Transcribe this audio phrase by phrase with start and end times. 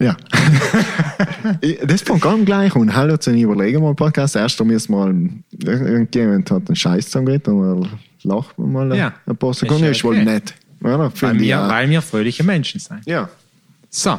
[0.00, 0.16] Ja.
[1.86, 2.94] das ganz gleich an.
[2.94, 4.34] Hallo zu Überlegen mal Podcast.
[4.36, 5.14] Erst müssen wir mal,
[5.64, 7.90] irgendjemand hat einen Scheiß zusammengeredet und dann
[8.24, 9.12] lacht man mal Ja.
[9.26, 9.84] ein paar Sekunden.
[9.84, 10.24] Ist Ist ja wohl okay.
[10.24, 10.54] nett.
[10.82, 11.68] Ja, Weil wir, auch.
[11.68, 13.00] weil wir fröhliche Menschen sind.
[13.06, 13.28] Ja,
[13.88, 14.18] So,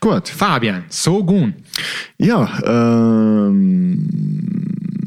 [0.00, 0.28] gut.
[0.28, 1.52] Fabian, so gut.
[2.18, 4.08] Ja, ähm,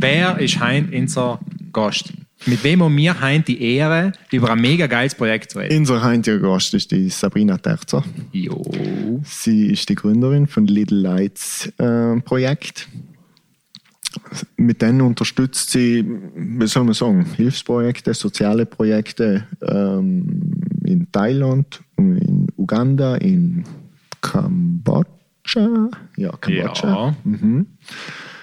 [0.01, 1.39] Wer ist heint unser
[1.73, 2.13] Gast?
[2.45, 5.77] Mit wem haben wir heint die Ehre, über ein mega geiles Projekt zu reden?
[5.77, 8.03] unser heutiger Gast ist die Sabrina Terzer.
[8.31, 8.63] Jo.
[9.23, 12.87] Sie ist die Gründerin von Little Lights äh, Projekt.
[14.57, 22.47] Mit denen unterstützt sie, wie soll man sagen, Hilfsprojekte, soziale Projekte ähm, in Thailand, in
[22.57, 23.65] Uganda, in
[24.21, 25.89] Kambodscha.
[26.15, 26.87] Ja, Kambodscha.
[26.87, 27.15] Ja.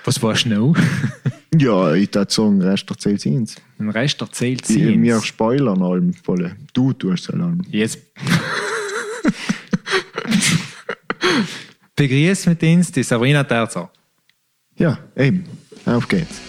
[0.07, 0.75] Was war noch?
[1.59, 3.57] Ja, ich würde sagen, Rest erzählt sie uns.
[3.79, 5.25] Den Rest erzählt sie Ich, wir uns.
[5.27, 6.55] spoilern allem voll.
[6.75, 7.63] Du tust es allem.
[7.71, 7.99] Jetzt
[11.95, 13.91] begrüßt mit uns die Sabrina Terzer.
[14.77, 15.45] Ja, eben.
[15.87, 16.41] Auf geht's.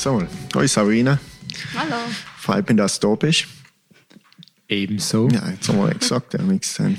[0.00, 0.22] So,
[0.54, 1.18] hoi Sabrina.
[1.76, 1.96] Hallo.
[2.38, 3.44] Freut mich, dass du da bist.
[4.66, 5.28] Ebenso.
[5.28, 6.96] Ja, jetzt haben wir gesagt, ja, nichts sein.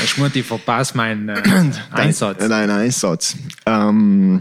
[0.00, 1.42] Hast du ich verpasse meinen äh,
[1.90, 2.38] Einsatz.
[2.38, 3.36] Dein, dein Einsatz.
[3.66, 4.40] Ähm,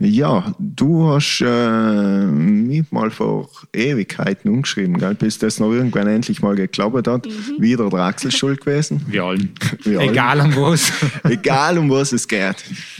[0.00, 5.14] ja, du hast äh, mich mal vor Ewigkeiten umgeschrieben, gell?
[5.14, 7.26] bis das noch irgendwann endlich mal geklappt hat.
[7.58, 9.02] Wieder der Axel schuld gewesen.
[9.06, 9.54] Wir allen.
[9.82, 10.10] Wir allen.
[10.10, 10.92] Egal um was.
[11.24, 12.56] Egal um was es geht.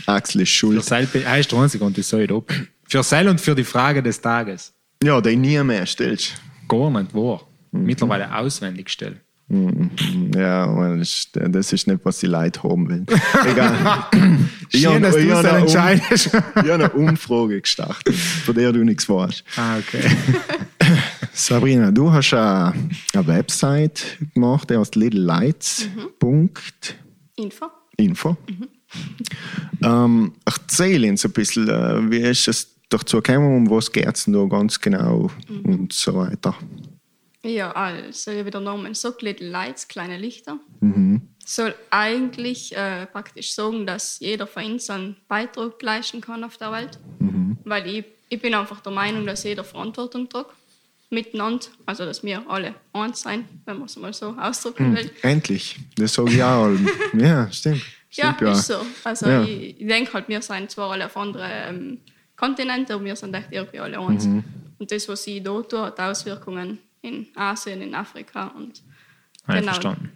[0.07, 0.83] Axel ist schuld.
[0.83, 2.51] Seil, er ist der Einzige und das soll ich ab.
[2.87, 4.73] Für Seil und für die Frage des Tages.
[5.03, 6.33] Ja, den nie mehr stellst.
[6.67, 7.41] Gar nicht wahr.
[7.71, 9.19] Mittlerweile auswendig stellen.
[10.35, 13.05] Ja, weil das, das ist nicht, was die Leute haben wollen.
[13.45, 14.07] Egal.
[14.71, 16.27] Ich Schön, hab- dass ich du es Um- entscheidest.
[16.27, 19.43] Ich habe eine Umfrage gestartet, von der du nichts weißt.
[19.57, 20.01] Ah, okay.
[21.33, 22.73] Sabrina, du hast eine,
[23.13, 27.67] eine Website gemacht, die heißt littlelights.info.
[27.97, 28.37] Info.
[29.83, 34.25] Ähm, erzähl uns ein bisschen, äh, wie ist es dazu gekommen, um was geht es
[34.25, 35.29] da ganz genau
[35.63, 36.55] und so weiter.
[37.43, 40.57] Ja, also wie der Name sagt, Little Lights, kleine Lichter.
[41.45, 46.71] Soll eigentlich äh, praktisch sagen, dass jeder von uns einen Beitrag leisten kann auf der
[46.71, 46.97] Welt.
[47.65, 50.51] Weil ich, ich bin einfach der Meinung, dass jeder Verantwortung trägt.
[51.09, 51.65] Miteinander.
[51.85, 55.11] Also, dass wir alle eins sein, wenn man es mal so ausdrücken will.
[55.21, 56.71] Endlich, das sage ich auch.
[57.13, 57.83] ja, stimmt.
[58.11, 58.77] Ja, stimmt, ist so.
[59.03, 59.43] Also Ja.
[59.43, 61.97] ich, ich denke halt, wir sind zwar alle auf anderen ähm,
[62.43, 64.25] Kontinenten, aber wir sind echt irgendwie alle eins.
[64.25, 68.81] Und das, was ich da tue, hat Auswirkungen in Asien, in Afrika und
[69.45, 70.11] Einverstanden.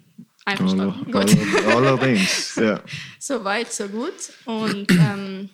[0.46, 1.14] Einverstanden.
[1.14, 1.38] Aller- Gut.
[1.68, 2.82] aller- Allerdings, ja.
[3.20, 4.14] So weit, so gut.
[4.46, 5.50] Und ähm,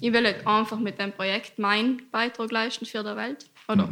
[0.00, 3.46] ich will halt einfach mit dem Projekt meinen Beitrag leisten für die Welt.
[3.68, 3.88] Oder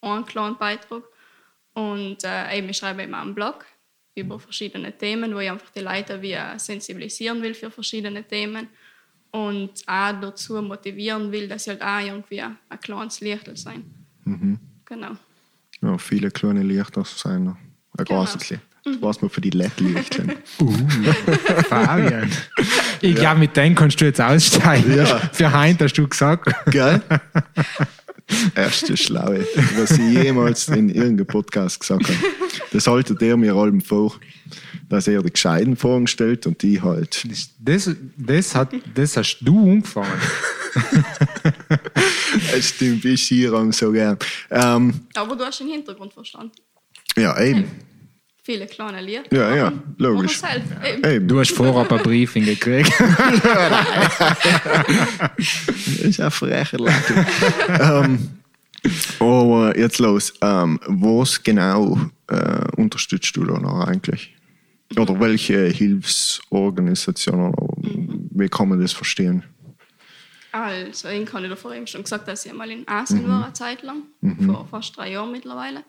[0.00, 1.02] einen kleinen Beitrag.
[1.74, 3.64] Und äh, ich schreibe auch einen Blog
[4.14, 8.68] über verschiedene Themen, wo ich einfach die Leute wie äh, sensibilisieren will für verschiedene Themen.
[9.30, 13.84] Und auch dazu motivieren will, dass sie halt auch irgendwie ein kleines Licht sein.
[14.86, 15.12] Genau.
[15.82, 15.98] ja.
[15.98, 17.48] Viele kleine Lichter sein.
[17.48, 17.56] Ein
[18.04, 18.20] Genau.
[18.20, 18.62] großes Licht.
[18.84, 20.24] Das weiß man für die LED-Lichter.
[21.68, 22.30] Fabian.
[23.02, 24.96] Ich glaube, mit denen kannst du jetzt aussteigen.
[24.96, 25.04] Ja.
[25.32, 26.48] Für Heint hast du gesagt.
[26.70, 27.02] Gell?
[28.54, 29.46] Erste Schlaue,
[29.76, 32.18] was ich jemals in irgendeinem Podcast gesagt habe.
[32.72, 34.14] Das haltet er mir allem vor,
[34.88, 37.24] dass er die gescheiten Fragen stellt und die halt.
[37.58, 40.20] Das, das, hat, das hast du angefangen.
[42.54, 44.18] Es stimmt, ich Skirang so gern.
[44.50, 46.52] Ähm, Aber du hast den Hintergrund verstanden.
[47.16, 47.64] ja, eben.
[48.48, 49.24] Viele kleine Lieder.
[49.30, 50.40] Ja, ja, logisch.
[51.04, 51.28] eben.
[51.28, 52.90] Du hast vorab ein Briefing gekriegt.
[55.36, 55.46] Das
[56.00, 56.78] ist ein frecher
[57.78, 58.30] ähm,
[59.20, 60.32] aber jetzt los.
[60.40, 64.34] Ähm, was genau äh, unterstützt du da noch eigentlich?
[64.96, 67.52] Oder welche Hilfsorganisationen?
[67.52, 67.82] Oder
[68.30, 69.44] Wie kann man das verstehen?
[70.52, 74.04] Also, ich davor eben schon gesagt, dass ich mal in Asien war, eine Zeit lang,
[74.46, 75.84] vor fast drei Jahren mittlerweile.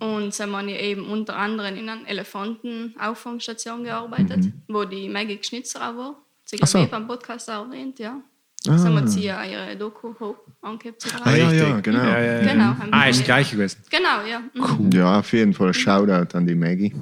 [0.00, 5.96] Und sind wir eben unter anderem in einer Elefantenauffangstation gearbeitet, wo die Maggie Schnitzer auch
[5.96, 6.16] war.
[6.44, 6.78] Sie Ach so.
[6.78, 8.20] glaube ich beim Podcast auch erwähnt, ja.
[8.64, 11.00] Da sind wir sie ja ihre Doku hoch angehabt.
[11.00, 12.02] zu Ah, ja, ja, genau.
[12.02, 12.52] Ja, ja, ja.
[12.52, 13.82] Genau, haben Ah, ist das gleiche gewesen.
[13.88, 14.42] Genau, ja.
[14.52, 14.90] Mhm.
[14.92, 16.94] Ja, auf jeden Fall Shoutout an die Maggie.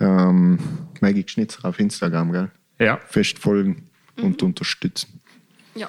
[0.00, 0.58] Ähm,
[1.00, 2.50] Maggie Schnitzer auf Instagram, gell?
[2.80, 2.98] Ja.
[3.06, 5.20] Fest folgen und unterstützen.
[5.74, 5.88] Ja.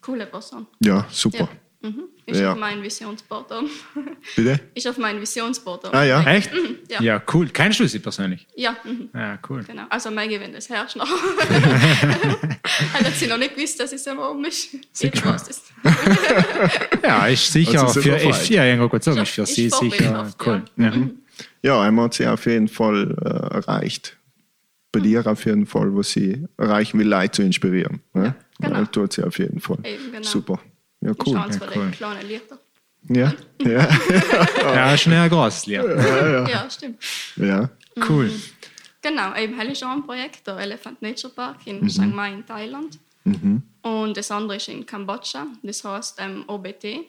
[0.00, 0.66] Coole Person.
[0.80, 1.48] Ja, super.
[1.84, 1.90] Ja.
[2.26, 2.52] Ist Ja.
[2.52, 3.68] auf meinem Visionsboard oben.
[4.36, 4.58] Bitte?
[4.74, 5.94] Ist auf meinem Visionsboard oben.
[5.94, 6.22] Ah ja.
[6.24, 6.50] Echt?
[6.90, 7.02] ja.
[7.02, 7.48] Ja, cool.
[7.48, 8.46] Du sie persönlich?
[8.56, 9.10] Ja, mhm.
[9.14, 9.62] Ja, cool.
[9.64, 9.82] genau.
[9.90, 11.08] Also Maggie, wenn das herrscht noch.
[11.08, 14.74] Hat sie noch nicht gewusst, dass es immer oben ist.
[14.98, 15.62] Jetzt weiß es.
[17.02, 20.32] Ja, ist sicher Also für, ist, ja, ich wollte sagen, ist Ist- für sie sicher
[20.46, 20.62] cool.
[20.76, 20.84] ja.
[20.86, 20.92] Ja.
[21.62, 24.16] Ja, einmal hat sie auf jeden Fall äh, erreicht.
[24.92, 28.00] Bei dir auf jeden Fall, was sie erreichen will, Leute zu inspirieren.
[28.14, 28.34] Ne?
[28.60, 28.78] genau.
[28.78, 29.78] Ja, tut sie auf jeden Fall.
[29.82, 30.22] Eben, genau.
[30.22, 30.58] Super.
[31.04, 31.52] Ja, Cool.
[31.52, 31.86] für cool.
[31.90, 32.58] die kleinen Lichter.
[33.08, 33.88] Ja, ja,
[34.74, 35.82] ja, ist ein großes Lied.
[35.84, 36.70] Ja.
[36.70, 36.98] stimmt.
[37.36, 37.68] ja.
[38.08, 38.30] Cool.
[39.02, 41.88] Genau, eben hell ist auch ein Projekt, der Elephant Nature Park in Mhm.
[41.88, 42.98] Chiang Mai in Thailand.
[43.82, 47.00] Und das andere ist in Kambodscha, das heißt ähm, OBT.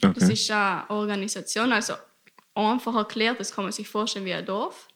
[0.00, 0.32] Das Okay.
[0.32, 1.94] ist eine Organisation, also
[2.54, 4.88] einfach erklärt, das kann man sich vorstellen wie ein Dorf.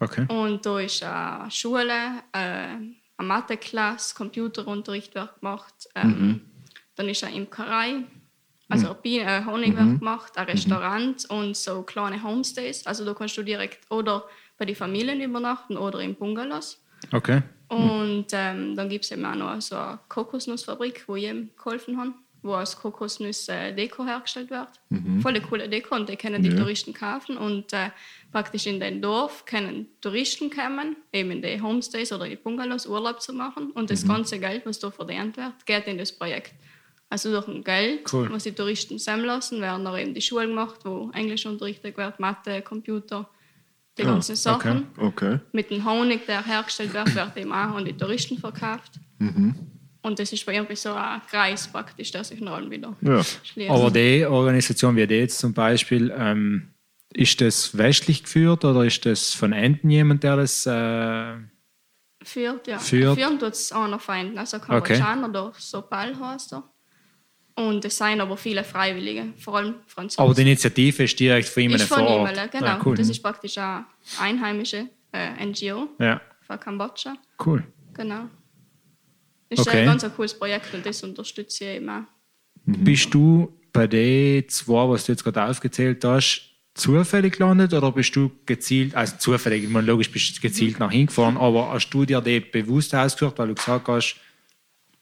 [0.00, 0.26] Okay.
[0.28, 1.92] Und da ist eine Schule,
[2.32, 5.74] äh, eine Mathe-Klasse, Computerunterricht wird gemacht.
[5.94, 6.40] Ähm,
[6.96, 8.04] Dann ist eine Imkerei,
[8.68, 12.86] also Bienen, äh, Honig wird gemacht, ein Restaurant und so kleine Homestays.
[12.86, 14.24] Also da kannst du direkt oder
[14.58, 16.82] bei den Familien übernachten oder im Bungalows.
[17.12, 17.42] Okay.
[17.68, 21.98] Und ähm, dann gibt es eben auch noch so eine Kokosnussfabrik, wo ich ihm geholfen
[21.98, 22.12] habe,
[22.42, 24.68] wo aus Kokosnüsse äh, Deko hergestellt wird.
[25.20, 27.36] Voll eine coole Deko und die können die Touristen kaufen.
[27.36, 27.90] Und äh,
[28.32, 33.20] praktisch in den Dorf können Touristen kommen, eben in die Homestays oder die Bungalows Urlaub
[33.20, 33.70] zu machen.
[33.72, 36.52] Und das ganze Geld, was da verdient wird, geht in das Projekt.
[37.08, 38.28] Also durch ein Geld, Cool.
[38.32, 42.18] was die Touristen sammeln lassen, werden dann eben die Schulen gemacht, wo Englisch unterrichtet wird,
[42.18, 43.28] Mathe, Computer,
[43.96, 45.38] die ganzen Sachen Okay.
[45.52, 48.92] mit dem Honig, der hergestellt wird, wird eben auch an die Touristen verkauft.
[49.18, 53.22] Und das ist irgendwie so ein Kreis praktisch, der sich noch wieder Ja.
[53.22, 53.70] schließt.
[53.70, 56.74] Aber die Organisation wie die jetzt zum Beispiel, ähm,
[57.14, 60.66] ist das westlich geführt oder ist das von Enten jemand, der das.
[60.66, 61.36] Äh,
[62.22, 62.78] führt, ja.
[62.78, 63.16] Führt.
[63.18, 64.66] Führen tut es einer Feinden, also Okay.
[64.66, 66.64] Kambodschaner, der Sopal heißt er.
[67.58, 70.22] Und es sind aber viele Freiwillige, vor allem Franzosen.
[70.22, 72.52] aber die Initiative ist direkt von ihm ist von vor ihm, Ort.
[72.52, 72.66] genau.
[72.66, 72.96] Ah, cool.
[72.96, 73.86] Das ist praktisch eine
[74.20, 77.14] einheimische äh, NGO ja, von Kambodscha.
[77.46, 77.64] cool.
[77.94, 78.24] Genau.
[79.48, 79.80] Das ist Okay.
[79.80, 82.02] ein ganz ein cooles Projekt und das unterstütze ich eben auch.
[82.66, 86.42] Bist du bei den zwei, was du jetzt gerade aufgezählt hast,
[86.74, 90.90] zufällig gelandet oder bist du gezielt, also zufällig, ich meine, logisch bist du gezielt nach
[90.90, 94.16] hingefahren, aber hast du dir die bewusst ausgesucht, weil du gesagt hast,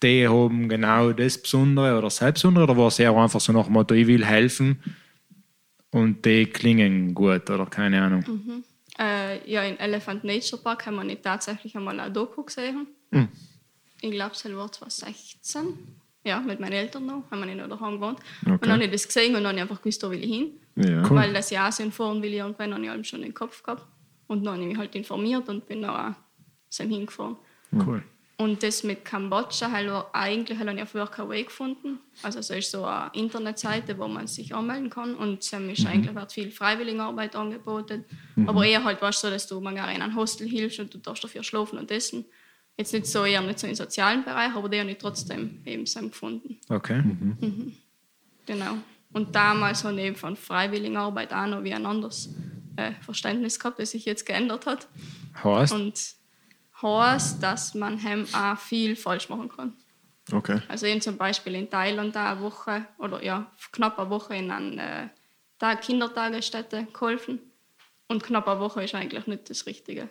[0.05, 3.65] die haben genau das Besondere oder das Besondere oder war es eher einfach so nach
[3.65, 4.81] dem Motto, ich will helfen
[5.91, 8.63] und die klingen gut oder keine Ahnung.
[8.99, 12.87] Äh, ja, in Elephant Nature Park haben wir nicht tatsächlich einmal eine Doku gesehen.
[13.11, 13.29] Hm.
[14.01, 15.79] Ich glaube, es war 2016.
[16.27, 18.19] Ja, mit meinen Eltern noch, haben wir nicht noch daheim gewohnt.
[18.43, 18.53] Okay.
[18.53, 20.31] Und dann habe ich das gesehen und dann habe ich einfach gewusst, da will ich
[20.31, 20.53] hin.
[20.77, 21.03] Ja.
[21.03, 21.17] Cool.
[21.17, 23.87] Weil das ja Asien fahren will, ich irgendwann habe ich allem schon im Kopf gehabt.
[24.27, 27.37] Und dann habe ich mich halt informiert und bin dann auch hingefahren.
[27.73, 28.03] Cool.
[28.37, 32.01] Und das mit Kambodscha halt war eigentlich habe ich auf Workaway gefunden.
[32.23, 36.15] Also es ist so eine Internetseite, wo man sich anmelden kann und es ist eigentlich
[36.15, 38.05] wird viel Freiwilligenarbeit angeboten.
[38.47, 40.99] Aber eher halt weißt du, so, dass du manchmal in einem Hostel hilfst und du
[40.99, 42.25] darfst dafür schlafen und essen.
[42.77, 45.87] Jetzt nicht so eher nicht so im sozialen Bereich, aber die habe ich trotzdem eben
[45.87, 46.59] so gefunden.
[46.69, 47.05] Okay.
[48.47, 48.79] Genau.
[49.13, 52.35] Und damals habe ich eben von Freiwilligenarbeit auch noch wie ein anderes
[52.75, 54.89] äh, Verständnis gehabt, das sich jetzt geändert hat.
[55.43, 55.95] Heißt, Und
[56.83, 59.73] heißt, dass man hem auch viel falsch machen kann.
[60.33, 60.61] Okay.
[60.69, 64.51] Also ich zum Beispiel in Thailand da eine Woche oder ja, knapp eine Woche in
[64.51, 65.09] einer äh,
[65.59, 67.41] Tag Kindertagesstätte geholfen.
[68.09, 70.09] Und knapp eine Woche ist eigentlich nicht das Richtige.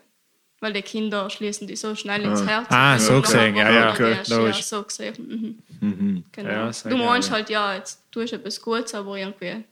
[0.60, 2.67] Weil die Kinder schließen die so schnell ins Herz.
[2.70, 5.62] Ah, Und so gesehen, ja, ja, erst, ja, so gesehen.
[5.82, 6.24] Mhm.
[6.32, 6.50] Genau.
[6.50, 7.36] Ja, du meinst ja.
[7.36, 9.65] halt, ja, jetzt tust du etwas Gutes, aber irgendwie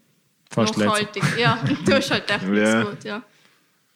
[0.49, 0.85] fast letzte.
[0.85, 1.23] nachhaltig.
[1.37, 2.49] Ja, du tust halt echt Ja.
[2.49, 3.23] nichts gut, ja.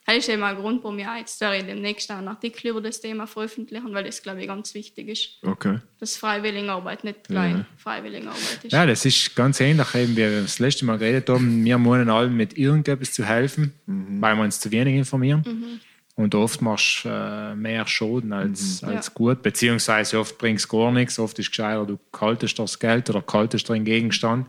[0.06, 2.80] Das ist eben ein Grund, warum ich jetzt werde ich demnächst auch einen Artikel über
[2.80, 5.78] das Thema veröffentlichen, weil das, glaube ich, ganz wichtig ist, Okay.
[5.98, 7.66] dass Freiwilligenarbeit nicht gleich Ja.
[7.76, 8.72] Freiwilligenarbeit ist.
[8.72, 11.64] Ja, das ist ganz ähnlich, eben wie wir das letzte Mal geredet haben.
[11.64, 15.80] Wir meinen allen mit irgendetwas zu helfen, weil wir uns zu wenig informieren.
[16.14, 19.12] Und oft machst du äh, mehr Schaden als, als Ja.
[19.12, 21.18] gut, beziehungsweise oft bringst du gar nichts.
[21.18, 24.46] Oft ist es gescheiter, du kaltest das Geld oder kaltest den Gegenstand,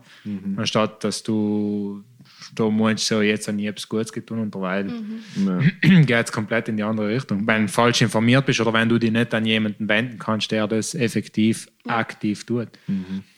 [0.56, 2.02] anstatt dass du
[2.54, 4.90] da meinst, so, jetzt habe ich etwas Gutes getan und derweil
[5.44, 5.58] Ja.
[6.02, 7.46] geht es komplett in die andere Richtung.
[7.46, 10.66] Wenn du falsch informiert bist oder wenn du dich nicht an jemanden wenden kannst, der
[10.66, 12.68] das effektiv aktiv tut.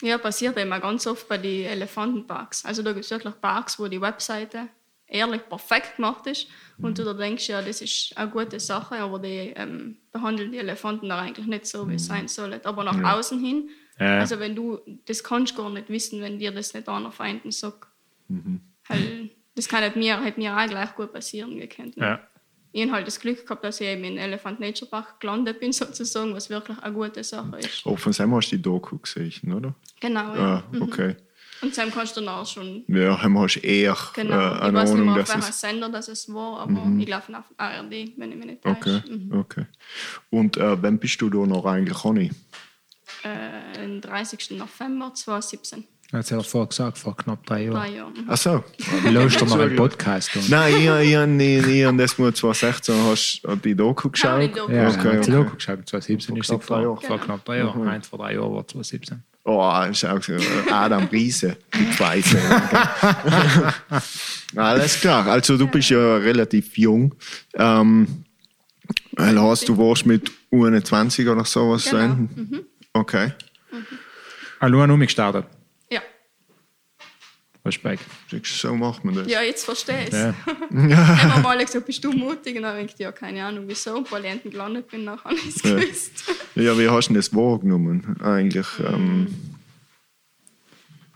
[0.02, 2.64] Ja, passiert eben auch ganz oft bei den Elefantenparks.
[2.64, 4.68] Also da gibt es wirklich Parks, wo die Webseite
[5.06, 6.46] ehrlich perfekt gemacht ist
[6.78, 10.58] und du da denkst, ja, das ist eine gute Sache, aber die ähm, behandeln die
[10.58, 12.60] Elefanten da eigentlich nicht so, wie es sein soll.
[12.64, 14.18] Aber nach außen hin, Ja.
[14.20, 17.50] also wenn du, das kannst du gar nicht wissen, wenn dir das nicht einer Feinden
[17.50, 17.88] sagt.
[18.90, 21.96] Halt, das kann halt mir, halt mir auch gleich gut passieren gekannt.
[21.96, 22.04] Ne?
[22.06, 22.20] Ja.
[22.72, 25.72] Ich habe halt das Glück gehabt, dass ich eben in Elephant Nature Park gelandet bin,
[25.72, 27.84] sozusagen, was wirklich eine gute Sache ist.
[27.84, 29.74] Auch von Sam hast du die Doku gesehen, oder?
[30.00, 30.56] Genau, ja.
[30.56, 31.16] Ah, okay.
[31.62, 34.78] Und dann kannst du dann auch schon, Ja, haben hast eher genau, äh, ich eine
[34.78, 35.52] weiß nicht mehr, auf welcher.
[35.52, 39.02] Sender das es war, aber ich glaube auf ARD, wenn ich mich nicht Okay.
[39.08, 39.32] Mhm.
[39.38, 39.66] okay.
[40.30, 42.30] Und äh, wann bist du da noch eigentlich Conny?
[43.22, 44.52] Äh, den 30.
[44.52, 45.84] November 2017.
[46.12, 47.74] Hat er vorher gesagt, vor knapp drei Jahren.
[47.76, 48.10] Drei Jahre.
[48.10, 48.24] Mhm.
[48.26, 48.64] Ach so.
[49.10, 50.42] Lauscht er noch einen Podcast an?
[50.48, 54.40] Nein, ich, ich, ich, ich, ich habe das mal 2016 hast du die Doku geschaut.
[54.42, 55.30] ich die Doku Ja, Okay, okay, okay.
[55.30, 55.88] Doku geschaut.
[55.88, 57.00] 2017 ist sie vor, Jahren.
[57.00, 57.86] vor knapp drei Jahren.
[57.86, 59.22] Eins vor drei Jahren war 2017.
[59.44, 60.34] Oh, ist auch so.
[60.70, 62.36] Adam Riese, die zweite.
[64.56, 65.26] Alles klar.
[65.26, 67.14] Also du bist ja relativ jung.
[67.54, 68.24] Ähm,
[69.12, 71.96] weil hast du warst mit U21 oder sowas Genau.
[71.98, 72.64] sein?
[72.92, 73.32] Okay.
[74.60, 75.46] Hallo, an umgestartet.
[77.62, 77.68] Ja.
[77.68, 78.02] Respekt.
[78.44, 79.26] So macht man das.
[79.28, 80.14] ja, jetzt verstehe ich es.
[80.14, 80.34] Ja.
[80.70, 82.56] Ich habe mal gesagt, bist du mutig?
[82.56, 84.04] Und dann habe ich gedacht, ja, keine Ahnung, wieso.
[84.10, 85.74] Weil ich hinten gelandet bin, nachher habe ich es Ja.
[85.76, 86.24] gewusst.
[86.54, 88.66] Ja, wie hast du das wahrgenommen eigentlich?
[88.80, 89.26] Ähm,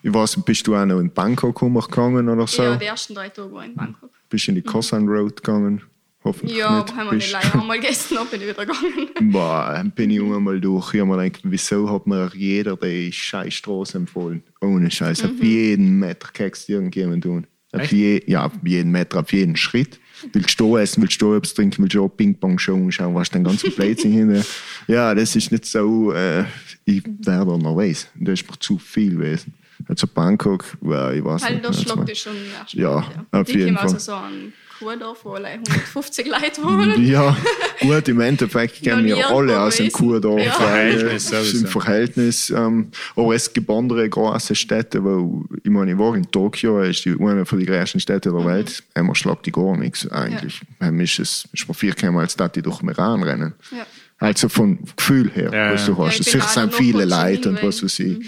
[0.02, 2.62] ich weiß nicht, bist du auch noch in Bangkok gegangen oder so?
[2.62, 4.10] Ja, die ersten drei Tage war ich in Bangkok.
[4.28, 5.82] bist du in die Kosan Road gegangen?
[6.24, 6.96] Hoffentlich Ja, nicht.
[6.96, 9.30] haben wir nicht leider einmal gegessen, dann bin ich wieder gegangen.
[9.30, 10.94] Boah, dann bin ich einmal durch.
[10.94, 14.42] Ich habe mir gedacht, wieso hat mir jeder die scheiß Straße empfohlen?
[14.62, 15.22] Ohne Scheiß.
[15.24, 17.46] Auf jeden Meter du irgendjemand tun.
[17.72, 19.98] Auf je, ja, auf jeden Meter, auf jeden Schritt.
[20.32, 23.44] Willst du essen, willst du etwas trinken, willst du auch Ping-Pong schauen, schauen, was den
[23.44, 24.44] ganzen Blödsinn hinter.
[24.86, 26.44] Ja, das ist nicht so, äh,
[26.84, 28.06] ich werde nervös.
[28.14, 29.54] Das ist mir zu viel gewesen.
[29.88, 31.64] Also Bangkok, ja, ich weiß Halt, nicht.
[31.68, 32.32] das also- schlägt dich schon
[32.72, 34.00] Ja, auf jeden also Fall.
[34.00, 37.06] so an Kurdorf, wo allein 150 Leute wohnen.
[37.06, 37.36] Ja,
[37.80, 39.96] gut, im Endeffekt kennen wir alle aus dem gewesen.
[40.06, 40.40] Kurdorf.
[40.44, 40.54] Ja.
[40.60, 41.80] weil, äh, Verhältnis es sind sowieso.
[41.80, 42.50] Verhältnis.
[42.50, 47.04] Ähm, aber es gibt andere große Städte, wo, ich meine, ich war in Tokio, ist
[47.04, 48.82] die, eine von den größten Städte der Welt.
[48.94, 50.60] Einmal schlagt die gar nichts eigentlich.
[50.80, 53.54] Heim ist es ist mir vier Mal als die durch den Iran rennen.
[53.70, 53.86] Ja.
[54.18, 55.98] Also vom Gefühl her, Ja, was du ja.
[56.06, 56.14] hast.
[56.14, 58.18] Ja, ich Sicher sind viele Leute und was weiß ich.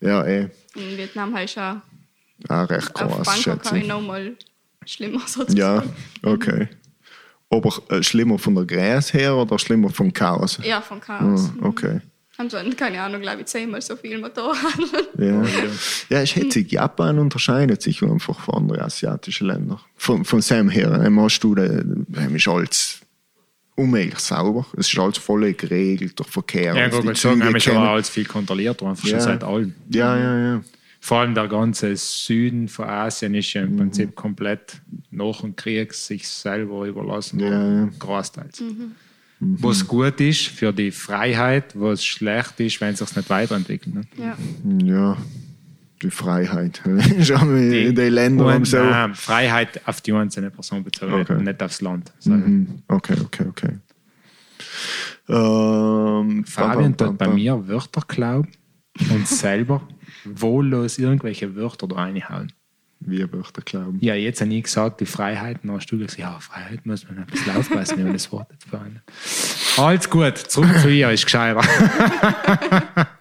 [0.00, 1.76] Ja, eh, In Vietnam habe ich auch
[2.48, 3.88] auch recht auf groß, Bangkok habe schätze ich ich.
[3.88, 4.36] nochmal
[4.86, 5.56] schlimmer sozusagen.
[5.56, 5.82] Ja,
[6.30, 6.68] okay.
[7.48, 10.58] Aber äh, schlimmer von der Größe her oder schlimmer vom Chaos?
[10.64, 11.50] Ja, von Chaos.
[11.60, 12.00] Ah, okay.
[12.38, 14.56] Haben so, keine Ahnung, glaube ich, zehnmal so viel Motorrad.
[15.18, 15.42] Ja,
[16.10, 19.80] ja ich hätte sich, Japan unterscheidet sich einfach von anderen asiatischen Ländern.
[19.96, 23.00] Von, von Sam her, ähm, hast du, da ist alles
[23.74, 24.66] unmöglich sauber.
[24.76, 26.74] Es ist alles voll geregelt durch Verkehr.
[26.76, 29.10] Ja, ich wollte sagen, haben wir schon alles viel kontrolliert, einfach Ja.
[29.12, 29.74] schon seit allem.
[29.88, 30.60] Ja, ja, ja.
[31.06, 33.76] Vor allem der ganze Süden von Asien ist ja im Mhm.
[33.76, 34.82] Prinzip komplett
[35.12, 37.98] nach dem Krieg sich selber überlassen Ja, worden, ja.
[38.00, 38.60] großteils.
[39.38, 43.94] Was gut ist für die Freiheit, was schlecht ist, wenn es sich nicht weiterentwickelt.
[43.94, 44.00] Ne?
[44.18, 44.36] ja.
[44.84, 45.16] Ja,
[46.02, 46.82] die Freiheit.
[46.84, 48.78] Den Ländern haben Und, so.
[48.78, 51.40] nein, Freiheit auf die einzelne Person bezogen, Okay.
[51.40, 52.12] nicht aufs Land.
[52.24, 52.82] Mhm.
[52.88, 53.72] Okay, okay, okay.
[55.28, 57.34] Ähm, Fabian bam, bam, tut bei bam.
[57.36, 58.48] mir Wörter glauben
[59.10, 59.86] und selber
[60.34, 62.52] wohllos irgendwelche Wörter da reinhauen.
[63.00, 63.98] Wir Wörter glauben.
[64.00, 67.18] Ja, jetzt habe ich gesagt, die Freiheiten, dann hast du gesagt, ja, Freiheit muss man
[67.18, 69.02] ein bisschen aufpassen, wenn man das Wort jetzt verwendet.
[69.76, 71.60] Alles gut, zurück zu ihr, ist gescheiter.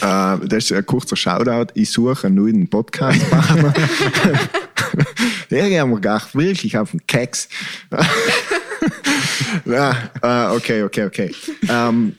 [0.00, 1.72] Äh, das ist ein kurzer Shoutout.
[1.74, 3.72] Ich suche einen neuen Podcast-Partner.
[5.50, 7.48] Der gehen wir gar wirklich auf den Keks.
[9.64, 11.34] ja, äh, okay, okay, okay.
[11.68, 12.14] Ähm,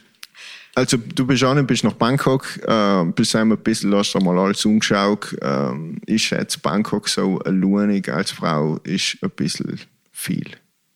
[0.75, 4.19] also du bist auch nicht, bist nach Bangkok, äh, bist einmal ein bisschen, hast du
[4.19, 5.35] mal alles umgeschaut.
[5.41, 9.79] Ähm, ich schätze Bangkok so alleinig als Frau ist ein bisschen
[10.11, 10.45] viel,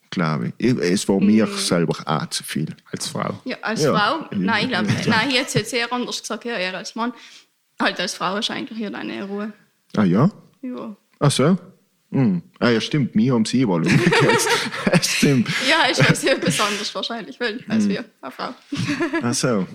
[0.10, 0.66] glaube ich.
[0.74, 0.78] ich.
[0.78, 2.76] Es war mir selber auch zu viel.
[2.92, 3.40] Als Frau.
[3.46, 3.98] ja, als Ja.
[3.98, 5.08] Frau, nein, ich glaube nicht.
[5.08, 7.14] Nein, jetzt hätte sehr anders gesagt, ja, eher als Mann.
[7.82, 9.54] Halt als Frau ist eigentlich hier deine Ruhe.
[9.96, 10.30] Ah ja?
[10.62, 10.96] Ja.
[11.20, 11.58] Ach so?
[12.12, 12.42] Hm.
[12.60, 14.42] Ah ja, stimmt, mir haben sie wohl umgekehrt.
[15.06, 15.48] stimmt.
[15.70, 18.50] Ja, ich weiß ja besonders wahrscheinlich, weil als wir, eine Frau.
[19.22, 19.68] Ach so.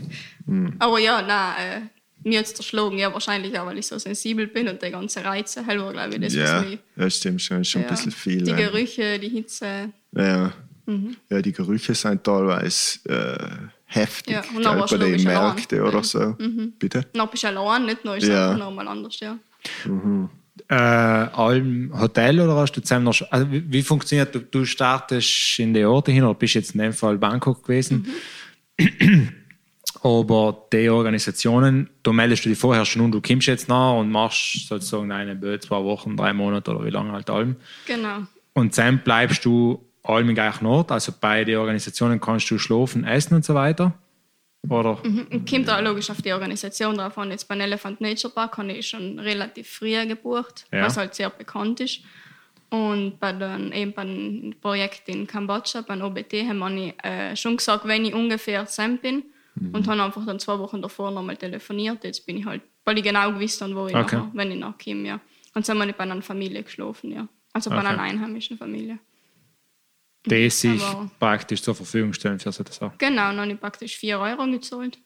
[0.80, 1.54] Aber ja, nein,
[2.24, 4.90] äh, mir hat es erschlagen, ja, wahrscheinlich auch, weil ich so sensibel bin und die
[4.90, 6.78] ganze Reize, halber, glaube ich, das Ja, was mich.
[6.96, 8.42] das stimmt schon, ist schon Ja, ein bisschen viel.
[8.42, 8.56] Die ja.
[8.56, 9.90] Gerüche, die Hitze.
[10.16, 10.52] Ja.
[11.30, 13.48] ja, die Gerüche sind teilweise äh,
[13.86, 15.22] heftig, Ja, und dann bei den.
[15.22, 16.34] Märkten oder so.
[16.78, 17.06] Bitte?
[17.14, 18.50] Noch bist du allein, nicht nur ist es Ja.
[18.50, 19.38] einfach nochmal anders, ja.
[20.68, 25.58] Äh, allem Hotel oder hast du zusammen noch, also wie, wie funktioniert, du, du startest
[25.58, 28.06] in die Orte hin oder bist jetzt in dem Fall Bangkok gewesen,
[30.02, 34.12] aber die Organisationen, du meldest du dich vorher schon und du kommst jetzt nach und
[34.12, 37.56] machst sozusagen eine Bö- zwei Wochen, drei Monate oder wie lange halt allem.
[37.86, 38.18] Genau.
[38.52, 43.04] Und dann bleibst du allem im gleichen Ort, also bei den Organisationen kannst du schlafen,
[43.04, 43.92] essen und so weiter.
[44.68, 45.02] Oder?
[45.04, 47.30] Und kommt auch logisch auf die Organisation drauf an.
[47.30, 50.82] Jetzt beim Elephant Nature Park habe ich schon relativ früh gebucht, Ja.
[50.86, 52.00] was halt sehr bekannt ist.
[52.70, 57.86] Und bei den, eben beim Projekt in Kambodscha, beim OBT, haben wir äh, schon gesagt,
[57.86, 59.22] wenn ich ungefähr Sam bin.
[59.72, 62.02] Und habe einfach dann zwei Wochen davor nochmal telefoniert.
[62.02, 64.16] Jetzt bin ich halt Weil ich genau gewusst habe, wo ich Okay.
[64.16, 65.20] nachher, wenn ich nachkomme, ja.
[65.54, 67.28] Und sind wir nicht bei einer Familie geschlafen, ja.
[67.52, 67.86] Also bei Okay.
[67.86, 68.98] einer einheimischen Familie.
[70.26, 72.96] Die sich Aber- praktisch zur Verfügung stellen für solche Sachen.
[72.98, 74.98] Genau, und dann habe ich praktisch 4 Euro gezahlt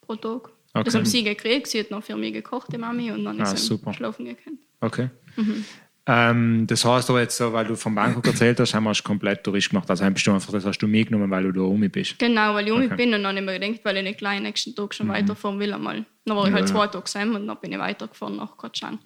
[0.00, 0.50] pro Tag.
[0.74, 0.84] Okay.
[0.84, 3.52] Das haben sie gekriegt, sie hat noch für mich gekocht, die Mami, und dann Ah,
[3.52, 4.58] ist sie schlafen gegangen.
[4.80, 5.10] Okay.
[5.36, 5.64] Mhm.
[6.06, 9.04] Ähm, das heißt aber jetzt so, weil du vom Bangkok erzählt hast, haben wir es
[9.04, 9.88] komplett Tourist gemacht.
[9.88, 12.18] Also bist du einfach, das hast du mitgenommen, weil du da rum bist.
[12.18, 12.96] Genau, weil ich um Okay.
[12.96, 15.60] bin und dann habe ich mir gedacht, weil ich nicht gleich nächsten Tag schon weiterfahren
[15.60, 16.04] will einmal.
[16.24, 16.74] Dann war ich Ja, halt ja.
[16.74, 18.98] zwei Tage zusammen und dann bin ich weitergefahren nach Koh Chang.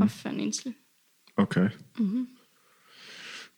[0.00, 0.74] Auf eine Insel.
[1.36, 1.70] Okay.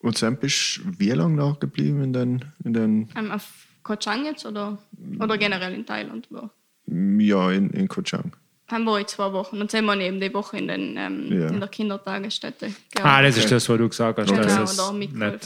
[0.03, 3.47] Und dann bist du wie lange da geblieben in den, in den Ähm, auf
[3.83, 4.79] Koh Chang jetzt oder,
[5.19, 6.29] oder generell in Thailand?
[6.31, 6.51] Oder?
[6.87, 8.33] ja, in, in Koh Chang?
[8.69, 9.59] Dann war ich zwei Wochen.
[9.59, 11.49] Dann sind wir neben die Woche in, den, ähm, Ja.
[11.49, 12.73] in der Kindertagesstätte.
[13.03, 14.93] Ah, das ist das, was du gesagt hast, Genau, dass da es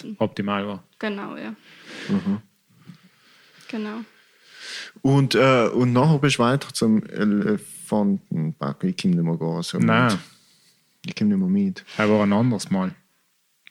[0.04, 0.84] nicht optimal war.
[0.98, 1.54] Genau, ja.
[3.68, 4.00] Genau.
[5.02, 8.84] Und, äh, und nachher bist du weiter zum Elefantenpark.
[8.84, 9.62] Ich komme nicht mehr gehen.
[9.62, 10.12] So Nein.
[10.12, 10.18] mit.
[11.06, 11.84] Ich komme nicht mehr mit.
[11.96, 12.94] Das war ein anderes Mal.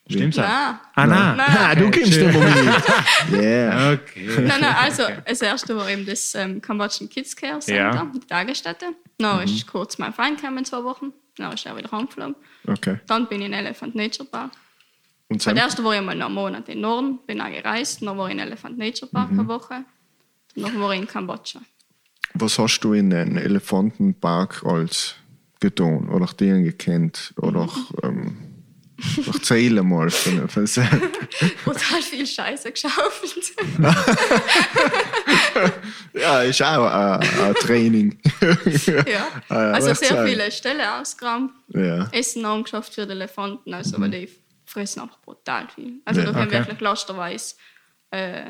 [0.10, 0.44] Stimmt's auch?
[0.44, 0.78] Nein.
[0.96, 1.38] Ah, nein.
[1.38, 1.58] Nein.
[1.60, 3.42] Ah, du kommst mehr mit.
[3.42, 3.94] Yeah.
[3.94, 4.28] Okay.
[4.42, 8.12] Nein, nein, also das erste war eben das ähm, Cambodian Kids Care Center, Ja.
[8.14, 8.88] die Tagesstätte.
[9.18, 11.14] Dann ist kurz mein Freund gekommen, zwei Wochen.
[11.38, 12.36] Dann ist er wieder heimgeflogen.
[12.68, 13.00] Okay.
[13.08, 14.52] Dann bin ich in Elephant Nature Park.
[15.30, 18.02] Und Weil dann, erst war ich mal noch einen Monat in Norden, bin auch gereist.
[18.02, 19.86] Dann war ich in Elephant Nature Park eine Woche.
[20.56, 21.62] Dann war ich in Kambodscha.
[22.36, 25.16] was hast du in den Elefantenpark als
[25.62, 27.34] getan oder den gekannt?
[27.38, 27.70] Oder
[28.04, 28.38] ähm,
[29.34, 30.66] erzähl mal von von-
[31.66, 33.54] Total viel Scheiße geschaufelt.
[36.14, 38.20] Ja, ist auch ein, ein Training.
[38.86, 39.28] ja.
[39.50, 40.28] Ah, ja, Also sehr sein.
[40.28, 41.52] viele Stellen ausgeräumt.
[41.70, 42.08] ja.
[42.12, 44.30] Essen angeschafft für die Elefanten, also weil die
[44.66, 46.02] fressen einfach brutal viel.
[46.06, 46.60] Also Ja, da können okay.
[46.60, 47.56] wirklich lasterweise
[48.12, 48.44] äh,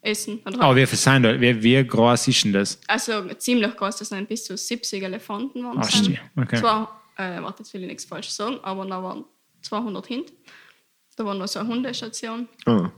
[0.00, 0.40] essen.
[0.44, 1.40] Aber wie viel sind da?
[1.40, 2.78] Wie, wie groß ist denn das?
[2.86, 5.92] Also ziemlich groß, das sind bis zu 70 Elefanten waren es.
[5.96, 6.20] stimmt.
[6.36, 6.56] Okay.
[6.60, 9.24] Zwar, äh, warte, jetzt will ich nichts falsch sagen, aber da waren
[9.62, 10.32] 200 Hund.
[11.16, 12.48] Da war noch so eine Hundestation.
[12.64, 12.90] Ah.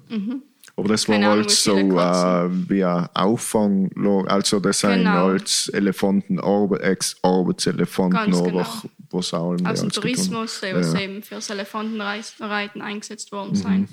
[0.76, 1.20] Aber das war Mhm.
[1.22, 4.30] Keine Ahnung, halt so äh, wie ein Auffanglager.
[4.30, 5.28] Also das sind Genau.
[5.28, 8.66] als Elefanten, Arbe- Ex-Arbeitselefanten oder genau.
[9.10, 9.54] was auch immer.
[9.54, 9.90] Aus dem als getan.
[10.02, 11.00] Tourismus, die was Ja.
[11.00, 13.56] eben fürs Elefantenreiten eingesetzt worden Mhm.
[13.56, 13.88] sind.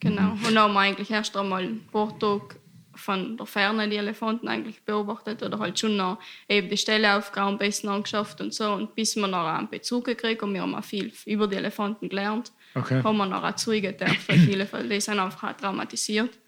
[0.00, 0.32] Genau.
[0.32, 2.56] Und dann haben wir eigentlich erst einmal ein paar Tage
[3.00, 7.58] von der Ferne die Elefanten eigentlich beobachtet oder halt schon noch eben die Stelle aufgeräumt,
[7.58, 8.72] besten angeschafft und so.
[8.72, 12.08] Und bis wir noch einen Bezug gekriegt und wir haben auch viel über die Elefanten
[12.08, 13.02] gelernt, Okay.
[13.02, 14.34] haben wir noch auch Zeugen dürfen.
[14.46, 16.38] Viele von die sind einfach auch traumatisiert.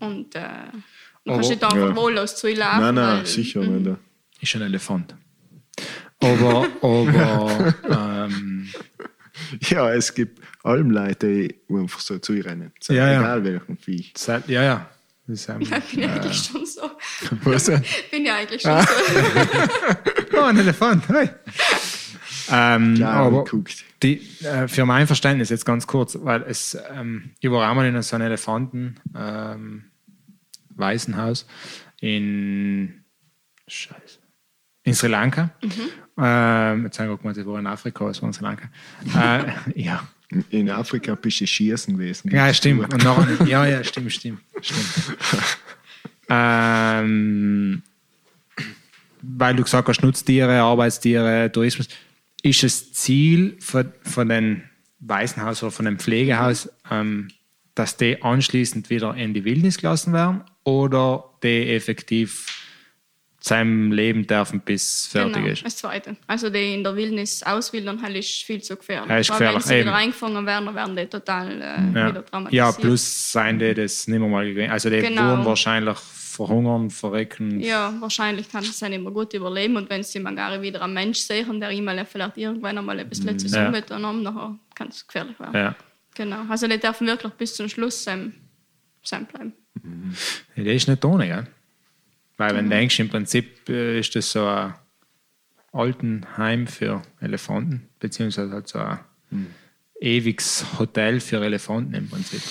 [0.00, 0.40] Und äh,
[1.24, 1.82] du kannst nicht einfach Mhm.
[1.90, 1.96] Ja.
[1.96, 2.80] wohllos zu laufen.
[2.80, 3.82] Nein, nein, weil- sicher Mhm.
[3.82, 3.96] nicht.
[4.40, 5.14] Ist ein Elefant.
[6.20, 7.74] Aber, aber
[8.28, 8.68] ähm,
[9.68, 12.72] Ja, es gibt allem Leute, die einfach so zurennen.
[12.80, 13.20] So, Ja, ja.
[13.20, 14.12] Egal welchen Vieh.
[14.16, 14.88] seit- ja,
[15.26, 15.34] ja.
[15.36, 16.90] Das ähm, Ja, bin ich eigentlich schon so.
[17.44, 17.66] Was?
[18.10, 18.84] Bin ja eigentlich Ah.
[18.86, 18.96] schon
[20.30, 20.38] so.
[20.38, 21.08] oh, ein Elefant.
[21.08, 21.30] Hey.
[22.48, 23.44] Ähm, Klar, aber
[24.02, 27.84] die, äh, für mein Verständnis jetzt ganz kurz, weil es, ähm, ich war auch mal
[27.86, 29.84] in so einem Elefanten ähm,
[30.76, 31.46] Waisenhaus
[32.00, 33.02] in
[33.66, 34.18] Scheiße.
[34.84, 35.50] In Sri Lanka.
[36.16, 38.68] Ähm, jetzt habe ich gemeint, ich war in Afrika, es war in Sri Lanka.
[39.16, 40.06] äh, ja.
[40.50, 42.30] In Afrika bist du schießen gewesen.
[42.32, 42.92] Ja, stimmt.
[42.92, 44.40] Und nachher, ja, ja, stimmt, stimmt.
[44.60, 45.18] stimmt.
[46.28, 47.82] ähm,
[49.22, 51.88] weil du gesagt hast, Nutztiere, Arbeitstiere, Tourismus.
[52.42, 54.62] Ist das Ziel von, von dem
[55.00, 57.28] Waisenhaus oder von dem Pflegehaus, ähm,
[57.74, 62.46] dass die anschließend wieder in die Wildnis gelassen werden oder die effektiv
[63.46, 65.64] seinem Leben dürfen, bis fertig genau, ist?
[65.64, 66.16] das Zweite.
[66.26, 69.08] Also die in der Wildnis auswildern, halt ist viel zu gefährlich.
[69.08, 69.86] Ja, ist Weil gefährlich, wenn sie eben.
[69.86, 72.08] wieder eingefangen werden, dann werden die total äh, Ja.
[72.10, 72.52] wieder traumatisiert.
[72.52, 74.70] ja, plus seien die das nicht mehr mal gewesen.
[74.70, 75.30] Also die Genau.
[75.30, 77.60] wurden wahrscheinlich verhungern, verrecken.
[77.60, 80.92] Ja, wahrscheinlich kann es dann immer gut überleben und wenn sie mal gar wieder einen
[80.94, 83.66] Mensch sehen, der ihm vielleicht irgendwann einmal etwas letztes Ja.
[83.68, 85.54] umgetan dann kann es gefährlich werden.
[85.54, 85.74] Ja.
[86.14, 86.38] Genau.
[86.48, 88.34] Also die dürfen wirklich bis zum Schluss sein,
[89.02, 89.52] sein bleiben.
[90.56, 91.46] Ja, Das ist nicht ohne, gell?
[92.36, 94.74] Weil wenn du denkst, im Prinzip äh, ist das so ein
[95.72, 98.98] Altenheim für Elefanten, beziehungsweise halt so ein
[100.00, 102.42] ewiges Hotel für Elefanten im Prinzip.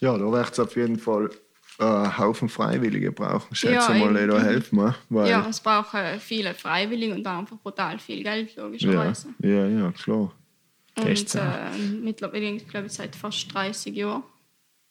[0.00, 1.30] Ja, da wird es auf jeden Fall
[1.78, 3.54] äh, einen Haufen Freiwillige brauchen.
[3.54, 4.76] Schätze Ja, mal, da helfen.
[4.78, 4.94] ne?
[5.08, 9.28] Weil, Ja, es braucht äh, viele Freiwillige und einfach brutal viel Geld, ja, logischerweise.
[9.40, 10.32] ja, ja, klar.
[10.94, 11.40] Das ist so.
[11.40, 14.22] Und äh, mittlerweile, ich glaube, seit fast 30 Jahren.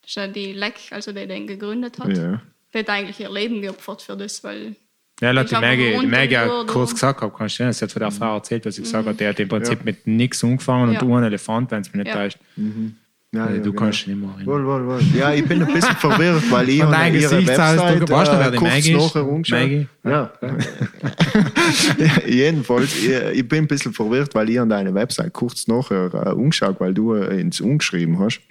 [0.01, 2.17] Das ist ja die Leck, also der den gegründet hat.
[2.17, 2.41] Ja.
[2.73, 4.75] Hat eigentlich ihr Leben geopfert für das, weil
[5.21, 7.73] Ja, Ich die Maggie, die Maggie die auch Uhr kurz gesagt habe, kannst du sehen,
[7.73, 9.85] sie hat von der Frau erzählt, was ich gesagt habe, der hat im Prinzip Ja.
[9.85, 10.99] mit nichts angefangen Ja.
[11.01, 12.13] und ohne Elefant, wenn es mich nicht Ja.
[12.23, 12.39] täuscht.
[13.35, 13.83] Ja, Äh, ja, du genau.
[13.83, 14.45] kannst nicht mehr erinnern.
[14.45, 15.01] Wohl, wohl, wohl.
[15.17, 18.05] Ja, ich bin ein bisschen verwirrt, weil ich deinem ihre Website du,
[18.51, 19.59] die kurz nachher umgeschaut.
[19.59, 19.87] Maggie?
[20.03, 20.31] Ja.
[20.41, 20.57] ja.
[22.27, 26.29] Jedenfalls, ich, ich bin ein bisschen verwirrt, weil ich an deine Website kurz nachher äh,
[26.31, 28.41] umgeschaut, weil du äh, ins Umgeschrieben hast.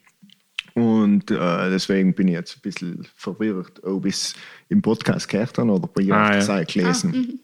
[0.75, 4.35] Und äh, deswegen bin ich jetzt ein bisschen verwirrt, ob ich es
[4.69, 6.41] im Podcast gehört habe oder bei Ah, ah, ja.
[6.41, 7.41] Zeit gelesen.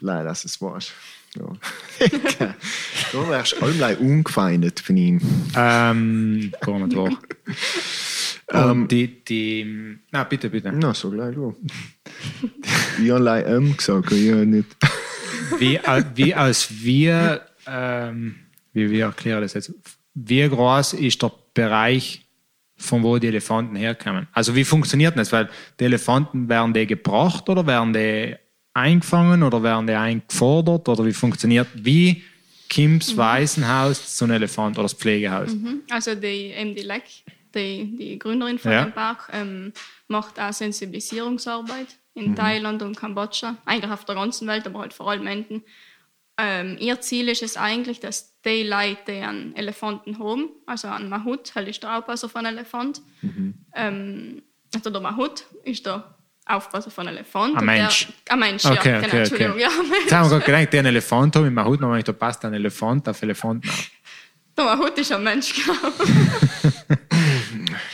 [0.00, 0.92] Leider, dass es warst.
[1.36, 2.54] Ja.
[3.12, 5.20] du wärst allem ungefeindet von ihm.
[5.54, 7.18] Ähm, gar nicht wahr.
[8.52, 10.72] Und die, die, na bitte, bitte.
[10.72, 11.56] Na, so gleich du.
[13.02, 14.76] Ich habe allein M gesagt, ich habe nicht.
[15.58, 15.78] Wie,
[16.16, 18.34] wie als wir, ähm,
[18.72, 19.72] wie wir erklären das jetzt,
[20.14, 22.25] wie groß ist der Bereich,
[22.76, 24.28] von wo die Elefanten herkommen?
[24.32, 25.32] Also wie funktioniert das?
[25.32, 25.48] Weil
[25.80, 28.34] die Elefanten, werden die gebracht oder werden die
[28.74, 32.22] eingefangen oder werden die eingefordert oder wie funktioniert, wie
[32.68, 35.54] Kims Waisenhaus zu einem Elefant oder das Pflegehaus?
[35.54, 35.82] Mhm.
[35.90, 37.04] Also die, eben die Leck,
[37.54, 38.84] die, die Gründerin von Ja.
[38.84, 39.72] dem Park, ähm,
[40.08, 42.36] macht auch Sensibilisierungsarbeit in Mhm.
[42.36, 45.62] Thailand und Kambodscha, eigentlich auf der ganzen Welt, aber halt vor allem Enten.
[46.38, 51.08] Ähm, ihr Ziel ist es eigentlich, dass die Leute, die einen Elefanten haben, also einen
[51.08, 53.54] Mahut, halt ist der Aufpasser von einem Elefant, Mhm.
[53.74, 54.42] ähm,
[54.74, 57.54] also der Mahut ist der Aufpasser von einem Elefant.
[57.56, 58.08] Ein und der- Mensch.
[58.28, 59.62] Ein Mensch, Okay, ja, okay, genau, okay.
[59.62, 60.02] Ja, ein Mensch.
[60.02, 62.44] Jetzt haben wir gerade gedacht, der einen Elefant hat, mit meinem Hut noch da passt
[62.44, 63.68] ein Elefant auf Elefanten.
[64.58, 65.76] Der Mahut ist ein Mensch, genau.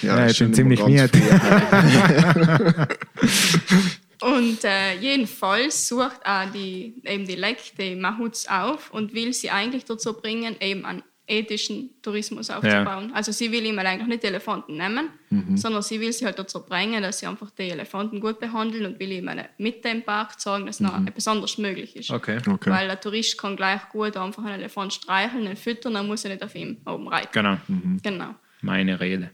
[0.02, 1.12] Ja, ich schon bin ziemlich miert.
[4.22, 9.50] Und äh, jedenfalls sucht auch die, eben die LEC die Mahuts auf und will sie
[9.50, 13.12] eigentlich dazu bringen, eben einen ethischen Tourismus aufzubauen.
[13.14, 15.08] Also sie will ihm eigentlich nicht die Elefanten nehmen,
[15.56, 18.98] sondern sie will sie halt dazu bringen, dass sie einfach die Elefanten gut behandeln und
[18.98, 22.10] will ihm eine- mit dem Park zeigen, dass noch etwas anderes möglich ist.
[22.10, 22.38] Okay.
[22.46, 22.70] Okay.
[22.70, 26.32] Weil der Tourist kann gleich gut einfach einen Elefant streicheln, ihn füttern, dann muss er
[26.32, 27.28] nicht auf ihm oben reiten.
[27.32, 27.56] Genau,
[28.02, 28.34] Genau.
[28.60, 29.30] meine Rede.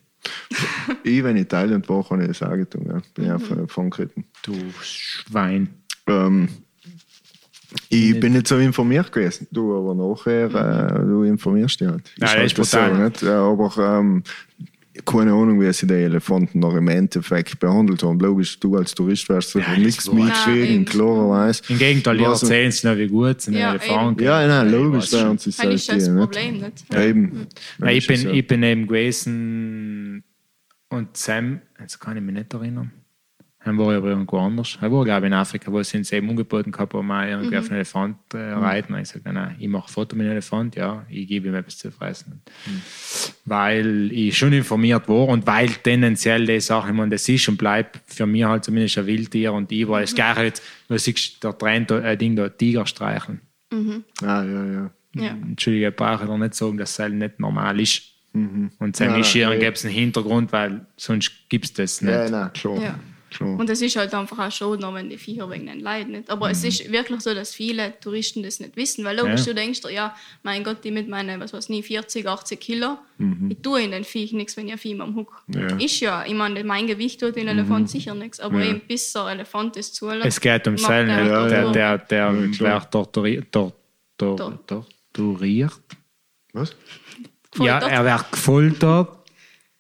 [1.05, 2.69] Ich, wenn ich in Thailand war, kann ich das sagen.
[2.69, 3.01] tun, Ja.
[3.15, 3.65] Bin ich Mhm.
[3.65, 4.25] äh, von geritten.
[4.43, 5.69] Du Schwein.
[6.07, 6.49] Ähm,
[7.91, 9.47] ich bin nicht so informiert gewesen.
[9.51, 12.09] Du aber nachher, äh, du informierst dich halt.
[12.17, 12.95] Ja, das halt ist brutal.
[12.97, 13.23] so, nicht?
[13.23, 14.23] Ja, aber ähm,
[15.05, 18.19] keine Ahnung, wie sie die Elefanten noch im Endeffekt behandelt haben.
[18.21, 20.75] Logisch, du als Tourist wärst du Ja, nichts mitkriegen, eben.
[20.77, 21.63] Im klarerweise.
[21.69, 24.73] Gegenteil, die Was- erzählen es noch, wie gut es ein Ja, Elefant Ja, nein, Ich
[24.73, 25.21] logisch schon.
[25.21, 26.85] wären sie Das ist das Problem nicht.
[26.93, 27.47] Ja, eben.
[27.79, 30.25] Weil ich, Das ist bin, ja- ich bin eben gewesen
[30.91, 32.93] und Sam, jetzt kann ich mich nicht erinnern.
[33.65, 34.79] Dann war ich aber irgendwo anders.
[34.81, 37.51] Er war, glaube ich, in Afrika, wo sie uns eben angeboten gehabt haben, mal irgendwie
[37.57, 37.59] Mhm.
[37.59, 38.95] auf einen Elefant äh, reiten.
[38.95, 41.55] Und ich sagte, nein, ich mache ein Foto mit dem Elefant, ja, ich gebe ihm
[41.55, 42.41] etwas zu fressen.
[42.67, 42.81] Mhm.
[43.45, 47.57] Weil ich schon informiert war und weil tendenziell die Sache, ich meine, das ist und
[47.59, 51.43] bleibt für mich halt zumindest ein Wildtier und ich war das gleiche jetzt, du siehst,
[51.43, 53.41] der Trend, äh, Ding da, Tiger streicheln.
[54.23, 54.91] Ah, ja, ja.
[55.15, 55.31] Ja.
[55.31, 58.03] Entschuldige, ich brauche da nicht sagen, dass es nicht normal ist.
[58.33, 59.59] Und Sam Ja, ist hier ja.
[59.59, 62.13] gibt es einen Hintergrund, weil sonst gibt es das nicht.
[62.13, 62.81] Ja, nein, klar.
[62.83, 62.99] Ja.
[63.31, 63.59] Klar.
[63.59, 66.31] Und es ist halt einfach auch schon, wenn die Viecher wegen den leiden nicht.
[66.31, 69.05] Aber es ist wirklich so, dass viele Touristen das nicht wissen.
[69.05, 69.47] Weil logisch, Ja.
[69.47, 72.99] du denkst ja, mein Gott, die mit meinen, was weiß nie 40, 80 Kilo,
[73.49, 75.43] ich tue in den Viech nichts, wenn ich Vieh am Huck.
[75.49, 75.77] Ja.
[75.77, 78.39] Ist ja, ich meine, mein Gewicht tut den Elefant sicher nichts.
[78.41, 80.27] Aber eben bis der Elefant es zulässt.
[80.27, 82.81] Es geht um Sellen, er der, halt der, der, der Ja, klar.
[82.83, 83.53] wird torturiert.
[83.53, 83.73] Tor,
[84.17, 85.73] tor, Tor- torturiert.
[86.53, 86.75] Was?
[87.61, 87.91] Ja, Gefoltert.
[87.93, 89.18] er wird gefoltert,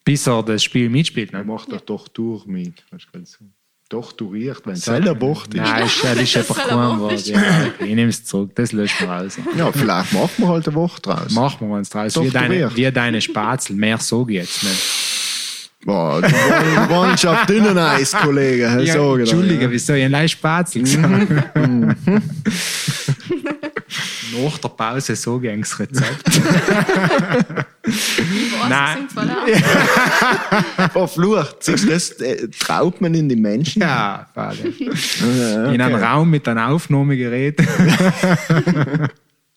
[0.08, 1.34] bis er das Spiel mitspielt.
[1.34, 1.44] Er Ne?
[1.44, 2.82] macht doch Tortur mit.
[2.90, 3.44] Hast du so.
[3.90, 5.60] Torturiert, wenn es selber Bocht ist.
[5.60, 7.26] Nein, das ist einfach er kein Wort.
[7.26, 7.42] Ja,
[7.78, 9.38] ich nehme es zurück, das löscht man raus.
[9.56, 11.30] Ja, vielleicht machen wir halt eine Woche draus.
[11.32, 12.18] Machen wir uns draus.
[12.22, 13.98] Wie deine, wie deine Spazel, mehr
[14.32, 14.98] ich jetzt nicht.
[15.84, 16.22] Boah,
[16.88, 18.64] wollen schon auf dünnen Eis, Kollege.
[18.82, 19.70] Ja, so, genau, Entschuldige, ja.
[19.70, 19.92] wieso?
[19.94, 21.28] Ich habe Spazel gesagt.
[24.44, 26.40] Nach der Pause so ging das Rezept.
[28.68, 29.08] Nein.
[30.92, 31.56] Verflucht.
[31.64, 33.82] Siehst du, das äh, traut man in die Menschen.
[33.88, 34.26] Ja.
[34.36, 34.52] Ja,
[35.72, 36.02] In einem.
[36.02, 37.60] Raum mit einem Aufnahmegerät.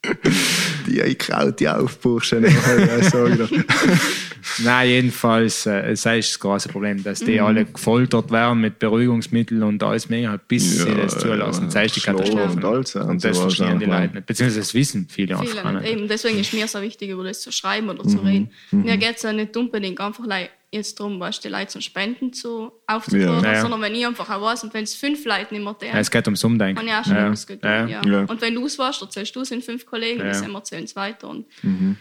[0.88, 2.44] Die einkraut, die Aufburschen.
[2.44, 3.46] Ja, so, genau.
[4.64, 7.26] Nein, jedenfalls, äh, es ist das große Problem, dass Mhm.
[7.28, 11.70] die alle gefoltert werden mit Beruhigungsmitteln und alles mehr, bis sie das zulassen.
[11.72, 12.52] Das ist die Katastrophe.
[12.56, 14.00] und alles, ja, Und das verstehen die auch, ja.
[14.02, 14.26] Leute nicht.
[14.26, 15.92] Beziehungsweise das wissen viele, Viele einfach nicht.
[15.92, 18.10] Eben, deswegen ist mir so wichtig, über das zu schreiben oder Mhm.
[18.10, 18.50] zu reden.
[18.72, 22.32] Mir geht es ja nicht unbedingt einfach like, jetzt darum, weißt, die Leute zum Spenden
[22.34, 23.50] zu aufzufordern, Ja.
[23.50, 23.62] Ja, ja.
[23.62, 26.00] sondern wenn ich einfach auch weiß, und wenn es fünf Leute nicht mehr Ja, tun,
[26.00, 26.80] es geht ums Umdenken.
[26.80, 27.26] habe ich auch schon ja.
[27.28, 27.90] etwas getan.
[27.90, 28.02] Ja.
[28.06, 28.12] Ja.
[28.12, 28.26] Ja.
[28.26, 30.28] Und wenn du es warst, erzählst du es in fünf Kollegen, Ja.
[30.28, 31.28] das erzählen es weiter.
[31.30, 31.98] Und Mhm.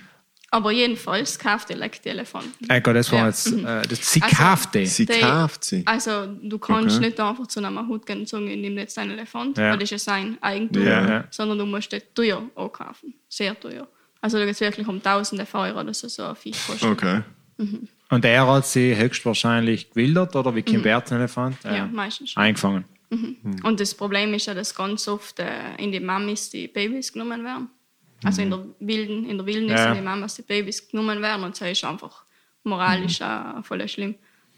[0.53, 2.67] Aber jedenfalls kauft ihr like, die Elefanten.
[2.83, 3.27] Gott, das war Ja.
[3.29, 4.85] jetzt, äh, das, sie Also- kauft die.
[4.87, 5.83] Sie kauft sie.
[5.87, 7.07] Also du kannst Okay.
[7.07, 9.71] nicht einfach zu einem Hut gehen und sagen, ich nehme jetzt einen Elefant, Ja.
[9.71, 11.25] weil das ist ja sein Eigentum, Ja, ja.
[11.31, 13.15] sondern du musst das teuer ankaufen.
[13.29, 13.87] Sehr teuer.
[14.21, 16.91] Also da geht es wirklich um tausende von Euro, dass so ein Viech kostet.
[16.91, 17.21] Okay.
[18.11, 21.57] Und er hat sie höchstwahrscheinlich gewildert oder wie Kim Bert Elefant?
[21.65, 22.43] Ja, meistens schon.
[22.43, 22.85] Eingefangen.
[23.63, 25.47] Und das Problem ist ja, dass ganz oft äh,
[25.79, 27.69] in die Mamis die Babys genommen werden.
[28.23, 29.89] Also in der wilden, in der Wildnis Ja.
[29.91, 32.25] in die Mamas die Babys genommen werden und das ist einfach
[32.65, 34.15] moralisch auch voll schlimm.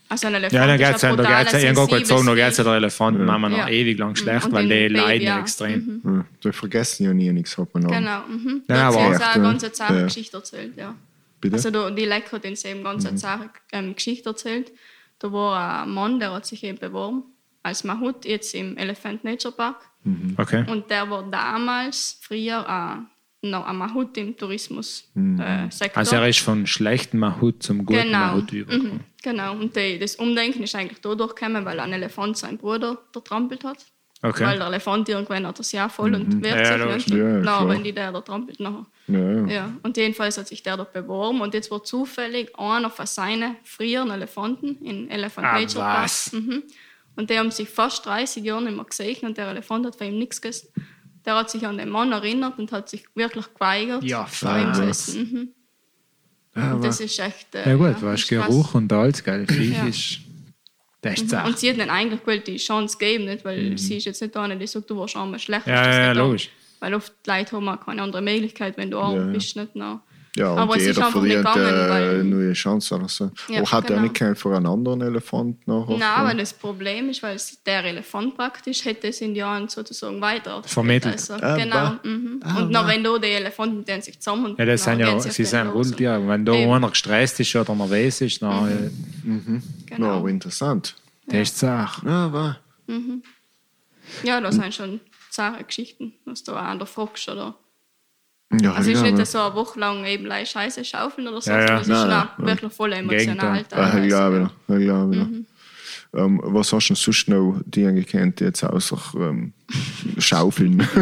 [0.08, 2.28] Also ein Elefant Ja, dann ist geht es ja, ein geht's ja, ich habe gesagt,
[2.28, 3.68] da geht es ja der Elefantenmama noch Ja.
[3.68, 5.38] ewig lang schlecht, Und weil die Baby leiden auch.
[5.38, 6.00] extrem.
[6.04, 7.90] Ja, die vergessen ja nie nichts, hat man auch.
[7.90, 8.20] Genau.
[8.28, 8.62] Mhm.
[8.68, 9.52] Ja, Ja, aber auch eine ja.
[9.52, 10.04] ganz zahre Ja.
[10.04, 10.94] Geschichte erzählt, ja.
[11.42, 11.56] Bitte?
[11.56, 14.72] Also da, die Leck hat uns eben ganz eine zahre ähm, Geschichte erzählt.
[15.18, 17.24] Da war ein Mann, der hat sich eben beworben
[17.62, 19.88] als Mahut jetzt im Elephant Nature Park.
[20.36, 20.64] Okay.
[20.68, 22.66] Und der war damals früher
[23.42, 25.96] äh, noch ein Mahut im Tourismus-Sektor.
[25.96, 28.18] Also er ist von schlechtem Mahut zum guten genau.
[28.18, 28.94] Mahut übergekommen.
[28.94, 29.00] Mhm.
[29.22, 29.52] Genau.
[29.52, 33.84] Und die, das Umdenken ist eigentlich dadurch gekommen, weil ein Elefant seinen Bruder vertrampelt hat.
[34.24, 34.44] Okay.
[34.44, 37.18] Weil der Elefant irgendwann hat das Jahr voll und wehrt Ja, sich nicht.
[37.18, 37.68] Ja, Na, klar.
[37.68, 38.86] wenn die der da trampelt nachher.
[39.08, 39.46] Ja, ja.
[39.46, 43.56] Ja, und jedenfalls hat sich der dort beworben und jetzt war zufällig einer von seinen
[43.64, 45.84] früheren Elefanten in Elephant Ah, Nature?
[45.84, 46.10] Park.
[46.32, 46.62] Mhm.
[47.16, 50.06] Und die haben sich fast 30 Jahre nicht mehr gesehen und der Elefant hat von
[50.06, 50.68] ihm nichts gegessen.
[51.26, 54.72] Der hat sich an den Mann erinnert und hat sich wirklich geweigert, Ja, von ihm
[54.74, 55.20] zu essen.
[55.32, 55.48] Mhm.
[56.54, 57.54] Ja, Und das ist echt.
[57.56, 58.28] Äh, Ja gut, ja, weißt.
[58.28, 59.46] Geruch und alles, gell?
[59.48, 59.84] Viech Ja.
[59.86, 60.18] ist...
[61.02, 61.44] Das ist Mhm.
[61.46, 63.44] Und sie hat ihnen eigentlich die Chance geben, nicht?
[63.44, 65.66] weil sie ist jetzt nicht eine, die sagt, du warst einmal schlecht.
[65.66, 66.20] Ja, ja, da.
[66.20, 66.48] logisch.
[66.80, 69.32] Weil oft Leute haben auch keine andere Möglichkeit, wenn du arm Ja, ja.
[69.32, 69.56] bist.
[69.56, 69.76] Nicht?
[69.76, 70.00] No.
[70.34, 72.94] Ja, und Aber es ist jeder verliert gegangen, äh, weil- eine neue Chance.
[72.94, 73.30] Oder so.
[73.48, 74.00] Ja, Aber hat er genau.
[74.02, 75.98] nicht keinen für einen anderen Elefant nachher?
[75.98, 80.62] Nein, aber das Problem ist, weil der Elefant praktisch hätte es in Jahren sozusagen weiter
[80.64, 81.12] Vermittelt.
[81.14, 81.92] Also, Ah, genau.
[82.02, 82.40] Mhm.
[82.42, 82.86] Ah, und bah.
[82.88, 85.74] wenn da die Elefanten die sich zusammen Ja, das sind ja, sie den sind los.
[85.74, 86.26] Rudeltiere.
[86.26, 86.72] Wenn da Eben.
[86.72, 88.84] einer gestresst ist oder nervös ist, dann äh,
[89.24, 90.08] Ja, Genau.
[90.18, 90.94] aber interessant.
[91.26, 92.06] das ist die Sache.
[92.06, 92.56] Ja, aber
[94.24, 97.28] Ja, das sind schon zahre Geschichten, was du auch an der fragst.
[97.28, 97.54] Oder?
[98.60, 101.50] Ja, Also es ist ja, nicht so eine Woche lang eben Scheiße schaufeln oder so,
[101.50, 101.66] Ja, ja.
[101.66, 103.52] sondern es ist Nein, nein, wirklich voll emotional.
[103.58, 103.80] Gegenteil.
[103.80, 104.50] Ah, ja, ja.
[104.68, 105.04] Ja, ja.
[105.04, 105.46] Mhm.
[106.14, 109.52] Ähm, was hast du sonst noch die gekannt, jetzt außer ähm,
[110.18, 110.86] Schaufeln?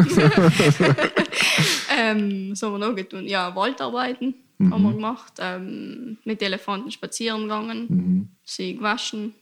[1.97, 3.25] Ähm, was haben wir noch getan?
[3.27, 4.73] Ja, Waldarbeiten Mhm.
[4.73, 8.27] haben wir gemacht, ähm, mit Elefanten spazieren gegangen, Mhm.
[8.43, 9.33] sie gewaschen.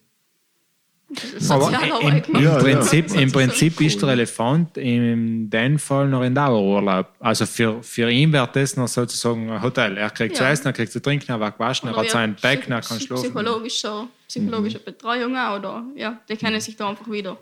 [1.12, 2.60] Das ist Aber Sozialarbeit im, im, Ja, ja.
[2.60, 3.32] Prinzip, im Sozusagen.
[3.32, 7.08] Prinzip ist der Elefant in dem Fall noch in Dauerurlaub.
[7.20, 9.98] Also für, für ihn wäre das noch sozusagen ein Hotel.
[9.98, 10.52] Er kriegt zu Ja.
[10.52, 13.00] essen, er kriegt zu trinken, er wird gewaschen, er hat sein ja, Becken, er kann
[13.00, 13.24] schlafen.
[13.24, 14.84] Psychologische, psychologische Mhm.
[14.86, 17.38] Betreuung auch, oder ja, die können sich da einfach wieder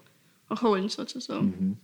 [0.50, 1.46] erholen sozusagen.
[1.46, 1.78] Mhm.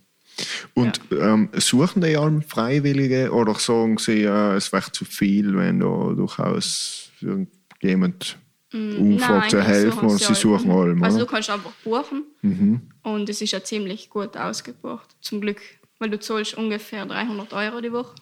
[0.72, 5.78] Und ähm, suchen die allem Freiwillige oder sagen sie, äh, es wäre zu viel, wenn
[5.80, 8.36] da durchaus irgendjemand
[8.74, 10.76] umfragt zu eigentlich helfen und sie suchen Mhm.
[10.78, 11.02] allem?
[11.04, 12.80] Also du kannst einfach buchen Mhm.
[13.02, 15.60] und es ist ja ziemlich gut ausgebucht, zum Glück,
[15.98, 18.14] weil du zahlst ungefähr 300 Euro die Woche.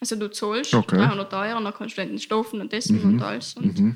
[0.00, 0.96] Also du zahlst Okay.
[0.96, 1.00] Mhm.
[1.02, 3.54] 300 Euro und dann kannst du dann schlafen und essen und alles.
[3.54, 3.94] Und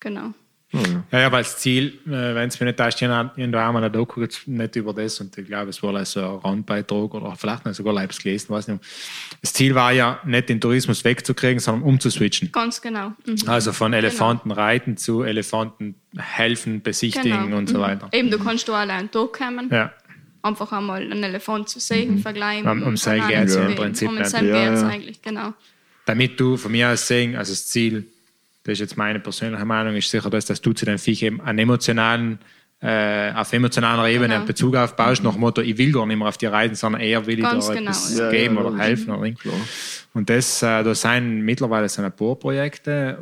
[0.00, 0.32] Genau.
[0.72, 0.78] Ah,
[1.12, 1.18] ja.
[1.20, 4.20] Ja, weil das Ziel, äh, wenn es mir nicht ist, in der einmal eine Doku
[4.46, 7.94] nicht über das und ich glaube, es war also ein Randbeitrag oder vielleicht nicht sogar
[7.94, 8.84] Leibs gelesen, weiß nicht.
[9.40, 12.52] Das Ziel war ja nicht den Tourismus wegzukriegen, sondern umzuswitchen.
[12.52, 13.12] Ganz genau.
[13.24, 13.36] Mhm.
[13.46, 17.56] Also von Elefanten reiten zu Elefanten helfen, besichtigen Genau.
[17.56, 17.82] und so Mhm.
[17.82, 18.08] weiter.
[18.12, 19.90] Eben, du kannst da allein durchkommen, Ja,
[20.42, 22.68] einfach einmal einen Elefant zu sehen, vergleichen.
[22.68, 23.74] Um- um sein geht's ja im.
[23.74, 24.86] Prinzip Um sein Ja, ja.
[24.86, 25.54] eigentlich, genau.
[26.04, 28.06] damit du von mir aus sehen, also das Ziel,
[28.68, 31.40] das ist jetzt meine persönliche Meinung, ist sicher das, dass du zu deinem Viech eben
[31.40, 32.38] einen emotionalen,
[32.80, 34.36] äh, auf emotionaler Ebene Genau.
[34.36, 37.00] einen Bezug aufbaust, nach dem Motto, ich will gar nicht mehr auf die reiten, sondern
[37.00, 38.24] eher will ich Ganz da genau, etwas ja.
[38.26, 38.84] Ja, geben ja, oder logisch.
[38.86, 39.10] helfen.
[39.10, 39.32] Oder
[40.14, 43.18] und das, äh, da sind mittlerweile sind ein paar Projekte,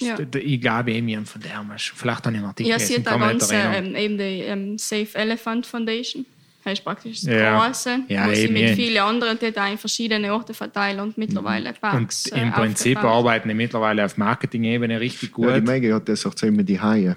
[0.00, 0.18] Ja.
[0.34, 3.28] Ich glaube, eben von der haben wir vielleicht einen Artikel Ja, gelesen, sie hat nicht
[3.28, 6.26] ganz ähm, eben die ähm, Safe Elephant Foundation.
[6.66, 7.64] Das ist praktisch das Ja.
[7.64, 8.74] Große, Ja, wo sie mit ja.
[8.74, 12.96] vielen anderen die da in verschiedene Orte verteilen und mittlerweile Und Parks im äh, Prinzip
[12.96, 13.18] aufgebaut.
[13.18, 15.48] arbeiten die mittlerweile auf Marketing-Ebene richtig gut.
[15.48, 17.14] Ja, die Maggie hat das auch immer die Haie.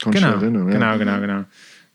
[0.00, 0.70] Kannst du genau, dich erinnern?
[0.70, 0.96] genau, ja.
[0.98, 1.44] genau, genau.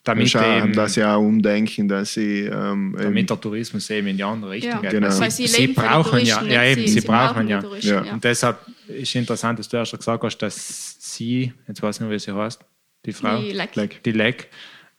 [0.04, 4.18] Damit, Schauen, eben, dass sie auch umdenken, dass sie ähm, damit der Tourismus eben in
[4.18, 4.92] die andere Richtung Ja, geht.
[4.92, 5.18] Genau.
[5.20, 7.62] weil Sie, sie, sie brauchen ja, ja eben, sie, brauchen die ja.
[7.62, 8.12] Touristen, Ja.
[8.14, 8.58] Und deshalb
[8.90, 12.36] ist interessant, dass du erst gesagt hast, dass sie, jetzt weiß ich nicht, wie sie
[12.36, 12.60] heißt,
[13.06, 13.76] die Frau, Die Leck.
[13.78, 14.04] Leck.
[14.04, 14.50] die Leck,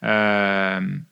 [0.00, 1.06] ähm,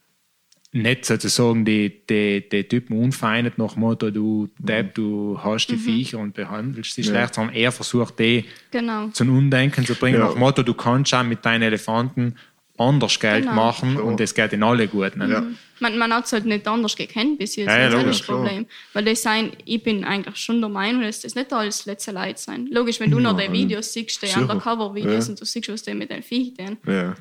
[0.72, 5.72] nicht sozusagen die, die, die Typen unfeinet nach dem Motto, du Depp, du hast Mhm.
[5.74, 9.08] die Viecher und behandelst sie schlecht, sondern er versucht, die Genau.
[9.08, 10.26] zum Undenken zu bringen, Ja.
[10.26, 12.36] nach dem Motto, du kannst auch mit deinen Elefanten
[12.80, 13.54] anders Geld Genau.
[13.54, 15.16] machen und es geht in alle gut.
[15.16, 15.28] Ne?
[15.30, 15.42] Ja.
[15.80, 17.68] Man, man hat es halt nicht anders gekannt bis jetzt.
[17.68, 18.66] Ja, ja, das ist das Problem.
[18.92, 22.38] Weil das sein, ich bin eigentlich schon der Meinung, dass das nicht alles letzte Leute
[22.40, 22.66] sein.
[22.70, 24.38] Logisch, wenn du noch die Videos siehst, die.
[24.38, 25.30] Undercover-Videos Ja.
[25.32, 26.76] und du siehst, was die mit den Viech tun.
[26.86, 27.14] Ja,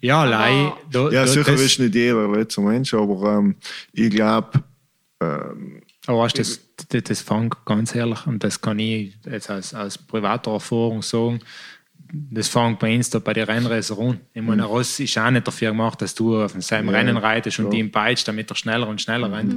[0.00, 3.56] Ja, Lei, da, ja sicher ist nicht jeder letzter Mensch, aber ähm,
[3.92, 4.62] ich glaube,
[5.20, 9.74] ähm, Aber weißt, das, das, das fängt ganz ehrlich, und das kann ich jetzt aus,
[9.74, 11.40] aus privater Erfahrung sagen,
[12.12, 14.20] das fängt bei uns da bei den Rennräsern an.
[14.32, 17.16] Ich meine, ein Ross ist auch nicht dafür gemacht, dass du auf seinem Ja, Rennen
[17.16, 19.54] reitest und ihm peitscht, damit er schneller und schneller rennt.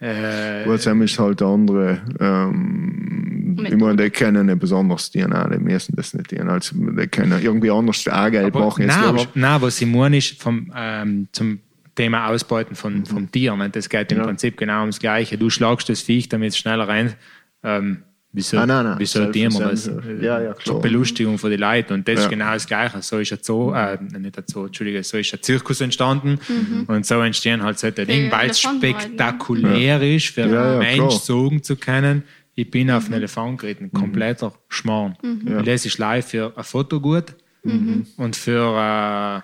[0.00, 2.00] Äh, Gut, Sam ist halt der andere.
[2.20, 6.50] Ähm, ich meine, die können nicht besonders dienen, auch, die müssen das nicht dienen.
[6.50, 8.82] Also, die können irgendwie anders aber, machen.
[8.82, 11.60] Jetzt, nein, aber, nein, was ich meine ist vom, ähm, zum
[11.94, 13.54] Thema Ausbeuten von, vom Tier.
[13.56, 13.70] Ne?
[13.70, 14.24] Das geht im Ja.
[14.24, 15.38] Prinzip genau ums Gleiche.
[15.38, 17.16] Du schlagst das Viech, damit es schneller rennt.
[17.62, 18.02] Ähm,
[18.34, 19.84] wieso Ah, nein, nein, wir das?
[19.84, 20.22] selbstverständlich.
[20.26, 20.80] Ja, ja, Zur klar.
[20.80, 21.92] Belustigung von den Leuten.
[21.94, 22.28] Und das ist Ja.
[22.28, 23.00] genau das Gleiche.
[23.00, 26.38] So ist ein Zoo, äh, nicht ein Zoo, Entschuldige, so ist ein Zirkus entstanden.
[26.86, 30.98] Und so entstehen halt solche Dinge, weil es Elefantenreiten, spektakulär ist, für Ja, ja, einen
[30.98, 32.24] Mensch sagen zu können,
[32.56, 33.90] ich bin auf einen Elefant geritten.
[33.92, 35.16] Kompletter Schmarrn.
[35.22, 37.34] Und das ist live für ein Foto gut
[38.16, 39.40] und für äh,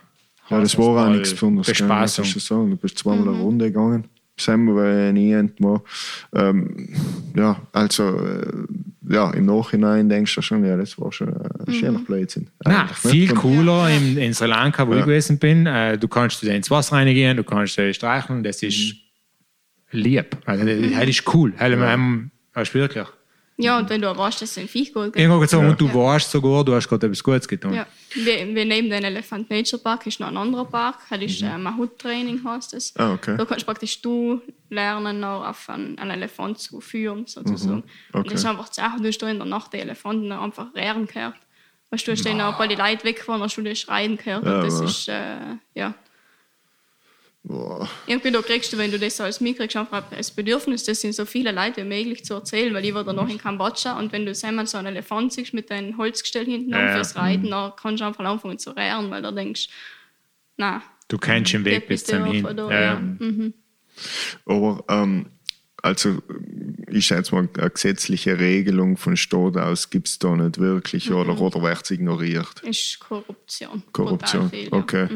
[0.53, 2.25] ja, das war auch nichts Bespaßung.
[2.25, 2.71] ich schon sagen.
[2.71, 4.05] Du bist zweimal eine Runde gegangen.
[4.41, 5.81] Sam war nie entmal.
[6.35, 6.89] Ähm,
[7.37, 8.47] ja, also, äh,
[9.09, 12.49] ja, im Nachhinein denkst du schon, ja, das war schon ein schöner Blödsinn.
[12.65, 14.99] Na, viel cooler in, in Sri Lanka, wo Ja.
[15.01, 15.67] ich gewesen bin.
[15.67, 18.95] Äh, du kannst dir ins Wasser reingehen, du kannst dir streicheln, das ist
[19.91, 20.37] lieb.
[20.45, 21.53] Also, das, das ist cool.
[21.59, 23.07] Das ist wirklich.
[23.63, 25.17] Ja, und wenn du weißt, dass es ein Viech geht.
[25.17, 25.59] Ich gesagt, Ja.
[25.69, 27.73] und du weißt sogar, du hast gerade etwas Gutes getan.
[27.75, 31.43] Ja, wie, wie neben dem Elephant Nature Park ist noch ein anderer Park, das ist
[31.43, 32.95] äh, Mahut Training heißt es.
[32.97, 33.37] Ah, okay.
[33.37, 37.83] Da kannst praktisch du lernen, noch auf einen, einen Elefant zu führen, sozusagen.
[37.83, 38.31] Und Okay.
[38.31, 41.07] das ist einfach die Sache, du hast da in der Nacht die Elefanten einfach rehren
[41.07, 41.35] gehört.
[41.91, 44.17] Weißt du, du hast dann auch ein paar die Leute weggefahren, hast du das Schreien
[44.17, 44.45] gehört.
[44.45, 45.95] Ja, und das aber- ist, äh, ja.
[47.43, 47.89] Boah.
[48.07, 51.25] Irgendwie da kriegst du, wenn du das als mitkriegst, einfach das Bedürfnis, das sind so
[51.25, 54.27] viele Leute wie möglich zu erzählen, weil ich war da noch in Kambodscha und wenn
[54.27, 58.03] du einmal so einen Elefant siehst mit deinem Holzgestell hinten Ja, fürs Reiten, dann kannst
[58.03, 59.69] du einfach anfangen zu rehren, weil du denkst,
[60.57, 62.45] na, Du kennst den Weg bis zum Hin.
[62.57, 63.01] Da, Ja, ja.
[63.01, 63.53] Mhm.
[64.47, 65.27] Aber ähm,
[65.83, 66.19] also
[66.89, 71.39] ich schätze mal, eine gesetzliche Regelung von Staat aus gibt es da nicht wirklich oder,
[71.41, 72.61] oder wird es ignoriert?
[72.63, 73.83] ist Korruption.
[73.93, 74.73] Korruption, viel, ja.
[74.73, 75.09] okay.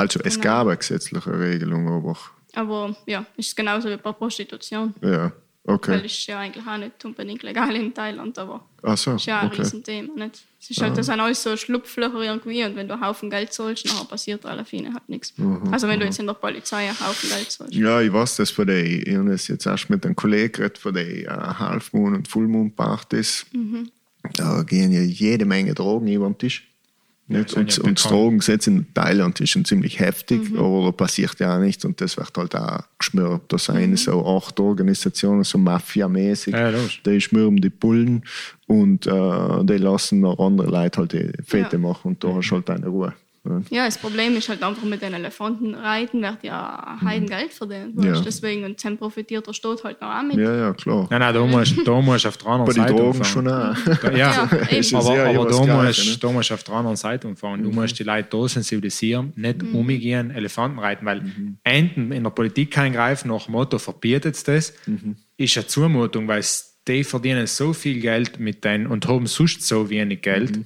[0.00, 0.44] Also es Genau.
[0.44, 2.16] gab eine gesetzliche Regelung, aber
[2.54, 4.94] Aber ja, ist genauso wie bei Prostitution.
[5.02, 5.32] ja,
[5.64, 6.00] Weil okay.
[6.04, 9.40] es ist ja eigentlich auch nicht unbedingt legal in Thailand, aber Ach so, ist ja
[9.40, 9.62] ein okay.
[9.62, 10.12] Riesenthema.
[10.16, 10.42] Nicht?
[10.60, 13.52] Es ist halt, das sind alles so Schlupflöcher irgendwie und wenn du einen Haufen Geld
[13.52, 15.32] zahlst, dann passiert alle Fine halt nichts.
[15.70, 17.74] Also wenn du jetzt in der Polizei einen Haufen Geld zahlst.
[17.74, 20.52] Mhm, Ja, ich weiß das von den, ich habe das jetzt erst mit einem Kollegen
[20.52, 23.46] geredet, von den äh, Half-Moon- und Full-Moon-Partys.
[23.52, 23.90] Mhm.
[24.34, 26.66] Da gehen ja jede Menge Drogen über den Tisch.
[27.30, 27.54] Nicht?
[27.54, 28.08] Und, ja und das.
[28.10, 30.58] Drogengesetz in Thailand ist schon ziemlich heftig, Mhm.
[30.58, 33.52] aber da passiert ja auch nichts und das wird halt auch geschmürbt.
[33.52, 33.78] Da Mhm.
[33.78, 36.72] sind so acht Organisationen, so Mafia-mäßig, Ja,
[37.06, 38.24] die schmürben die Bullen
[38.66, 41.78] und äh, die lassen noch andere Leute halt die Fete Ja.
[41.78, 43.14] machen und da hast du halt deine Ruhe.
[43.42, 43.62] Ja.
[43.70, 48.02] Ja, das Problem ist halt einfach mit den Elefanten reiten, wird ja Heiden Geld verdient.
[48.04, 48.20] Ja.
[48.20, 50.36] Deswegen, und dann profitiert der Staat halt noch auch mit.
[50.36, 51.06] ja, ja, klar.
[51.10, 53.76] Nein, nein, da musst, du auf der anderen Bei den Seite Drogen schon auch.
[54.04, 54.42] Ja, Ja,
[54.98, 56.16] aber, ja aber das da, musst, ne?
[56.20, 57.62] da musst du auf der anderen Seite umfahren.
[57.62, 61.22] Du musst die Leute da sensibilisieren, nicht umgehen, Elefanten reiten, weil
[61.64, 64.74] Enten in der Politik eingreifen nach dem Motto, verbietet es das,
[65.38, 66.44] ist eine Zumutung, weil
[66.86, 70.60] die verdienen so viel Geld mit denen und haben sonst so wenig Geld,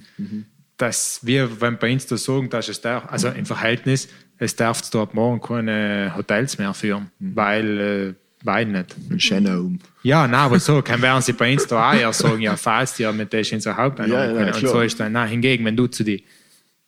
[0.77, 4.07] dass wir, wenn bei uns da sagen, dass es darf, also im Verhältnis,
[4.37, 8.95] es darf dort morgen keine Hotels mehr führen, weil, äh, weil nicht.
[9.17, 9.79] Schöner um.
[10.03, 12.95] Ja, nein, aber so kann werden sie bei uns da auch eher sagen, ja, falls
[12.95, 14.53] dir mit der in so Haupteinnahmen Ja, ja.
[14.53, 16.23] Und so ist dann, nein, hingegen, wenn du zu die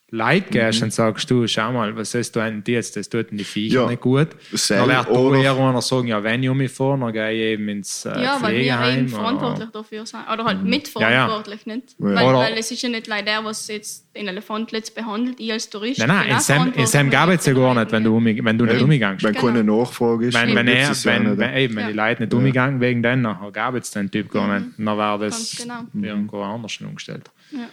[0.10, 3.38] Leute gehst und sagst, du, schau mal, was ist da denn jetzt, das tut den
[3.38, 3.88] die Viecher Ja.
[3.89, 4.30] nicht gut.
[4.54, 7.12] Sel- Dann wird da oder- eher einer sagen, ja, wenn ich um mich fahre, dann
[7.12, 9.00] gehe ich eben ins äh, Ja, weil wir Pflegeheim.
[9.00, 10.20] eben verantwortlich dafür sind.
[10.32, 11.96] Oder halt mitverantwortlich, nicht?
[11.98, 15.41] Weil, Oder- weil es ist ja nicht leider der, was jetzt den Elefant letzt behandelt,
[15.41, 16.00] ich als Tourist.
[16.00, 18.63] Nein, nein, in auch für gab es ja gar nicht, wenn du, um, wenn du
[18.65, 19.24] nicht Wenn, umgehst.
[19.24, 19.82] wenn keine Genau.
[19.82, 21.89] Nachfrage ist, Wenn, wenn, er, ja wenn, wenn, eben, wenn Ja.
[21.89, 24.72] die Leute nicht umgegangen wegen dann gab es den Typ gar nicht.
[24.78, 25.58] Dann wäre das Ganz
[25.91, 26.08] genau.
[26.08, 27.30] irgendwo anders umgestellt.
[27.52, 27.67] Ja.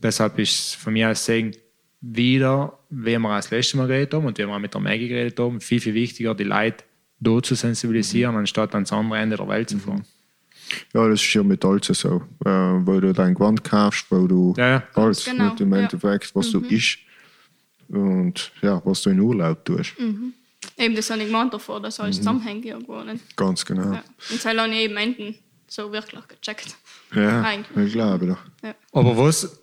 [0.00, 1.50] Deshalb ist es von mir aus sagen,
[2.00, 5.08] wieder, wie wir das letzte Mal geredet haben und wie wir auch mit der Maggie
[5.08, 6.84] geredet haben, viel, viel wichtiger, die Leute
[7.20, 10.04] da zu sensibilisieren, anstatt ans andere Ende der Welt zu fahren.
[10.94, 12.22] Ja, das ist ja mit alles so.
[12.44, 14.82] Äh, wo du dein Gewand kaufst, wo du Ja, ja.
[14.94, 15.72] alles Genau, nicht im.
[15.72, 16.98] Endeffekt, was du isst
[17.88, 19.94] und ja, was du in Urlaub tust.
[20.78, 23.02] Eben, das habe ich gemeint davor, das alles zusammenhängt irgendwo.
[23.02, 23.36] Nicht?
[23.36, 23.92] Ganz genau.
[23.92, 24.04] Ja.
[24.30, 25.34] Und das habe ich eben Enden
[25.66, 26.76] so wirklich gecheckt.
[27.14, 27.86] Ja, Eigentlich.
[27.86, 28.38] ich glaube doch.
[28.62, 28.74] Ja.
[28.92, 29.60] Aber was,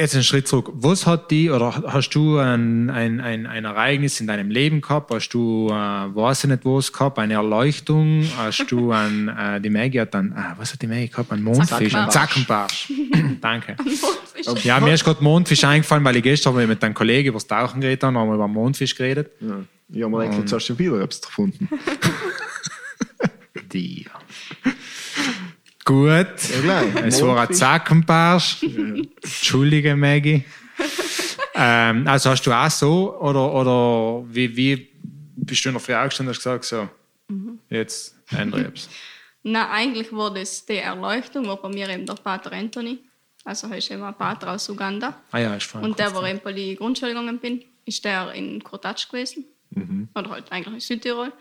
[0.00, 4.20] jetzt einen Schritt zurück, was hat die, oder hast du ein, ein, ein, ein Ereignis
[4.20, 5.10] in deinem Leben gehabt?
[5.10, 8.24] Hast du, äh, weiß ich nicht was gehabt, eine Erleuchtung?
[8.36, 11.30] Hast du ein, äh, die Maggie hat dann, ah, was hat die Maggie gehabt?
[11.32, 12.92] Ein Mondfisch, ein Zackenbarsch.
[13.40, 13.76] Danke.
[13.78, 14.64] Mondfisch.
[14.64, 17.80] Ja, mir ist gerade Mondfisch eingefallen, weil ich gestern mit einem Kollegen über das Tauchen
[17.80, 19.30] geredet habe, haben wir über Mondfisch geredet.
[19.40, 19.60] Ja,
[19.92, 21.68] ich habe mir du schon wieder etwas gefunden.
[23.72, 24.06] Die.
[25.90, 26.48] Gut.
[26.54, 26.94] Ja, gleich.
[27.06, 28.62] Es war ein Zackenbarsch.
[28.62, 30.44] Entschuldige, Maggie.
[31.54, 34.88] ähm, also hast du auch so oder, oder wie, wie
[35.34, 36.88] bist du noch früh aufgestanden und hast gesagt, so,
[37.68, 38.88] jetzt ändere ich etwas?
[39.42, 43.00] Na, eigentlich war das die Erleuchtung, war bei mir eben der Pater Anthony.
[43.44, 45.20] Also er ist eben ein Pater aus Uganda.
[45.32, 45.74] Ah ja, ist.
[45.74, 49.44] Und der, wo ich eben bei die Grundschule gegangen bin, ist der in Kurtatsch gewesen.
[50.14, 51.32] Oder halt eigentlich in Südtirol.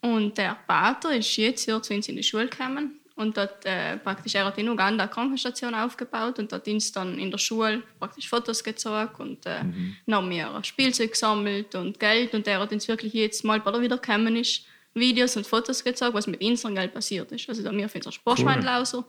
[0.00, 2.97] Und der Pater ist jetzt hier zu uns in die Schule gekommen.
[3.18, 7.18] Und dort äh, praktisch, er hat in Uganda eine Krankenstation aufgebaut und dort uns dann
[7.18, 9.64] in der Schule praktisch Fotos gezeigt und äh,
[10.06, 13.72] dann haben wir Spielzeug gesammelt und Geld und er hat uns wirklich jetzt mal, bei
[13.72, 14.62] er wiedergekommen ist,
[14.94, 17.48] Videos und Fotos gezeigt, was mit unserem Geld passiert ist.
[17.48, 19.04] Also da wir finden es Sportschweindel auch so.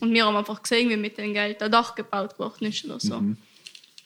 [0.00, 3.00] Und wir haben einfach gesehen, wie mit dem Geld ein Dach gebaut worden ist oder
[3.00, 3.22] so.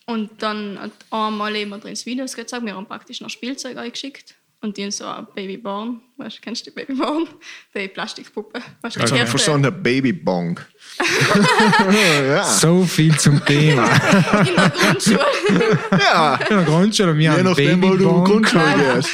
[0.06, 4.36] Und dann hat einmal eben er uns Videos gezeigt, wir haben praktisch noch Spielzeug eingeschickt.
[4.60, 7.28] Und die haben so ein Babyborn, weißt du, kennst du die Babyborn?
[7.76, 8.60] Die Plastikpuppe.
[8.82, 10.58] Weißt du, Ich habe verstanden, Babybong.
[12.28, 12.42] ja.
[12.42, 13.84] So viel zum Thema.
[14.40, 15.20] In der Grundschule.
[15.92, 18.24] ja, In der Grundschule, wir je nachdem, wo du.
[18.24, 19.10] Grundschule gehst.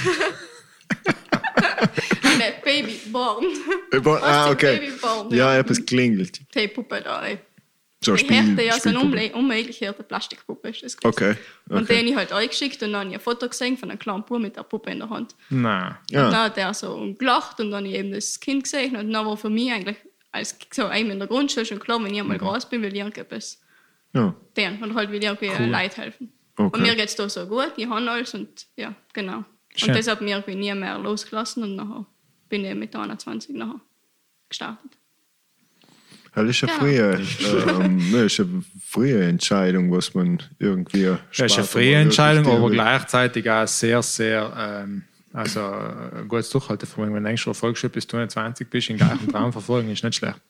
[2.23, 3.45] Nein, Babyborn.
[4.23, 4.79] Ah, die okay.
[4.79, 5.59] Babyborn, Ja, ja.
[5.61, 6.41] etwas klingelt.
[6.55, 7.39] Die Puppe da, ey.
[8.05, 11.15] So Die Spiel, Härte, ja, so eine unmögliche Plastikpuppe ist das gewesen.
[11.15, 11.37] Okay,
[11.69, 11.97] Und okay.
[11.97, 14.25] den habe ich halt eingeschickt und dann habe ich ein Foto gesehen von einem kleinen
[14.25, 15.35] Bub mit der Puppe in der Hand.
[15.51, 15.97] Nein.
[16.11, 16.27] Ja.
[16.27, 19.11] Und dann hat er so gelacht und dann habe ich eben das Kind gesehen und
[19.13, 19.97] dann war für mich eigentlich
[20.33, 22.31] als so einem in der Grundschule schon klar, wenn ich Mhm.
[22.33, 23.61] einmal groß bin, will ich irgendetwas
[24.13, 25.67] Ja, denen und halt will ich irgendwie Cool.
[25.71, 26.33] Leuten helfen.
[26.57, 26.77] Okay.
[26.77, 29.45] Und mir geht es da so gut, ich habe alles und ja, genau.
[29.77, 29.89] Schön.
[29.91, 32.07] Und das hat mir irgendwie nie mehr losgelassen und nachher
[32.49, 33.81] bin ich mit 21 nachher
[34.49, 34.93] gestartet.
[36.35, 36.79] Das ist eine Ja.
[36.79, 37.21] frühe,
[37.81, 41.17] ähm, das ist eine frühe Entscheidung, was man irgendwie.
[41.37, 44.53] Das ist eine freie mal Entscheidung, aber gleichzeitig auch sehr, sehr
[44.85, 47.15] ähm, also, ein gutes Durchhaltevermögen.
[47.17, 50.15] Wenn du eigentlich schon Volksschule bis du 20 bist, den gleichen Traum verfolgen, ist nicht
[50.15, 50.41] schlecht.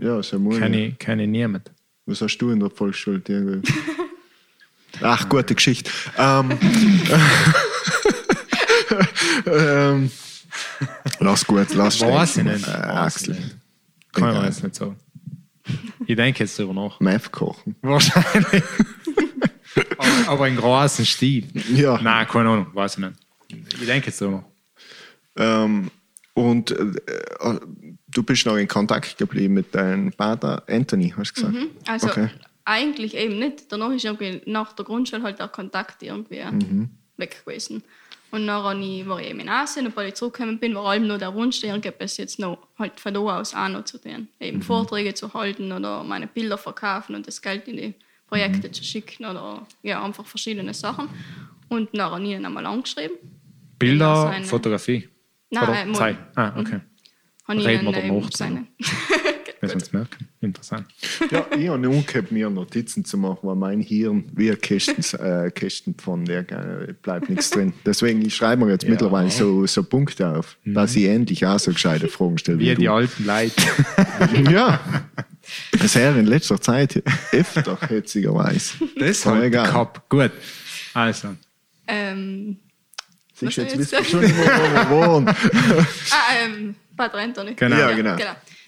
[0.00, 0.92] Ja, so muss Kenne ich.
[0.92, 1.70] ich, kenn ich niemand.
[2.06, 3.22] Was hast du in der Volksschule?
[3.26, 3.72] irgendwie?
[5.02, 5.90] Ach, gute Geschichte.
[6.18, 6.50] Ähm,
[9.46, 10.10] ähm,
[11.20, 12.66] lass gut, lass Weiß ich nicht.
[12.66, 13.34] Äh, Axel.
[13.34, 13.44] Kann
[14.14, 14.44] ich mir Egal.
[14.46, 14.96] jetzt nicht sagen.
[16.06, 16.98] Ich denke jetzt darüber nach.
[17.00, 17.76] Meth kochen.
[17.82, 18.62] Wahrscheinlich.
[19.98, 21.46] aber, aber in großen Stil.
[21.74, 22.00] Ja.
[22.02, 23.14] Nein, keine Ahnung, weiß ich nicht.
[23.80, 24.44] Ich denke jetzt darüber
[25.36, 25.64] nach.
[25.64, 25.90] Ähm,
[26.34, 26.92] und äh,
[28.08, 31.56] du bist noch in Kontakt geblieben mit deinem Vater Anthony, hast du gesagt?
[31.86, 32.28] Also Okay.
[32.64, 33.70] eigentlich eben nicht.
[33.70, 36.90] Danach ist irgendwie nach der Grundschule halt der Kontakt irgendwie Mhm.
[37.16, 37.82] weg gewesen.
[38.32, 41.06] Und dann ich, war ich eben in Asien und als ich zurückgekommen bin, war allem
[41.06, 44.26] nur der Wunsch, irgendetwas jetzt noch halt von da aus auch noch zu tun.
[44.40, 44.62] Eben Mhm.
[44.62, 47.94] Vorträge zu halten oder meine Bilder verkaufen und das Geld in die
[48.26, 48.72] Projekte Mhm.
[48.72, 51.08] zu schicken oder ja, einfach verschiedene Sachen.
[51.68, 53.16] Und dann habe ich ihn einmal angeschrieben.
[53.78, 55.08] Bilder, seine- Fotografie.
[55.50, 56.16] Nein, Oder äh.
[56.34, 56.80] Ah, okay.
[57.46, 58.66] Habe ich Reden ihn wir danach seine.
[59.62, 60.28] Müssen wir uns merken.
[60.40, 60.86] Interessant.
[61.30, 65.50] Ja, ich habe gehabt, mir Notizen zu machen, weil mein Hirn wie ein Kästen, äh,
[65.52, 67.72] Kästen von der äh, bleibt nichts drin.
[67.86, 71.72] Deswegen ich schreibe mir jetzt mittlerweile so, so Punkte auf, dass ich endlich auch so
[71.72, 72.56] gescheite Fragen stelle.
[72.56, 72.60] Mhm.
[72.60, 72.92] Wie Wie die du.
[72.92, 73.62] alten Leute.
[74.52, 74.80] Ja.
[75.78, 77.02] Das her in letzter Zeit
[77.32, 78.74] öfter, hetzigerweise.
[78.96, 79.66] Das Aber halt egal.
[79.66, 80.08] gehabt.
[80.08, 80.30] Gut.
[80.94, 81.28] Also,
[81.86, 82.56] Ähm,
[83.34, 85.28] Siehst du, jetzt ich ihr schon, wo wir wohnen.
[86.10, 87.54] ah, ähm, Pater Anthony.
[87.54, 87.76] Genau.
[87.76, 88.16] Ja, genau.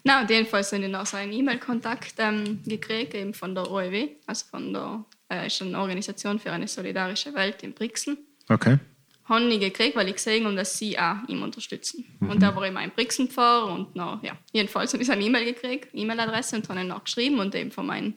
[0.07, 4.09] Na, und jedenfalls habe ich noch so einen E-Mail-Kontakt ähm, gekriegt, eben von der OEW,
[4.27, 8.19] also von der äh, ist eine Organisation für eine solidarische Welt in Brixen.
[8.49, 8.79] okay.
[9.27, 12.05] Habe ich gekriegt, weil ich gesehen habe, dass sie auch ihm unterstützen.
[12.21, 15.25] Und da war ich mal in Brixen Pfarrer und na, ja, jedenfalls habe ich eine
[15.25, 18.13] E-Mail gekriegt, E-Mail-Adresse und habe ihn noch geschrieben und eben von meinem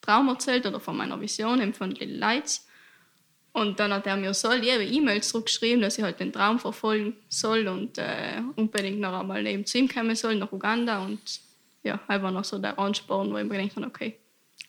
[0.00, 2.65] Traum erzählt oder von meiner Vision, eben von Little Lights.
[3.56, 7.16] Und dann hat er mir so liebe E-Mails zurückgeschrieben, dass ich halt den Traum verfolgen
[7.30, 11.02] soll und äh, unbedingt noch einmal eben zu ihm kommen soll, nach Uganda.
[11.02, 11.40] Und
[11.82, 14.18] ja, einfach noch so der Ansporn, wo ich mir gedacht habe, okay,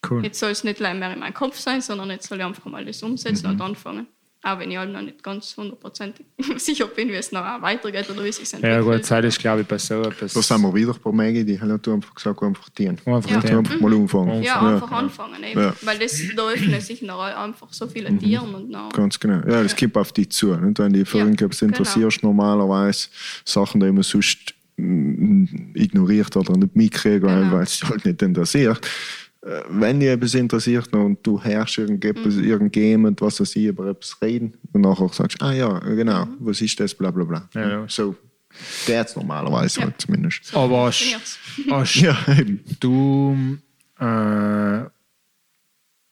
[0.10, 0.24] Cool.
[0.24, 2.86] jetzt soll es nicht mehr in meinem Kopf sein, sondern jetzt soll ich einfach mal
[2.86, 4.08] das umsetzen und anfangen.
[4.48, 6.26] Auch wenn ich halt noch nicht ganz hundertprozentig
[6.58, 8.86] sicher bin, wie es noch weitergeht oder wie es sich Ja, entwickelt.
[9.02, 10.32] gut, Zeit ist, glaube ich, bei so etwas.
[10.34, 12.98] Da sind wir wieder bei Maggie, die hat du einfach gesagt, einfach dienen.
[13.06, 13.42] Einfach Ja.
[13.42, 13.58] Du den.
[13.58, 14.42] einfach mal anfangen.
[14.44, 15.44] Ja, einfach anfangen.
[15.44, 15.60] Eben.
[15.60, 15.74] Ja.
[15.82, 19.42] Weil das, da öffnen sich noch einfach so viele Tiere und noch, Ganz genau.
[19.46, 20.56] Ja, das kommt auf dich zu.
[20.56, 20.80] Nicht?
[20.80, 23.10] Wenn die Firmen Ja, ja, interessierst, normalerweise
[23.44, 27.52] Sachen, die man sonst mm, ignoriert oder nicht mitkriegt, weil Genau.
[27.58, 28.80] weil es dich halt nicht interessiert.
[29.48, 32.44] Äh, Wenn dich etwas interessiert und du herrschst irgendetwas, Mhm.
[32.44, 36.36] irgendjemand, was weiß ich, über etwas reden und nachher sagst, ah ja, genau, Mhm.
[36.40, 37.50] was ist das, bla bla bla.
[37.54, 37.86] Ja, ja.
[37.88, 38.16] So
[38.86, 39.86] geht es normalerweise Ja.
[39.86, 40.46] halt zumindest.
[40.46, 41.02] so Aber hast,
[41.70, 42.60] hast Ja, eben.
[42.80, 43.58] du
[44.00, 44.86] äh,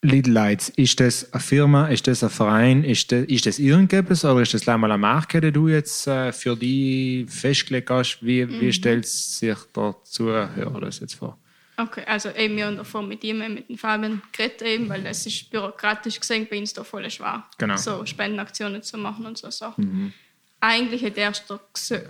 [0.02, 4.24] Little Lights, ist das eine Firma, ist das ein Verein, ist das, ist das irgendetwas
[4.24, 8.20] oder ist das gleich mal eine Marke, die du jetzt äh, für die festgelegt hast?
[8.22, 11.40] Wie, wie stellt sich der Zuhörer das jetzt vor?
[11.78, 15.26] Okay, also eben wir haben davor mit ihm, mit dem Fabian geredet eben, weil das
[15.26, 17.46] ist bürokratisch gesehen bei uns da voll schwer.
[17.58, 17.76] Genau.
[17.76, 20.14] So Spendenaktionen zu machen und so Sachen.
[20.62, 21.34] Eigentlich hätte er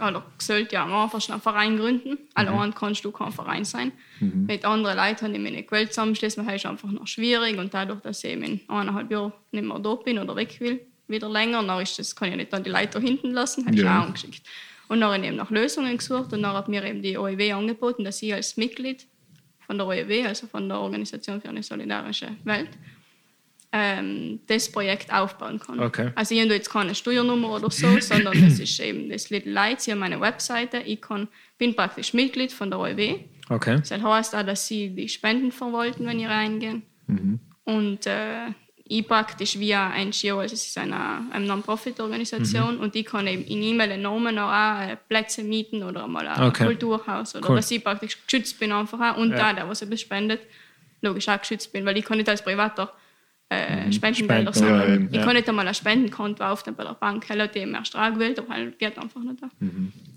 [0.08, 2.18] oder sollte ja am Anfang schon einen Verein gründen.
[2.36, 3.92] Allein kannst du kein Verein sein.
[4.20, 8.00] Mit anderen Leuten ich mich nicht gewählt weil es ist einfach noch schwierig und dadurch,
[8.02, 11.64] dass ich eben in eineinhalb Jahren nicht mehr da bin oder weg will, wieder länger,
[11.64, 14.00] dann ist das, kann ich nicht dann die Leute da hinten lassen, habe ich Ja.
[14.00, 14.44] auch angeschickt.
[14.88, 17.54] Und dann habe ich eben nach Lösungen gesucht und dann hat mir eben die OEW
[17.56, 19.06] angeboten, dass ich als Mitglied
[19.66, 22.70] von der OEW, also von der Organisation für eine solidarische Welt,
[23.72, 25.80] ähm, das Projekt aufbauen kann.
[25.80, 26.12] Okay.
[26.16, 29.88] Also ich habe jetzt keine Steuernummer oder so, sondern das ist eben das Little Lights,
[29.88, 33.20] ich habe meine Webseite, ich kann, bin praktisch Mitglied von der OEW.
[33.50, 33.78] Okay.
[33.78, 36.84] Das heißt auch, dass sie die Spenden verwalten, wenn ihr reingehen.
[37.66, 38.48] Und äh,
[38.88, 43.62] ich praktisch via NGO, also es ist eine, eine Non-Profit-Organisation und ich kann eben in
[43.64, 46.66] E-Mail Namen auch äh, Plätze mieten oder mal ein Okay.
[46.66, 47.56] Kulturhaus oder Cool.
[47.56, 49.38] dass ich praktisch geschützt bin einfach auch und Ja.
[49.38, 50.42] da, der was etwas spendet,
[51.02, 52.94] logisch auch geschützt bin, weil ich kann nicht als Privater
[53.50, 54.94] äh, Spendengelder Spenden, ja, sammeln.
[54.94, 55.24] eben, ich ja.
[55.24, 58.54] kann nicht einmal ein Spendenkonto aufnehmen bei der Bank, weil die haben erst angewählt, aber
[58.54, 59.50] halt geht einfach nicht da.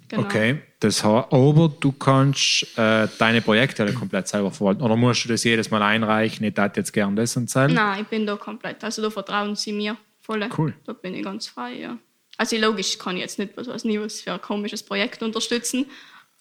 [0.09, 0.23] Genau.
[0.23, 4.81] Okay, das heißt, aber du kannst äh, deine Projekte alle komplett selber verwalten.
[4.81, 6.47] Oder musst du das jedes Mal einreichen?
[6.47, 7.71] Ich hätte jetzt gern das und das.
[7.71, 8.83] Nein, ich bin da komplett.
[8.83, 10.49] Also da vertrauen sie mir voll.
[10.57, 10.73] Cool.
[10.87, 11.99] Da bin ich ganz frei, ja.
[12.39, 15.87] Also logisch kann ich jetzt nicht was weiß nie was für ein komisches Projekt unterstützen.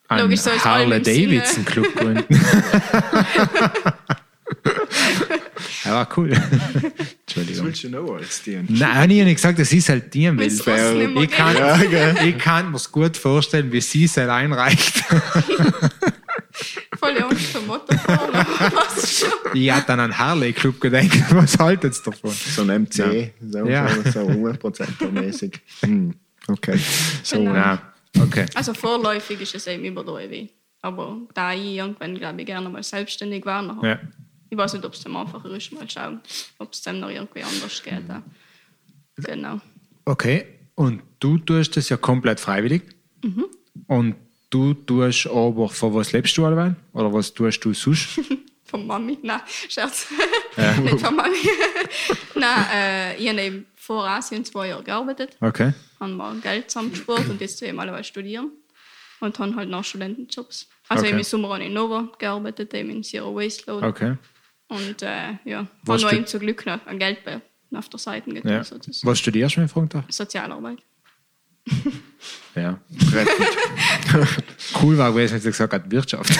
[0.07, 2.25] Ein Logisch allem im Harley-Davidson Club gründen.
[5.87, 6.31] ja, war cool.
[7.27, 7.65] Entschuldigung.
[7.65, 8.65] willst du noch als Dien?
[8.69, 10.47] Nein, ich habe nicht gesagt, dass ich es halt mehr
[11.23, 11.55] Ich kann.
[11.55, 14.97] Ja, ich kann mir gut vorstellen, wie sie es halt einreicht.
[16.99, 17.15] Voll
[18.71, 19.29] passt schon.
[19.53, 21.11] Ich hatte an einen Harley-Club gedacht.
[21.31, 22.31] Was haltet ihr davon?
[22.31, 23.87] So ein MC, so, Ja.
[23.89, 25.59] so, so 100% mäßig.
[25.81, 26.15] Hm,
[26.47, 26.79] okay.
[27.23, 27.53] So, Genau.
[27.53, 27.81] Ja,
[28.19, 28.45] okay.
[28.55, 30.03] Also vorläufig ist es eben über.
[30.81, 33.99] Aber da ich irgendwann, glaube ich, gerne mal selbstständig war, nachher, Ja.
[34.49, 36.21] Ich weiß nicht, ob es dann einfacher ist, mal schauen,
[36.59, 38.03] ob es dann noch irgendwie anders geht.
[38.09, 38.21] auch.
[39.23, 39.59] Genau.
[40.05, 40.45] Okay,
[40.75, 42.83] und du tust das ja komplett freiwillig.
[43.23, 43.45] Mhm.
[43.87, 44.15] Und
[44.49, 46.75] du tust aber, von was lebst du alleweil?
[46.93, 48.19] Oder was tust du sonst?
[48.67, 49.17] Von Mami?
[49.21, 49.39] Nein,
[49.69, 50.07] Scherz.
[50.81, 51.37] Nicht von Mami.
[52.35, 55.71] Nein, äh, ich habe eben vor Asien zwei Jahre gearbeitet, Okay.
[56.01, 58.51] habe mal Geld zusammengespart und jetzt eben alle studieren.
[59.21, 60.67] Und habe halt noch Studentenjobs.
[60.89, 61.11] Also Okay.
[61.11, 63.87] eben im Sommer habe ich in Nova gearbeitet, eben in Zero Waste Load.
[63.87, 64.15] Okay.
[64.69, 65.67] Und äh, ja,
[66.03, 67.41] stu- eben zum Glück noch ein Geld bei,
[67.73, 68.51] auf der Seite getan.
[68.51, 68.63] Ja.
[69.03, 70.05] Was studierst du, wenn ich fragen darf?
[70.09, 70.79] Sozialarbeit.
[72.55, 72.79] Ja.
[74.81, 76.29] Cool war gewesen, wenn sie gesagt hat, Wirtschaft.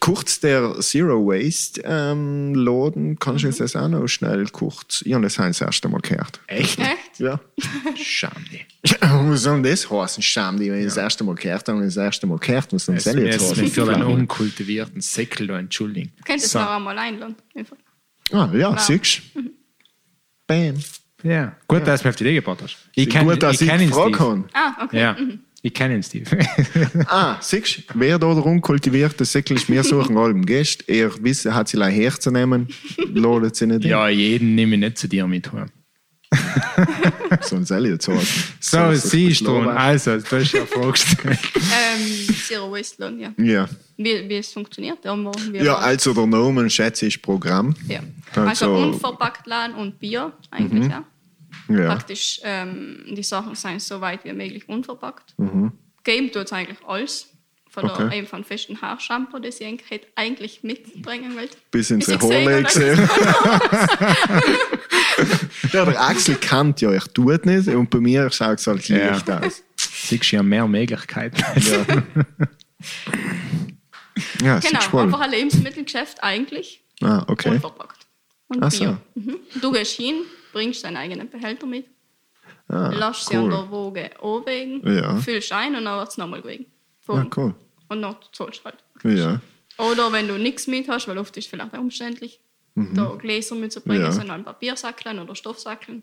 [0.00, 3.56] kurz der Zero Waste ähm, Laden, kannst du Mhm.
[3.58, 5.02] das auch noch schnell kurz?
[5.04, 6.40] Ich habe das das erste Mal gehört.
[6.46, 6.78] Echt?
[6.78, 7.18] Echt?
[7.18, 7.40] Ja.
[7.96, 8.60] Schande.
[9.00, 10.22] was soll denn das heißen?
[10.22, 12.96] Scham, die, wenn ich das erste Mal gehört habe, das erste Mal gehört, was soll
[12.96, 14.12] Es das ist jetzt mir für einen heißen?
[14.12, 16.12] unkultivierten Säckel da entschuldigen.
[16.18, 16.58] Du könntest So.
[16.58, 17.36] noch einmal einladen.
[18.32, 18.80] Ah, ja, Wow.
[18.80, 19.40] siehst du?
[19.40, 19.50] Mhm.
[20.46, 20.74] Bam.
[21.22, 21.56] Ja.
[21.68, 22.76] Gut, dass du mir auf die Idee gebracht hast.
[22.94, 24.30] Ich kenn- Gut, dass ich, ihn, gefragt Steve.
[24.30, 24.44] habe.
[24.52, 24.98] Ah, okay.
[25.00, 25.16] Ja,
[25.62, 26.24] ich kenne ihn, Steve.
[27.06, 30.84] Ah, siehst du, wer da der unkultivierte Säckel ist, wir suchen allem Gäste.
[30.88, 32.68] Er wissen, hat sie leicht herzunehmen,
[33.12, 35.52] ladet sie nicht ja, jeden nehme ich nicht zu dir mit.
[35.52, 35.66] heim.
[37.42, 38.20] So jetzt sagen.
[38.60, 39.56] So, Soll sich siehst du.
[39.60, 41.38] Also, du hast ja vorgestellt.
[41.56, 43.32] Ähm, Zero Waste Loan, ja.
[43.38, 43.68] Ja.
[43.96, 44.98] Wie, wie es funktioniert.
[45.04, 45.14] Ja,
[45.52, 47.74] ja, also der Name, schätze ich, ist Programm.
[47.86, 48.00] ja.
[48.34, 51.04] also- Also, unverpackt Laden und Bier eigentlich, ja.
[51.68, 51.86] Ja.
[51.86, 55.34] Praktisch, ähm, die Sachen sind so weit wie möglich unverpackt.
[55.38, 55.72] Mhm.
[56.02, 57.26] Geben tut es eigentlich alles.
[57.72, 58.18] Von der, Okay.
[58.18, 61.56] eben von festen Haarshampoo, das ich eigentlich hätte eigentlich mitbringen wollte.
[61.70, 62.98] Bis ins habe, gesehen.
[65.72, 67.68] ja, der Axel kennt ja, ich tue es nicht.
[67.68, 69.10] Und bei mir schaut es halt Ja.
[69.10, 69.62] leicht aus.
[69.76, 71.36] Siehst du ja mehr Möglichkeiten.
[74.40, 75.14] Ja, ja ist Genau, spannend.
[75.14, 76.82] einfach ein Lebensmittelgeschäft eigentlich.
[77.02, 77.50] Ah, okay.
[77.50, 78.06] Unverpackt.
[78.48, 78.96] Und Ach so.
[79.14, 79.36] Mhm.
[79.60, 81.86] Du gehst hin, bringst deinen eigenen Behälter mit,
[82.68, 83.50] Ah, lässt sie an cool.
[83.50, 85.16] der Woge anwägen, Ja.
[85.16, 86.66] füllst ein und dann wird es nochmal gewogen.
[87.08, 87.54] Ah, cool.
[87.88, 88.78] Und dann zahlst du halt.
[89.18, 89.40] Ja.
[89.78, 92.40] Oder wenn du nichts mit hast, weil oft ist es vielleicht auch umständlich,
[92.74, 94.06] da Gläser mitzubringen, Mhm.
[94.06, 94.12] Ja.
[94.12, 96.02] sondern Papiersackeln oder Stoffsackeln.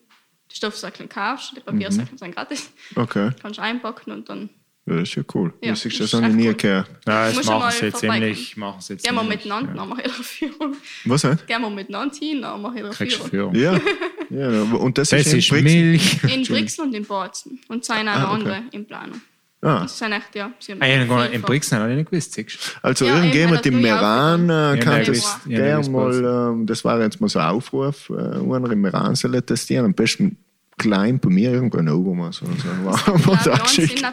[0.52, 1.66] Die Stoffsackeln kaufst, die Mhm.
[1.66, 2.72] Papiersackeln sind gratis.
[2.96, 3.32] Okay.
[3.42, 4.50] Kannst einpacken und dann.
[4.86, 5.54] Ja, das ist ja cool.
[5.62, 6.54] Ja, das ist das habe ich nie cool.
[6.56, 6.88] gehört.
[7.06, 8.56] Ja, das machen sie jetzt ziemlich.
[8.56, 9.78] Machen sie jetzt Gehen wir miteinander, Ja.
[9.80, 10.78] dann mache ich eine Führung.
[11.04, 11.46] Was halt?
[11.46, 13.54] Gehen wir miteinander hin, dann mache ich eine Kriegst du Führung.
[13.54, 13.82] Führung.
[14.30, 14.50] Ja.
[14.52, 14.62] ja.
[14.62, 15.64] Und das, Das ist, in ist Brixen?
[15.66, 16.24] Milch.
[16.24, 17.60] In Brixen und in Bozen.
[17.68, 18.34] Und auch Ah, okay.
[18.34, 19.20] andere in Planung.
[19.62, 20.52] Ah, Das sind echt, ja.
[20.60, 22.34] Sie haben Ah, ich habe viel gar nicht- in Brixen habe ich nicht gewusst.
[22.34, 26.66] siehst also Ja, irgendjemand im ja Meran äh, Ja, kann das ja, wisst mal, ähm,
[26.68, 30.38] das war jetzt mal so ein Aufruf, äh, einer im Meran soll testieren, am besten
[30.78, 32.68] klein bei mir irgendwo in Obermaß oder so.
[32.84, 34.06] Wow, Ja, was bei sind.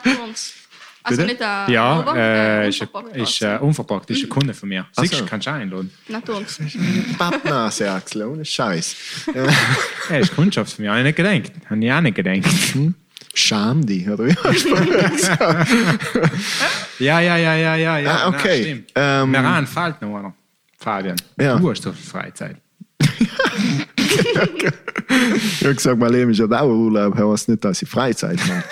[1.06, 1.32] Also Bitte?
[1.34, 4.70] nicht ein Ja, aber, äh, äh, ist, unverpackt ist äh, unverpackt, ist ein Kunde von
[4.70, 4.86] mir.
[4.98, 5.90] Siehst du, kannst du auch einladen.
[6.08, 6.78] Natürlich.
[7.18, 8.96] Pappnase, Axel, ohne Scheiß.
[10.08, 11.52] Er ist Kundschaft von mir, habe ich nicht gedacht.
[11.68, 12.44] Habe ich auch nicht gedacht.
[13.34, 14.34] Scham die, oder wie?
[17.04, 17.98] Ja, ja, ja, ja, ja.
[17.98, 18.10] ja.
[18.24, 18.38] Ah, okay.
[18.48, 18.92] Nein, stimmt.
[18.94, 20.32] Ähm, Meran fällt noch einer.
[20.78, 21.56] Fabian, Ja.
[21.58, 22.56] du hast doch Freizeit.
[25.08, 28.62] Ich habe gesagt, mein Leben ist ja Dauerurlaub, heißt nicht, dass ich Freizeit habe.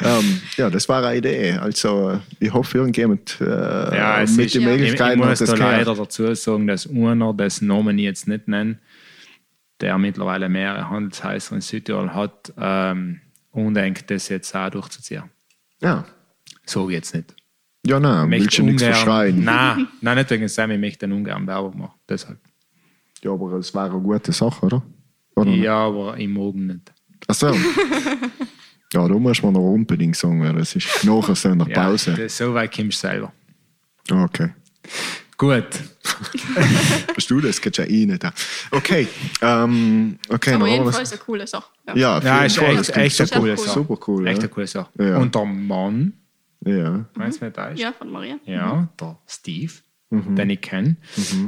[0.20, 1.52] ähm, ja, das war eine Idee.
[1.52, 4.46] Also, ich hoffe, irgendjemand äh, Ja, mit ist, den Ja.
[4.46, 8.04] ich, ich Möglichkeiten muss hat das da leider dazu sagen, dass einer, dessen Namen ich
[8.04, 8.78] jetzt nicht nenne,
[9.80, 13.20] der mittlerweile mehrere Handelshäuser in Südtirol hat, ähm,
[13.50, 15.24] undenkt, das jetzt auch durchzuziehen.
[15.80, 16.04] Ja.
[16.66, 17.34] So jetzt nicht.
[17.86, 19.44] Ja, nein, Ich willst du nichts verschreien.
[19.44, 22.00] Nein, nein, nicht wegen Sam, ich möchte den ungern Werbung machen.
[22.08, 22.38] Deshalb.
[23.22, 24.82] Ja, aber es war eine gute Sache, oder?
[25.36, 25.50] oder?
[25.50, 26.92] Ja, aber im Morgen nicht.
[27.28, 27.48] Ach so.
[28.92, 32.14] ja, da muss man noch unbedingt sagen, weil das ist nachher so Ja, Pause.
[32.14, 33.32] das, so weit kommst du selber.
[34.10, 34.50] Okay.
[35.36, 35.66] Gut.
[37.14, 37.60] Bist du das?
[37.60, 38.24] Geht ja eh nicht.
[38.70, 39.08] Okay.
[39.42, 41.70] Ähm, okay, Aber jedenfalls eine coole Sache.
[41.94, 42.78] Ja, auf Ja, jeden ist Fall.
[42.78, 43.58] echt, echt eine coole cool.
[43.58, 43.70] Sache.
[43.70, 44.26] Super cool.
[44.26, 44.42] Echt ja.
[44.44, 44.90] eine coole Sache.
[44.98, 45.16] Ja.
[45.18, 46.12] Und der Mann,
[46.64, 47.04] Ja.
[47.14, 47.80] weißt du, wer da ist?
[47.80, 48.36] Ja, von Maria.
[48.44, 49.72] Ja, der Steve,
[50.10, 50.36] Mhm.
[50.36, 50.96] den ich kenne.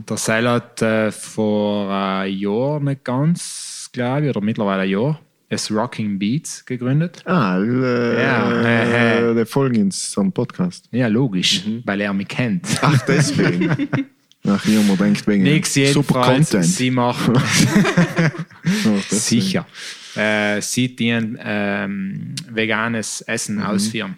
[0.09, 5.20] Der Seil hat äh, vor einem Jahr, nicht ganz, glaube ich, oder mittlerweile ein Jahr,
[5.49, 7.22] es Rocking Beats gegründet.
[7.24, 10.88] Ah, äh, Ja, äh, äh, der folgen uns am Podcast.
[10.92, 11.82] Ja, logisch, Mhm.
[11.84, 12.66] weil er mich kennt.
[12.82, 13.70] Ach, deswegen.
[14.49, 16.64] Ach, jemand denkt wegen Nix super Content.
[16.64, 18.32] sie machen Ach,
[18.64, 19.03] deswegen.
[19.11, 19.66] sicher.
[20.14, 23.62] Äh, sie dienen ähm, veganes Essen Mhm.
[23.62, 24.16] ausführen.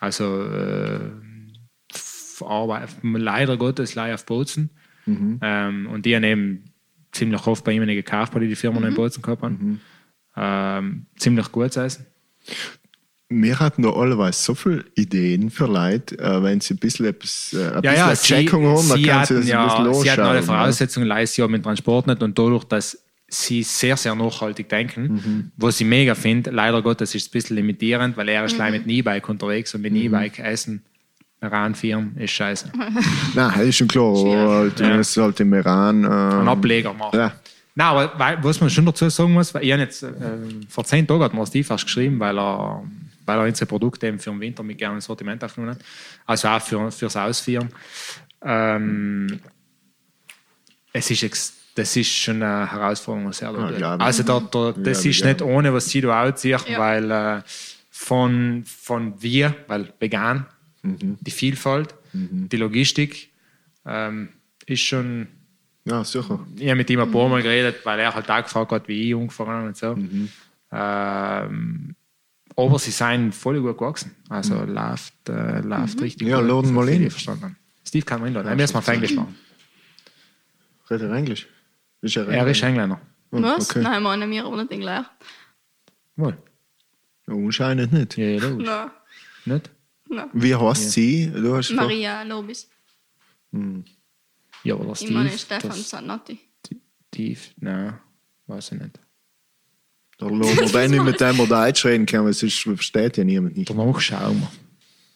[0.00, 1.00] Also äh,
[2.44, 4.70] Arbeit, leider Gottes leider auf Bozen.
[5.06, 5.38] Mhm.
[5.42, 6.64] Ähm, und die haben eben
[7.12, 9.80] ziemlich oft bei ihm gekauft, weil die die Firma noch in Bozen gehabt haben.
[10.36, 10.42] Mhm.
[10.42, 12.06] Ähm, ziemlich gutes Essen.
[13.28, 17.52] Wir hatten da allweis so viele Ideen für Leute, äh, wenn sie ein bisschen etwas,
[17.54, 19.48] äh, ein Ja, bisschen ja, eine Checkung haben, dann sie, können sie hatten, das ein
[19.48, 23.64] ja, bisschen sie hatten alle Voraussetzungen, leisten ja mit Transport nicht und dadurch, dass sie
[23.64, 25.50] sehr, sehr nachhaltig denken, Mhm.
[25.56, 28.64] was ich mega finde, leider Gottes ist es ein bisschen limitierend, weil er ist Mhm.
[28.70, 29.98] mit einem E-Bike unterwegs und mit Mhm.
[29.98, 30.84] einem E-Bike essen,
[31.42, 32.70] ranführen, ist scheiße.
[33.34, 34.14] Nein, das ist schon klar.
[34.14, 34.96] Halt, Ja.
[34.98, 36.04] Das ist halt im Iran.
[36.04, 37.18] Äh, Einen Ableger machen.
[37.18, 37.32] Ja.
[37.78, 40.10] Nein, aber weil, was man schon dazu sagen muss, weil ich jetzt, äh,
[40.68, 42.82] vor zehn Tagen hat mir Steve erst geschrieben, weil er,
[43.26, 45.84] weil er unsere Produkte eben für den Winter mit gerne ins Sortiment aufgenommen hat.
[46.24, 47.68] Also auch für, fürs Ausführen.
[48.42, 49.40] Ähm,
[50.92, 53.96] es ist das ist schon eine Herausforderung, was er da Ja.
[53.96, 55.26] Also da, da, das Ja, ist ja.
[55.26, 56.78] nicht ohne, was sie da anziehen, Ja.
[56.78, 57.42] weil äh,
[57.90, 60.46] von, von wir, weil vegan,
[60.82, 61.18] Mhm.
[61.20, 63.28] die Vielfalt, die Logistik
[63.84, 64.28] ähm,
[64.66, 65.26] ist schon
[65.86, 66.38] ja, sicher.
[66.56, 69.08] ich habe mit ihm ein paar Mal geredet, weil er halt auch gefragt hat, wie
[69.08, 69.96] ich ungefähr und so.
[70.72, 71.94] Ähm,
[72.58, 74.14] aber sie sind voll gut gewachsen.
[74.28, 76.48] Also läuft, äh, läuft richtig Ja, gut.
[76.48, 77.56] laden mal ich verstanden.
[77.86, 78.48] Steve kann man einladen.
[78.48, 79.36] Er muss mal auf Englisch machen.
[80.90, 81.46] Redet er Englisch?
[82.02, 83.00] Ist er, Er ist Engländer.
[83.30, 83.70] Was?
[83.70, 83.82] okay.
[83.82, 85.08] Nein, meine wir aber nicht gelernt.
[86.16, 86.36] Wohl.
[87.26, 88.16] Ja, anscheinend nicht.
[88.16, 88.66] Ja, ja, logisch.
[88.66, 88.90] Nein,
[89.44, 89.70] Nicht?
[90.08, 90.28] nein.
[90.32, 91.30] Wie heißt sie?
[91.30, 91.88] Du hast gefragt?
[91.88, 92.68] Maria Lobis.
[94.66, 95.38] Ja, oder Ich meine Steve.
[95.60, 96.38] Stefan das- Zanotti.
[97.08, 97.98] Steve, nein,
[98.46, 99.00] weiß ich nicht.
[100.18, 103.24] Da lassen wir den nicht mit dem wir Deutsch reden können, weil sonst versteht ja
[103.24, 103.70] niemand nicht.
[103.70, 104.50] Danach schauen wir.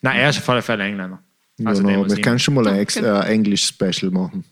[0.02, 1.22] Nein, er ist auf alle Fälle Engländer.
[1.64, 3.06] Also ja, wir ich- können schon mal ein Ex- Okay.
[3.06, 4.44] äh, Englisch-Special machen.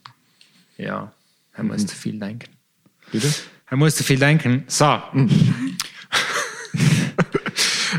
[0.77, 1.13] Ja,
[1.55, 2.51] er muss zu viel denken.
[3.11, 3.33] Bitte?
[3.71, 4.65] Er muss zu viel denken.
[4.67, 5.01] So,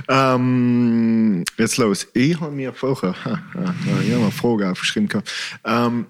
[0.08, 2.08] Ähm, jetzt los.
[2.14, 5.08] Ich habe mir vorher ha, ha, ha, ich habe eine Frage aufgeschrieben.
[5.10, 5.32] gehabt.
[5.66, 6.06] Ähm,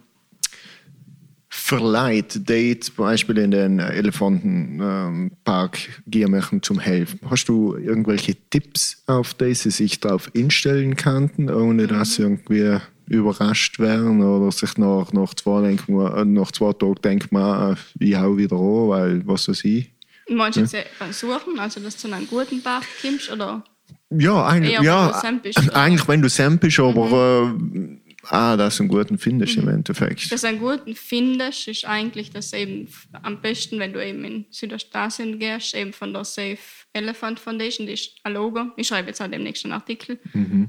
[1.78, 9.04] Leute, die zum Beispiel in den Elefantenpark gehen möchten zum Helfen, hast du irgendwelche Tipps,
[9.08, 14.78] auf die sie sich darauf einstellen könnten, ohne dass sie irgendwie überrascht werden oder sich
[14.78, 18.90] nach, nach, zwei, denken, äh, nach zwei Tagen denkt man, äh, ich hau wieder an,
[18.90, 19.92] weil was weiß ich.
[20.30, 23.32] Meinst du jetzt äh, Suchen, also dass du zu einem guten Park kommst?
[23.32, 23.64] Oder?
[24.12, 28.78] Ja, eigentlich, Eher, wenn ja, du eigentlich wenn du Sam bist, aber äh, ah, dass
[28.78, 30.32] du einen guten findest im Endeffekt.
[30.32, 32.88] Dass du einen guten findest, ist eigentlich das eben
[33.24, 36.58] am besten, wenn du eben in Südostasien gehst, eben von der Safe
[36.94, 38.72] Elephant Foundation, die ist ein Logo.
[38.78, 40.20] Ich schreibe jetzt auch demnächst einen Artikel,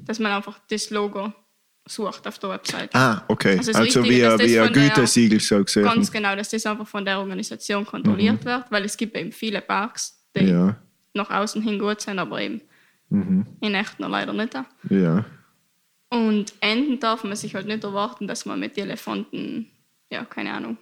[0.05, 1.32] dass man einfach das Logo
[1.86, 2.94] sucht auf der Website.
[2.94, 3.59] Ah, okay.
[3.59, 5.84] Also Also, das Wichtige, wie, dass das wie ein Gütesiegel so gesehen.
[5.84, 9.61] Ganz genau, dass das einfach von der Organisation kontrolliert wird, weil es gibt eben viele
[9.61, 10.76] Parks, die Ja,
[11.14, 12.61] nach außen hin gut sind, aber eben
[13.61, 14.55] in echt noch leider nicht.
[14.88, 15.24] ja.
[16.11, 19.70] Und enden darf man sich halt nicht erwarten, dass man mit den Elefanten,
[20.11, 20.76] ja, keine Ahnung,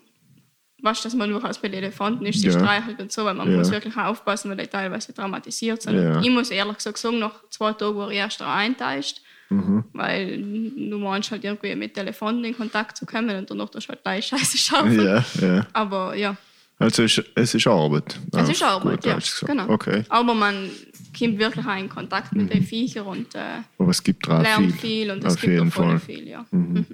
[0.83, 2.53] was dass man durchaus bei den Elefanten ist, die Ja.
[2.59, 3.59] streichelt und so, weil man Ja.
[3.59, 5.97] muss wirklich aufpassen, weil die teilweise traumatisiert sind.
[5.97, 6.21] Ja.
[6.23, 9.21] Ich muss ehrlich gesagt sagen, nach zwei Tagen war ich erst eintäuscht,
[9.51, 9.85] Mhm.
[9.93, 13.93] weil du meinst halt irgendwie mit Elefanten in Kontakt zu kommen und danach tust du
[13.93, 15.05] halt gleich Scheiße schaffen.
[15.05, 15.67] Ja, ja.
[15.75, 16.37] Aber ja,
[16.81, 18.21] Also es, es ist Arbeit.
[18.33, 19.19] es Auf ist Arbeit, gut ja.
[19.47, 19.69] Genau.
[19.69, 20.05] Okay.
[20.09, 20.71] Aber man
[21.19, 24.81] kommt wirklich auch in Kontakt mit den Viechern und äh, Aber es gibt lernt viel.
[24.81, 25.99] viel, und es Auf gibt auch Fall.
[25.99, 26.45] viel, ja.
[26.51, 26.87] Und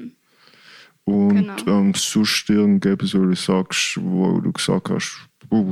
[1.07, 1.57] Genau.
[1.67, 5.19] ähm, sonst irgendetwas, wo du sagst, wo du gesagt hast,
[5.51, 5.71] uh,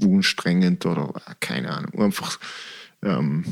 [0.00, 2.00] anstrengend oder keine Ahnung.
[2.00, 2.38] Einfach
[3.02, 3.44] ähm,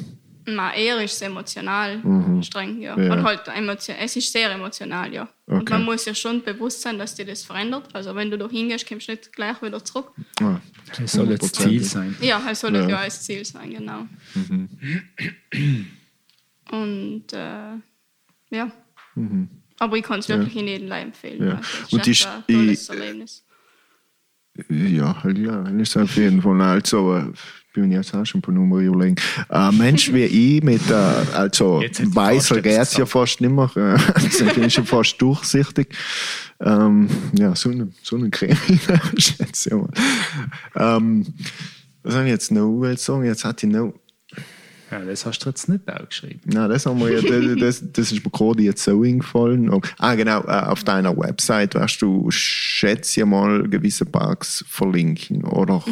[0.55, 2.01] Na, eher ist es emotional
[2.43, 2.97] streng, ja.
[2.97, 3.03] Mhm.
[3.05, 3.13] Ja.
[3.13, 5.29] Und halt emotion es ist sehr emotional, ja.
[5.47, 5.73] Und Okay.
[5.75, 7.89] man muss ja schon bewusst sein, dass dir das verändert.
[7.95, 10.13] Also wenn du da hingehst, kommst du nicht gleich wieder zurück.
[10.41, 10.61] ah,
[10.99, 11.69] Das soll jetzt 100%.
[11.69, 12.17] Ziel sein.
[12.21, 12.83] Ja, es soll Ja.
[12.83, 12.89] ja.
[12.89, 14.07] ja als Ziel sein, genau.
[16.71, 17.77] Und äh,
[18.51, 18.71] ja.
[19.79, 21.47] Aber ich kann es wirklich in jedem Leib empfehlen.
[21.49, 21.55] Ja.
[21.57, 23.45] Also, es Und ist die echt St- ein tolles ich- Erlebnis.
[24.69, 26.61] Ja, halt ja, ist auf jeden Fall.
[26.61, 27.25] Also, äh,
[27.81, 29.17] bin jetzt auch schon ein paar Nummern überlegen.
[29.49, 30.95] Ein Mensch wie ich mit, äh,
[31.35, 33.71] also ich weißer fast geht etwas es ja fast nicht mehr.
[33.77, 33.81] Äh,
[34.15, 35.89] also ich bin schon fast durchsichtig.
[36.61, 38.57] Ähm, ja, Sonnen, Sonnencreme,
[39.17, 39.89] schätze ich mal.
[40.75, 41.27] Ähm,
[42.03, 43.25] was soll ich jetzt noch sagen?
[43.25, 43.95] Jetzt hatte ich noch.
[44.91, 46.41] Ja, das hast du jetzt nicht aufgeschrieben.
[46.47, 49.69] Nein, das haben wir ja, das, das, das ist mir gerade jetzt so eingefallen.
[49.71, 55.45] Oh, Ah, genau, äh, auf deiner Website wirst du, schätze ich mal, gewisse Parks verlinken,
[55.45, 55.85] oder?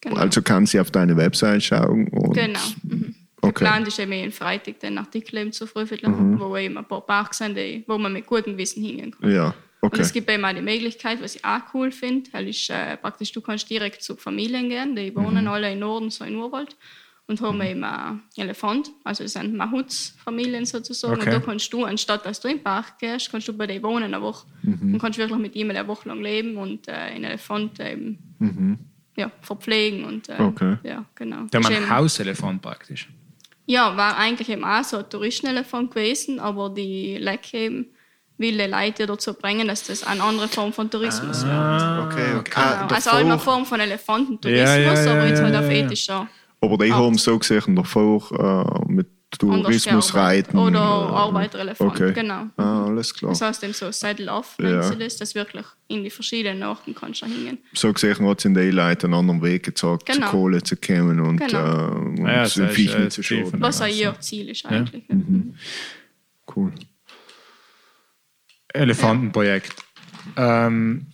[0.00, 0.16] genau.
[0.16, 2.58] Also kann sie auf deine Website schauen und Genau.
[2.82, 3.14] Mhm.
[3.44, 3.64] Okay.
[3.64, 6.38] Geplant ist eben jeden Freitag den Artikel eben zu veröffentlichen, Mhm.
[6.40, 9.30] wo eben ein paar Parks sind, wo man mit gutem Wissen hingehen kann.
[9.32, 9.46] Ja,
[9.80, 10.00] Und okay.
[10.00, 13.32] es gibt eben auch die Möglichkeit, was ich auch cool finde, weil ist, äh, praktisch,
[13.32, 15.50] du kannst direkt zu Familien gehen, die wohnen Mhm.
[15.50, 16.76] alle im Norden, so in Urwald,
[17.28, 21.14] und haben eben einen Elefant, also es sind Mahutsfamilien sozusagen.
[21.14, 21.26] Okay.
[21.26, 24.04] Und da kannst du, anstatt dass du im Park gehst, kannst du bei denen wohnen
[24.04, 24.94] eine Woche Mhm.
[24.94, 28.18] und kannst wirklich mit ihm eine Woche lang leben und äh, einen Elefant eben
[29.16, 30.04] ja, verpflegen.
[30.04, 30.46] Und, äh, Mhm.
[30.48, 30.76] Okay.
[30.82, 31.44] Ja, genau.
[31.52, 33.08] Der man Hauselefant praktisch.
[33.66, 37.86] ja, war eigentlich eben auch so ein Touristenelefant gewesen, aber die Leck eben
[38.38, 41.54] will die Leute dazu bringen, dass das eine andere Form von Tourismus wird.
[41.54, 42.50] okay, okay.
[42.80, 42.94] Genau.
[42.94, 46.28] Also auch immer eine Form von Elefantentourismus, Ja, ja, ja, aber jetzt halt auf ethischer
[46.62, 48.22] Aber die haben so gesehen davor
[48.88, 49.08] äh, mit
[49.38, 50.56] Tourismus reiten.
[50.58, 52.12] Oder äh, Arbeiterelefant, okay.
[52.12, 52.44] genau.
[52.56, 53.30] Ah, alles klar.
[53.32, 54.82] Das heißt eben so Saddle-Off, nennen Ja.
[54.82, 57.58] sie das, dass wirklich in die verschiedenen Orten kannst du hingehen.
[57.72, 60.26] So gesehen hat es in den Leuten einen anderen Weg gezeigt, Genau.
[60.26, 61.58] zu Kohle zu kommen und, Genau.
[61.88, 63.50] äh, und Ja, zu Viechen äh, zu schauen.
[63.58, 65.02] Was auch Ja, ihr Ziel ist eigentlich.
[65.08, 65.16] Ja.
[66.54, 66.72] Cool.
[68.74, 69.74] Elefantenprojekt.
[70.36, 71.06] Ähm,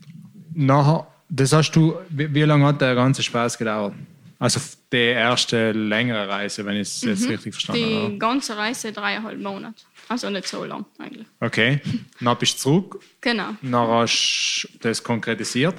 [0.55, 3.95] nachher, das hast du, wie, wie lange hat der ganze Spaß gedauert?
[4.39, 4.61] Also
[4.93, 7.89] die erste längere Reise, wenn ich es jetzt richtig verstanden Mhm.
[7.89, 8.19] Die habe.
[8.19, 9.83] ganze Reise dreieinhalb Monate.
[10.09, 11.27] Also nicht so lang eigentlich.
[11.41, 11.81] Okay,
[12.21, 13.51] dann bist du zurück, Genau.
[13.63, 15.75] dann hast du das konkretisiert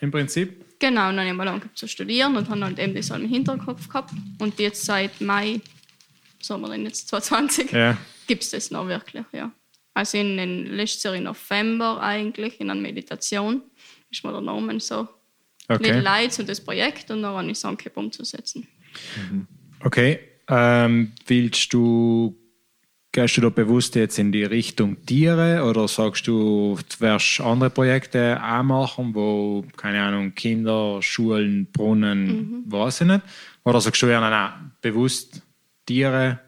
[0.00, 0.64] im Prinzip.
[0.78, 3.26] Genau, und dann habe ich mal angefangen zu studieren und habe halt eben das im
[3.28, 4.12] Hinterkopf gehabt.
[4.40, 5.60] Und jetzt seit Mai,
[6.40, 7.96] sagen wir denn jetzt 2020, Ja.
[8.26, 9.50] gibt es das noch wirklich, ja.
[9.94, 13.62] Also in den Jahr im November eigentlich, in einer Meditation,
[14.10, 15.06] ist mir der Name so.
[15.68, 15.84] Okay.
[15.84, 18.66] Little Lights und das Projekt und dann habe ich es angefangen umzusetzen.
[19.84, 20.18] Okay.
[20.48, 22.36] Ähm, willst du,
[23.12, 27.70] gehst du da bewusst jetzt in die Richtung Tiere oder sagst du, du wirst andere
[27.70, 33.22] Projekte auch machen, wo, keine Ahnung, Kinder, Schulen, Brunnen, weiß ich nicht?
[33.64, 35.40] Oder sagst du eher, nein, nein, bewusst
[35.86, 36.40] Tiere,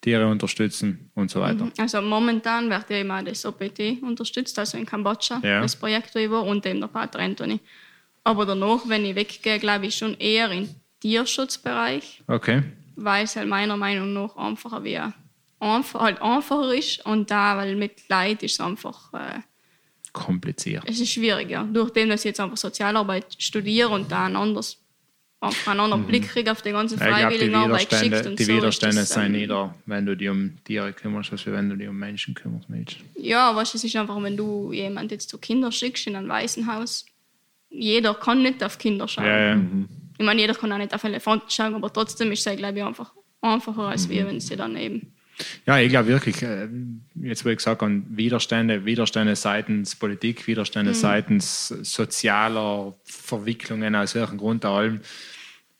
[0.00, 1.70] Tiere unterstützen und so weiter?
[1.78, 5.60] Also momentan wird ja immer das OPT unterstützt, also in Kambodscha, Ja.
[5.60, 7.60] das Projekt, wo ich war, und eben der Pater Anthony.
[8.26, 10.68] Aber danach, wenn ich weggehe, glaube ich schon eher im
[11.00, 12.62] Tierschutzbereich, Okay.
[12.96, 14.98] weil es halt meiner Meinung nach einfacher wie
[15.60, 19.40] einfach, halt einfacher ist und da, weil mit Leid ist es einfach, äh,
[20.12, 20.82] Kompliziert.
[20.86, 21.64] es ist schwieriger.
[21.72, 24.78] Durch dem, dass ich jetzt einfach Sozialarbeit studiere und da ein anderes,
[25.40, 27.00] einfach einen anderen Blick kriege auf die ganze Mhm.
[27.00, 30.56] Freiwilligenarbeit geschickt Widerstände, und die so Widerstände das, sind ähm, nieder, wenn du dich um
[30.64, 32.68] Tiere kümmerst, als wenn du dich um Menschen kümmerst.
[32.70, 32.96] Mensch.
[33.16, 36.28] Ja, weißt du, es ist einfach, wenn du jemand jetzt zu Kinder schickst in ein
[36.28, 37.04] Waisenhaus,
[37.70, 39.24] jeder kann nicht auf Kinder schauen.
[39.26, 39.60] Ja, ja.
[40.18, 42.84] Ich meine, jeder kann auch nicht auf Elefanten schauen, aber trotzdem ist es, glaube ich,
[42.84, 43.12] einfach
[43.42, 44.12] einfacher, als Mhm.
[44.12, 45.12] wir, wenn sie dann eben.
[45.66, 46.66] Ja, ich glaube wirklich, äh,
[47.22, 54.38] jetzt wo ich gesagt habe, Widerstände, Widerstände seitens Politik, Widerstände seitens sozialer Verwicklungen aus welchem
[54.38, 55.00] Grund auch allem,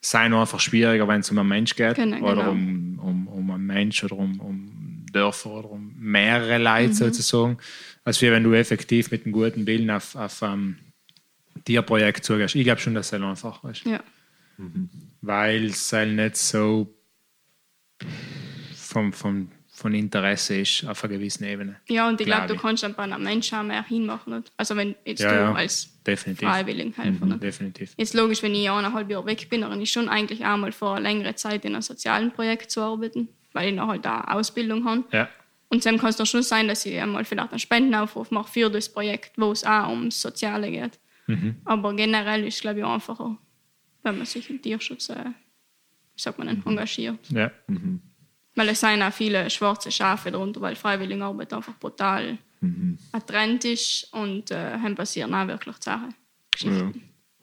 [0.03, 2.51] seien einfach schwieriger, wenn es um einen Mensch geht Genau, oder genau.
[2.51, 6.93] um, um, um einen Mensch oder um, um Dörfer oder um mehrere Leute Mhm.
[6.93, 7.57] sozusagen,
[8.05, 10.43] als wenn du effektiv mit einem guten Willen auf, auf
[11.67, 12.55] ein Tierprojekt zugehst.
[12.55, 14.01] Ich glaube schon, dass es einfacher ist Ja.
[15.21, 16.93] weil es halt nicht so
[18.75, 21.77] vom, vom, von Interesse ist auf einer gewissen Ebene.
[21.89, 24.37] Ja, und ich glaube, Glaube du kannst dann bei einem Menschen auch mehr hinmachen.
[24.37, 24.53] Nicht?
[24.57, 26.49] Also wenn jetzt Ja, du ja, als definitiv.
[26.49, 27.25] Freiwilligenhelfer.
[27.25, 27.43] Mhm, nicht?
[27.43, 27.93] definitiv.
[27.97, 30.93] Jetzt logisch, wenn ich eineinhalb Jahre weg bin, dann ist schon eigentlich auch mal vor
[30.97, 34.85] einer längeren Zeit in einem sozialen Projekt zu arbeiten, weil ich noch halt da Ausbildung
[34.87, 35.05] habe.
[35.13, 35.29] Ja,
[35.69, 38.71] Und dann kann es doch schon sein, dass ich einmal vielleicht einen Spendenaufruf mache für
[38.71, 40.99] das Projekt, wo es auch ums Soziale geht.
[41.27, 41.57] Mhm.
[41.65, 43.37] Aber generell ist es, glaube ich, einfacher,
[44.03, 45.25] wenn man sich im Tierschutz, äh,
[46.15, 47.19] wie sagt man denn, engagiert.
[47.31, 47.51] ja.
[48.59, 54.09] Weil es sind auch viele schwarze Schafe darunter, weil Freiwilligenarbeit einfach brutal ein Trend ist
[54.13, 56.15] und äh, dann passieren auch wirklich Sachen.
[56.59, 56.91] Ja.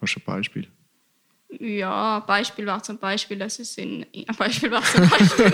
[0.01, 0.67] Hast du ein Beispiel?
[1.59, 4.03] Ja, ein Beispiel war zum Beispiel, dass es in.
[4.27, 5.53] Ein Beispiel war zum Beispiel.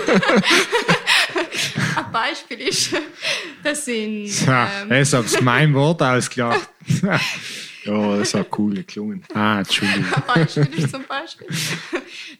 [1.96, 2.94] ein Beispiel ist,
[3.62, 4.24] dass in.
[4.46, 6.70] Ja, Ähm, jetzt hab's mein Wort ausgelacht.
[7.84, 9.22] Ja, das hat cool geklungen.
[9.34, 10.12] ah, Entschuldigung.
[10.12, 11.46] ein Beispiel ist zum Beispiel,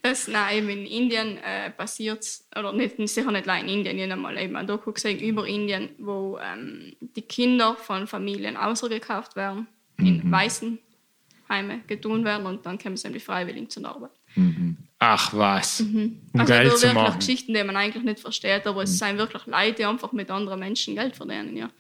[0.03, 2.27] dass nein, eben in Indien äh, passiert,
[2.57, 5.47] oder nicht, sicher nicht allein in Indien, ich habe mal eben ein Doku gesehen über
[5.47, 9.67] Indien, wo ähm, die Kinder von Familien ausgekauft werden,
[9.99, 14.13] in Waisenheime getun werden und dann kommen sie dann die Freiwilligen zur Arbeit.
[14.99, 15.81] Ach was.
[15.81, 17.19] Um Also Geld nur zu wirklich machen.
[17.19, 20.61] Geschichten, die man eigentlich nicht versteht, aber es sind wirklich Leute, die einfach mit anderen
[20.61, 21.71] Menschen Geld verdienen, ja.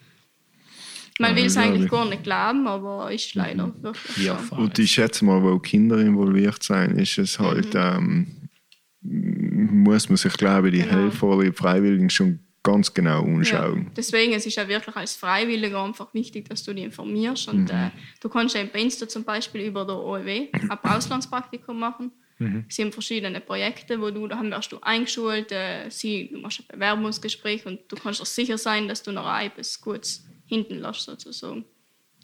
[1.20, 1.90] Man Ja, will es eigentlich ich.
[1.90, 4.56] gar nicht glauben, aber ist leider wirklich Ja, so.
[4.56, 8.48] Und ich schätze mal, wo Kinder involviert sind, ist es halt, ähm,
[9.02, 10.92] muss man sich, glaube ich, die Genau.
[10.92, 13.34] Helfer oder die Freiwilligen schon ganz genau Ja.
[13.34, 13.90] anschauen.
[13.96, 17.48] Deswegen es ist ja wirklich als Freiwilliger einfach wichtig, dass du dich informierst.
[17.48, 17.70] Und Mhm.
[17.70, 17.90] äh,
[18.20, 22.12] du kannst ja bei Insta zum Beispiel über der OEW ein Auslandspraktikum machen.
[22.38, 22.64] Mhm.
[22.68, 26.66] Es sind verschiedene Projekte, wo du, da wirst du eingeschult, äh, sie, du machst ein
[26.72, 31.64] Bewerbungsgespräch und du kannst dir sicher sein, dass du noch etwas Gutes hinten lässt, sozusagen.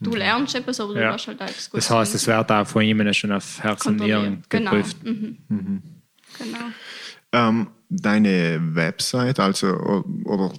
[0.01, 1.05] Du lernst etwas, aber du Mhm.
[1.05, 1.13] Ja.
[1.13, 3.97] lässt halt auch etwas Das heißt, es wird auch von ihm schon auf Herz und
[3.97, 4.43] Nieren.
[4.51, 4.71] Genau.
[4.73, 5.03] geprüft.
[5.05, 5.39] Mhm.
[6.39, 6.59] Genau.
[7.33, 9.69] Ähm, deine Website, also,
[10.25, 10.53] oder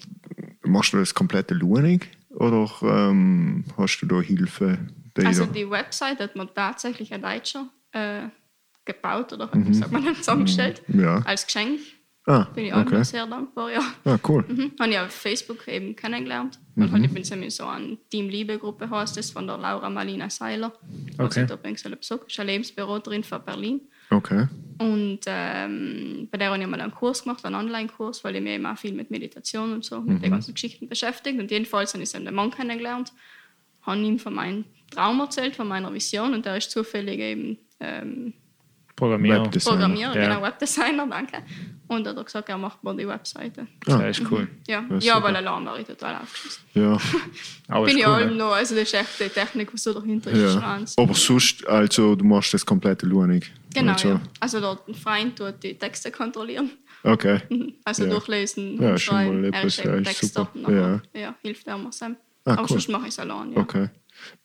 [0.63, 4.79] machst du das komplette Lunig oder ähm, hast du da Hilfe?
[5.17, 8.23] Die Also die Website hat man tatsächlich ein Deutscher äh,
[8.85, 9.73] gebaut oder Mhm.
[9.73, 11.19] sagt man, zusammengestellt Ja.
[11.25, 11.79] als Geschenk.
[12.25, 13.03] ah, Bin ich auch okay.
[13.03, 13.81] sehr dankbar, ja.
[14.05, 14.43] Ah, cool.
[14.47, 14.71] Mhm.
[14.79, 16.59] Habe ich auf Facebook eben kennengelernt.
[16.77, 20.71] Und halt, ich bin in so einer Team-Liebe-Gruppe, heißt das, von der Laura Malina Seiler.
[21.13, 21.41] Okay.
[21.41, 23.81] Also, da bin ich ist eine Lebensberaterin für Berlin.
[24.11, 24.47] Okay.
[24.77, 28.63] Und ähm, bei der habe ich mal einen Kurs gemacht, einen Online-Kurs, weil ich mich
[28.63, 31.39] auch viel mit Meditation und so, mit den ganzen Geschichten beschäftigt.
[31.39, 33.11] Und jedenfalls habe ich den Mann kennengelernt,
[33.81, 36.35] habe ihm von meinem Traum erzählt, von meiner Vision.
[36.35, 38.33] Und der ist zufällig eben ähm,
[38.97, 39.45] Programmierung.
[39.45, 39.75] Webdesigner.
[39.77, 40.27] Programmierer, Ja.
[40.27, 41.37] genau, Webdesigner, danke.
[41.87, 43.67] Und er hat gesagt, er macht mir die Webseite.
[43.85, 44.47] Das ist cool.
[44.67, 46.63] Ja, Ja, ja weil Alarm war ich total aufgeschmissen.
[46.73, 46.97] Ja.
[47.69, 49.93] Aber Bin ist ich cool, allem noch, also das ist echt die Technik, was so
[49.93, 50.39] dahinter ist.
[50.39, 50.61] ist ja.
[50.61, 51.03] Wahnsinn.
[51.03, 53.49] Aber sonst, also du machst das komplette Lunig.
[53.73, 54.21] Genau, also, ja.
[54.39, 56.71] Also der Freund tut die Texte kontrollieren,
[57.03, 57.39] Okay.
[57.85, 58.09] also Ja.
[58.09, 59.43] durchlesen, Ja, mal schreiben.
[59.45, 60.49] Er etwas, ist ja, ist super.
[60.55, 61.35] nachher, ja.
[61.43, 62.17] hilft er mir Sam.
[62.43, 62.67] Ah, Aber cool.
[62.69, 63.59] sonst mache ich es allein, ja.
[63.59, 63.89] Okay.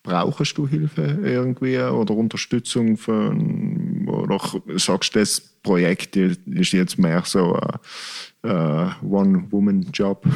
[0.03, 3.91] Brauchst du Hilfe irgendwie oder Unterstützung von,
[4.32, 7.54] oder sagst du, das Projekt ist jetzt mehr so
[8.42, 10.24] ein äh, One-Woman-Job?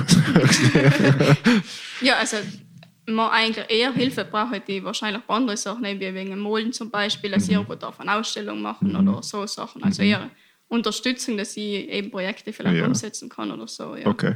[2.01, 2.37] Ja, also
[3.07, 6.91] man eigentlich eher Hilfe brauche die wahrscheinlich bei anderen Sachen, wie wegen dem Molden zum
[6.91, 7.55] Beispiel, dass ich Mhm.
[7.57, 9.83] irgendwo darf eine Ausstellung machen oder so Sachen.
[9.83, 10.31] Also eher
[10.69, 12.87] Unterstützung, dass ich eben Projekte vielleicht Ja.
[12.87, 13.95] umsetzen kann oder so.
[13.95, 14.07] Ja.
[14.07, 14.35] Okay.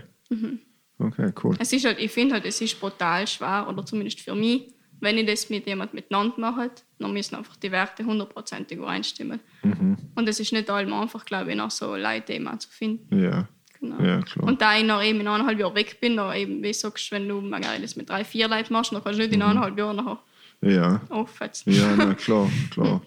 [0.98, 1.56] Okay, cool.
[1.58, 4.68] Es ist halt, ich finde halt, es ist brutal schwer, oder zumindest für mich,
[5.00, 9.40] wenn ich das mit jemandem miteinander mache, dann müssen einfach die Werte hundertprozentig übereinstimmen.
[9.62, 9.96] Mhm.
[10.14, 13.22] Und es ist nicht allem einfach, glaube ich, noch so Leute eben auch zu finden.
[13.22, 13.48] Ja.
[13.80, 13.98] Genau.
[14.02, 14.46] Ja, klar.
[14.46, 17.14] Und da ich noch eben in eineinhalb Jahren weg bin, dann eben, wie sagst du,
[17.14, 17.40] wenn du
[17.80, 20.18] das mit drei, vier Leuten machst, dann kannst du nicht in eineinhalb Jahren nachher
[20.60, 21.00] Ja.
[21.08, 21.72] auffetzen.
[21.72, 21.78] Mhm.
[21.78, 23.00] Ja, na klar, klar.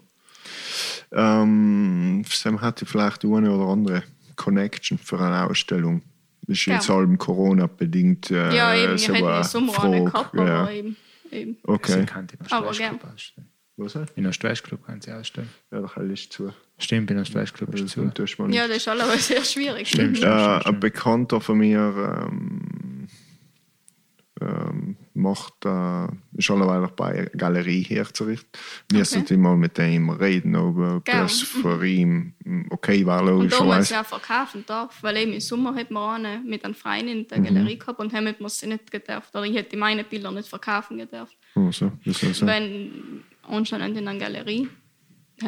[1.12, 4.04] ähm, Sam hatte vielleicht die eine oder andere
[4.36, 6.02] Connection für eine Ausstellung.
[6.48, 6.96] Das ist jetzt Ja.
[6.98, 10.62] allem Corona-bedingt äh, Ja, eben, so eine Frage, gehabt, ja.
[10.64, 10.72] aber
[11.34, 11.58] eben, eben.
[11.64, 12.06] Sie Okay.
[12.06, 13.48] kann die Aber Ostwestclub ausstellen.
[13.78, 13.94] Was?
[13.96, 15.50] Ja, In Ostwestclub kann sie ausstellen.
[15.72, 16.54] der Hall ist zu.
[16.78, 17.92] Stimmt, in Ostwestclub ist Das
[18.26, 18.46] zu.
[18.50, 19.88] Ja, das ist alles sehr schwierig.
[19.88, 23.08] Stimmt, stimmt, Äh, stimmt, ein Bekannter von mir ähm,
[24.42, 26.08] ähm, macht, äh,
[26.38, 28.50] ist alleweil bei einer Galerie herzurichten.
[28.92, 29.10] Wir Okay.
[29.10, 33.46] sollten mal mit ihm reden, ob das für ihn mm, okay war, Und da man
[33.48, 33.52] es
[33.90, 33.94] logischerweise.
[33.94, 37.28] ja verkaufen darf, weil eben im Sommer hat man eine mit einem Freund in Mhm.
[37.28, 39.36] der Galerie gehabt und haben wir sie nicht gedurft.
[39.36, 41.38] Oder ich hätte meine Bilder nicht verkaufen gedurft.
[41.56, 41.92] Oh, so?
[42.42, 44.68] Wenn anscheinend in einer Galerie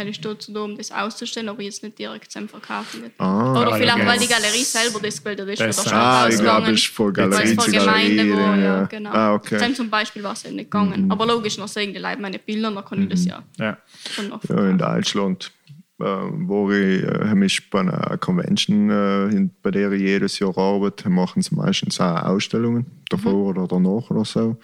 [0.04, 3.20] du dazu da, um das auszustellen, aber jetzt nicht direkt zum Verkaufen gedurft.
[3.20, 4.06] Ah, Oder ja, vielleicht, ja.
[4.06, 7.56] weil die Galerie selber das gebildet ist, Das- Ah, ich glaube, es ist von Galerie
[7.58, 8.32] zu Gemeinde Galerie.
[8.34, 8.84] war, ja, ja.
[8.86, 9.10] genau.
[9.12, 9.56] Ah, okay.
[9.56, 9.60] Mhm.
[9.60, 11.12] Dann zum Beispiel war es nicht gegangen.
[11.12, 13.78] Aber logisch, noch sehen die Leute meine Bilder, dann kann ich das ja Ja.
[14.12, 15.52] schon noch Ja, in Deutschland
[15.98, 21.10] äh, wo ich äh, mich bei einer Convention, äh, bei der ich jedes Jahr arbeite,
[21.10, 24.58] machen sie meistens auch Ausstellungen, davor oder danach oder so.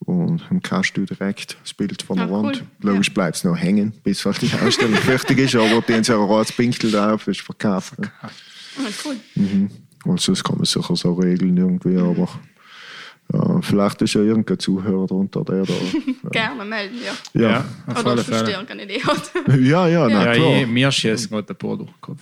[0.00, 2.44] Und dann kannst du direkt das Bild von der Ah, cool.
[2.46, 2.64] Wand.
[2.80, 3.14] Logisch Ja.
[3.14, 6.20] bleibt es noch hängen, bis halt die Ausstellung fertig ist, aber die haben so ein
[6.20, 7.94] rotes Pinkel drauf, ist verkauft.
[8.22, 8.30] Ah,
[9.04, 9.16] cool.
[10.04, 12.28] Und sonst kann man sicher so regeln irgendwie, aber
[13.32, 15.74] ja, vielleicht ist ja irgendein Zuhörer drunter, der da.
[16.30, 16.96] Gerne melden,
[17.34, 17.40] ja.
[17.40, 18.50] Ja, auf Oder alle sonst Fälle.
[18.52, 19.30] irgendeine Idee hat.
[19.60, 20.56] ja, ja, na Ja, klar.
[20.62, 22.20] ich, mir schießt gerade der Po durch den Kopf.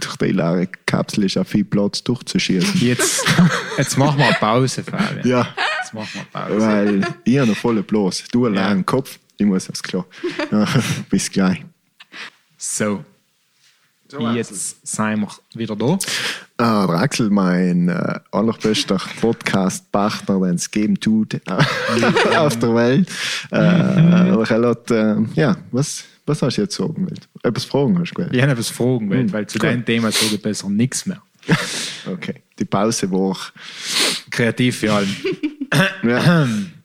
[0.00, 2.80] Durch die leere Kapsel ist auch viel Platz durchzuschießen.
[2.80, 3.24] Jetzt,
[3.76, 5.26] jetzt machen wir eine Pause, Fabian.
[5.28, 5.48] ja,
[5.92, 6.60] Jetzt machen wir Pause.
[6.60, 8.24] weil ich habe noch voll Platz.
[8.30, 8.72] Du allein Ja.
[8.72, 10.04] im Kopf, ich muss das klar.
[10.50, 10.66] Ja,
[11.10, 11.64] bis gleich.
[12.56, 13.04] So.
[14.34, 15.98] Jetzt sind wir wieder da.
[16.56, 21.40] Ah, der Axel, mein äh, allerbester Podcast-Partner, den es geben tut äh,
[22.36, 23.08] auf der Welt.
[23.50, 27.20] Äh, aber er hat, äh, ja, was, was hast du jetzt sagen wollen?
[27.42, 28.34] Etwas fragen hast du gewählt?
[28.34, 29.68] Ich habe etwas fragen wollen, Hm, weil zu cool.
[29.68, 31.20] deinem Thema sage ich besser nichts mehr.
[32.10, 33.36] Okay, die Pause war.
[34.30, 35.08] Kreativ für alle.
[36.02, 36.48] Ja.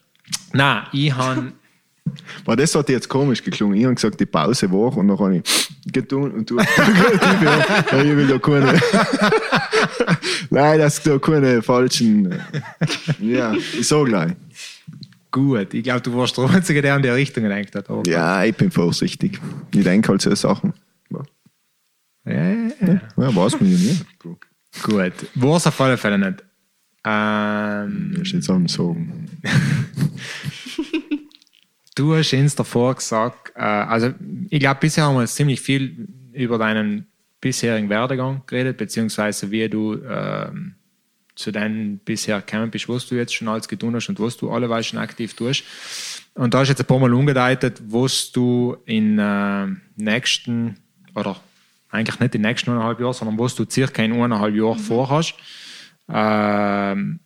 [0.54, 1.52] Nein, ich habe.
[2.46, 3.78] Weil das hat jetzt komisch geklungen.
[3.78, 5.44] Ich habe gesagt, die Pause war und dann habe ich
[5.92, 6.58] getan und du.
[6.58, 6.66] ja,
[7.92, 8.80] ich will da keine.
[10.50, 12.40] Nein, das da keine falschen.
[13.20, 14.34] Ja, ich sag gleich.
[15.32, 17.90] Gut, ich glaube, du warst der Einzige, der in die Richtung gedacht hat.
[17.90, 19.40] Aber Ja, ich bin vorsichtig.
[19.74, 20.74] Ich denke halt so Sachen.
[22.26, 23.02] Ja, ja, ja, ja.
[23.18, 24.06] ja weiß man ja nicht.
[24.82, 26.44] Gut, war es auf alle Fälle nicht.
[27.06, 29.30] Ähm, ist jetzt am Sagen.
[31.96, 34.14] du hast uns davor gesagt, äh, also
[34.50, 37.08] ich glaube, bisher haben wir ziemlich viel über deinen
[37.42, 40.76] bisherigen Werdegang geredet, beziehungsweise wie du ähm,
[41.36, 44.50] zu deinem bisher gekommen bist, was du jetzt schon alles getan hast und was du
[44.52, 45.64] alleweil schon aktiv tust.
[46.36, 49.68] Und da hast du jetzt ein paar Mal umgedeutet, was du in äh,
[49.98, 50.78] nächsten,
[51.16, 51.36] oder
[51.94, 55.36] eigentlich nicht in den nächsten eineinhalb Jahren, sondern was du circa in eineinhalb Jahren vorhast.
[56.10, 57.20] Ähm,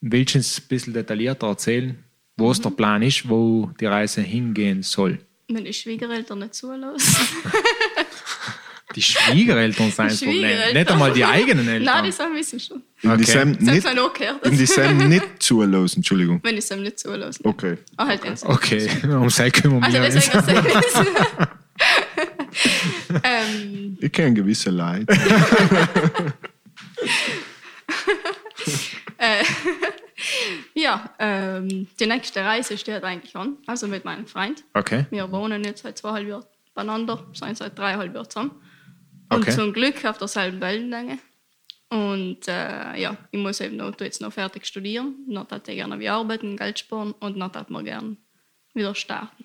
[0.00, 2.02] willst du uns ein bisschen detaillierter erzählen,
[2.36, 5.18] was der Plan ist, wo die Reise hingehen soll?
[5.48, 7.26] Wenn die Schwiegereltern nicht zulassen.
[8.94, 10.34] Die Schwiegereltern sind das Problem.
[10.42, 10.74] Schwiegereltern.
[10.74, 12.04] Nicht einmal die eigenen Nein, Eltern.
[12.04, 12.82] die sollen wissen schon.
[13.02, 13.16] Okay.
[13.16, 13.86] die Sam nicht,
[14.44, 16.40] in die Sam nicht zulassen, Entschuldigung.
[16.42, 17.42] Wenn ich es ihm nicht zulassen.
[17.46, 17.78] Okay.
[17.96, 18.20] Ah, halt.
[18.44, 20.30] Okay, um das kümmern Also wir uns.
[23.24, 25.06] ähm, Ich kenne gewisse Leute.
[30.74, 33.56] ja, ähm, die nächste Reise steht eigentlich an.
[33.66, 34.64] Also mit meinem Freund.
[34.74, 38.50] Okay, Wir wohnen jetzt seit zweieinhalb Jahren beieinander, sind seit dreieinhalb Jahren zusammen.
[39.30, 39.52] Und Okay.
[39.52, 41.18] zum Glück auf derselben Wellenlänge.
[41.88, 45.14] Und äh, ja, ich muss eben noch, jetzt noch fertig studieren.
[45.28, 48.16] Dann hätte ich gerne wieder arbeiten, Geld sparen und dann hätte man gerne
[48.74, 49.44] wieder starten.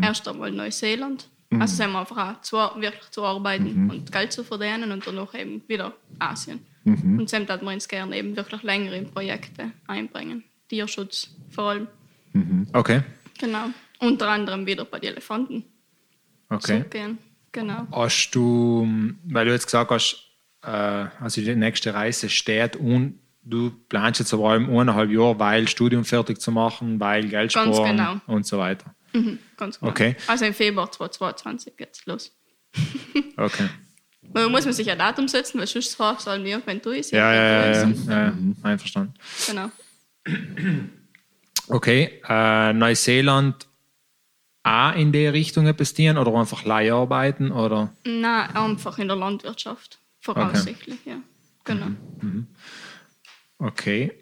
[0.00, 1.28] Erst einmal Neuseeland.
[1.60, 5.34] Also sind wir einfach auch zu, wirklich zu arbeiten und Geld zu verdienen und danach
[5.34, 6.60] eben wieder Asien.
[6.84, 10.44] Und dann hat man uns gerne eben wirklich längere in Projekte einbringen.
[10.68, 11.86] Tierschutz vor allem.
[12.72, 13.02] okay,
[13.38, 13.66] Genau.
[13.98, 15.64] Unter anderem wieder bei den Elefanten.
[16.48, 16.84] okay.
[16.90, 17.18] Gehen.
[17.52, 17.86] Genau.
[17.92, 18.88] Hast du,
[19.24, 20.16] weil du jetzt gesagt hast,
[20.62, 25.68] äh, also die nächste Reise steht und du planst jetzt aber allem eineinhalb Jahre, weil
[25.68, 28.20] Studium fertig zu machen, weil Geld sparen genau.
[28.26, 28.94] und so weiter.
[29.12, 29.90] Mhm, ganz genau.
[29.92, 30.16] Okay.
[30.26, 32.32] Also im Februar 2022 geht's los.
[33.36, 33.68] Okay.
[34.34, 37.18] Man muss man sich ein Datum setzen, weil sonst sollen wir irgendwann durch sein.
[37.18, 38.34] Ja, ja, ja, ja, Und- ja, ja.
[38.62, 39.14] einverstanden.
[39.46, 39.70] Genau.
[41.68, 43.66] Okay, äh, Neuseeland
[44.64, 47.94] auch in die Richtung etwas tun oder einfach Leiharbeiten oder?
[48.04, 50.00] Nein, einfach in der Landwirtschaft.
[50.20, 51.16] Voraussichtlich, ja.
[51.64, 51.86] Genau.
[53.58, 54.12] Okay.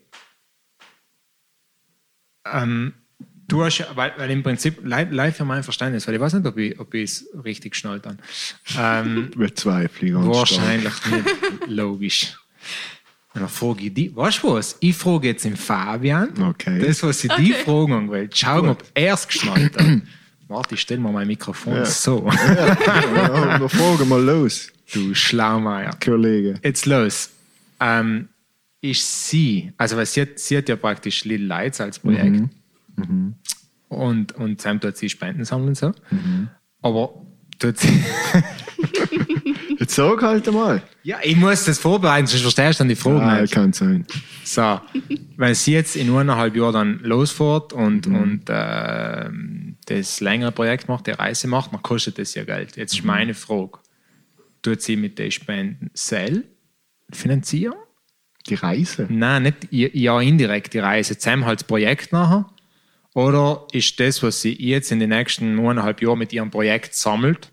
[2.47, 2.95] Ähm,
[3.51, 6.33] du hast ja, weil, weil im Prinzip, li- live für mein Verständnis, weil ich weiß
[6.35, 8.17] nicht, ob ich ob ich es richtig geschnallt habe.
[8.79, 10.37] Ähm, Bezweifle ich ganz stark.
[10.37, 11.27] wahrscheinlich nicht
[11.67, 12.37] logisch.
[13.35, 14.77] Und dann frage ich die, weißt du was?
[14.81, 16.81] Ich frage jetzt den Fabian, Okay.
[16.85, 17.63] das, was ich die Okay.
[17.65, 18.29] fragen will.
[18.35, 19.87] Schauen, ob er es geschnallt hat.
[20.49, 21.85] Warte, ich stelle mal mein Mikrofon Ja.
[21.85, 22.29] so.
[22.29, 25.93] Ja, dann fragen wir los, Du Schlaumeier.
[26.05, 26.59] Kollege.
[26.65, 27.31] Jetzt los.
[27.79, 28.29] Ähm,
[28.81, 32.49] ist sie, also weil sie hat, sie hat ja praktisch Little Lights als Projekt.
[33.89, 35.93] Und, und Sam tut sie Spenden sammeln und so.
[36.83, 37.15] Aber
[37.59, 37.89] tut sie.
[39.79, 40.83] Jetzt sag halt einmal.
[41.03, 43.53] ja, ich muss das vorbereiten, sonst verstehst du dann die Fragen Ah, nicht.
[43.53, 44.07] kann sein.
[44.45, 44.79] So,
[45.37, 51.07] wenn sie jetzt in eineinhalb Jahren dann losfährt und, und ähm, das längere Projekt macht,
[51.07, 52.77] die Reise macht, dann kostet das ja Geld.
[52.77, 53.79] Jetzt ist meine Frage:
[54.61, 56.45] Tut sie mit den Spenden selbst
[57.13, 57.75] finanzieren?
[58.49, 59.07] Die Reise.
[59.09, 61.17] Nein, nicht ja indirekt die Reise.
[61.17, 62.47] Zusammen halt das Projekt nachher.
[63.15, 67.51] Oder ist das, was sie jetzt in den nächsten eineinhalb Jahren mit ihrem Projekt sammelt,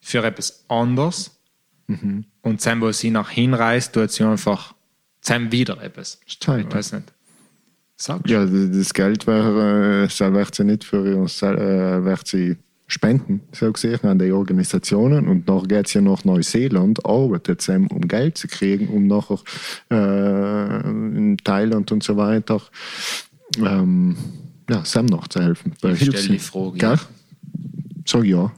[0.00, 1.40] für etwas anderes.
[1.86, 2.26] Mhm.
[2.42, 4.74] Und dann, wo sie nach hinreist, tut sie einfach
[5.24, 6.20] dann wieder etwas.
[6.26, 6.66] ist Zeit.
[6.68, 7.12] Ich weiß nicht.
[7.96, 12.56] Sagst Ja, das Geld wäre, äh, wird sie nicht für uns, äh, wird sie
[12.86, 15.26] spenden, so gesehen, an die Organisationen.
[15.26, 19.38] Und nachher geht sie nach Neuseeland, arbeitet sie, um Geld zu kriegen, um nachher
[19.90, 22.60] äh, in Thailand und so weiter
[23.58, 24.16] ähm,
[24.70, 25.72] ja, Sam noch zu helfen.
[25.72, 26.90] Ich stell Hilfs- die Frage, Gell?
[26.90, 26.98] ja.
[28.06, 28.52] So ja.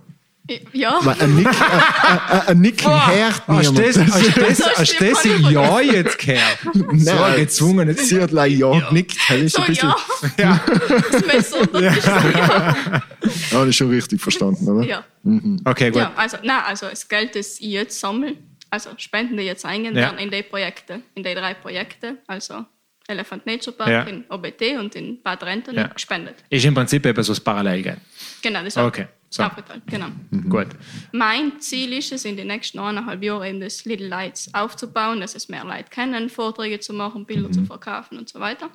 [0.73, 3.79] Ja, Weil Ein Nick, ein, ein, ein Nick hört Hast du niemand.
[3.97, 4.59] das, hast du das,
[5.25, 6.59] So ein Ja jetzt gehört?
[6.73, 7.37] So ein Nein.
[7.37, 9.17] gezwungenes Sie hat like ja genickt.
[9.29, 9.93] Das ist so ein bisschen,
[10.39, 10.61] ja.
[11.11, 11.93] Das Messer ja.
[11.93, 13.03] ja,
[13.51, 14.87] das ist schon richtig verstanden, oder?
[14.87, 15.05] ja.
[15.65, 16.03] Okay, gut.
[16.03, 18.35] Ja, also, nein, also das Geld, das ich jetzt sammle,
[18.71, 20.03] also Spenden, die jetzt eingehen, Ja.
[20.03, 22.65] werden in die Projekte, in die drei Projekte, also
[23.09, 24.03] Elephant Nature Park, Ja.
[24.05, 25.87] in OBT und in Bad Renton Ja.
[25.89, 26.37] gespendet.
[26.51, 27.97] Ist im Prinzip etwas, was parallel geht.
[28.43, 29.43] Genau, das Okay, so.
[29.45, 30.09] aufgeteilt, genau.
[30.49, 30.69] Gut.
[31.13, 35.35] Mein Ziel ist es, in den nächsten eineinhalb Jahren eben das Little Lights aufzubauen, dass
[35.35, 37.53] es mehr Leute kennen, Vorträge zu machen, Bilder Mhm.
[37.53, 38.71] zu verkaufen und so weiter.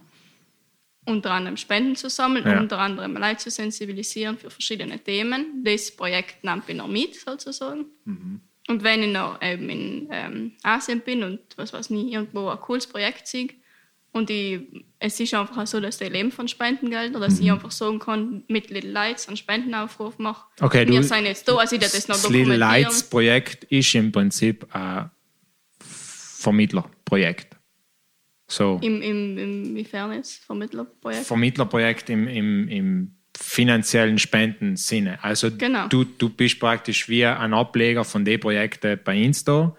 [1.06, 2.60] Unter anderem Spenden zu sammeln, Ja.
[2.60, 5.64] unter anderem Leute zu sensibilisieren für verschiedene Themen.
[5.64, 7.86] Das Projekt nimmt mich noch mit, sozusagen.
[8.06, 8.42] Mhm.
[8.70, 12.60] Und wenn ich noch eben in ähm, Asien bin und was weiß nicht, irgendwo ein
[12.60, 13.48] cooles Projekt sehe,
[14.14, 14.62] und ich,
[15.00, 17.46] es ist einfach so, dass die leben von Spendengeldern, dass Mhm.
[17.46, 20.48] ich einfach sagen kann, mit Little Lights einen Spendenaufruf mache.
[20.60, 22.58] Okay, Wir du- sind jetzt da, also ich das noch Das Little.
[22.58, 25.10] Lights Projekt ist im Prinzip ein
[25.80, 27.56] Vermittlerprojekt.
[28.48, 30.44] So, Im, im, im, wiefern jetzt?
[30.44, 31.26] Vermittlerprojekt?
[31.26, 35.24] Vermittlerprojekt im, im, im finanziellen Spendensinne.
[35.24, 35.88] Also Genau.
[35.88, 39.74] du, du bist praktisch wie ein Ableger von den Projekten bei Insta,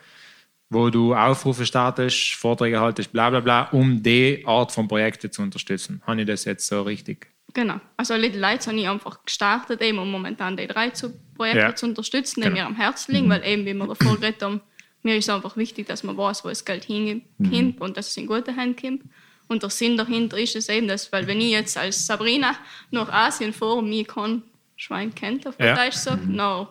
[0.73, 5.43] wo du Aufrufe startest, Vorträge haltest, bla bla bla, um die Art von Projekten zu
[5.43, 6.03] unterstützen.
[6.07, 7.29] Habe ich das jetzt so richtig?
[7.55, 7.81] Genau.
[7.97, 11.75] Also Little Lights habe ich einfach gestartet, eben, um momentan die drei zu Projekte Ja.
[11.75, 12.61] zu unterstützen, die Genau.
[12.61, 14.61] mir am Herzen liegen, weil eben, wie wir davor geredet haben,
[15.03, 17.75] mir ist einfach wichtig, dass man weiß, wo das Geld hinkommt Mhm.
[17.81, 19.03] und dass es in gute Hände kommt.
[19.49, 22.55] Und der Sinn dahinter ist es eben, dass, weil wenn ich jetzt als Sabrina
[22.91, 24.43] nach Asien und mich kein
[24.77, 25.75] Schwein kennt, auf Ja.
[25.75, 26.37] Deutsch sagt, Mhm.
[26.37, 26.69] no,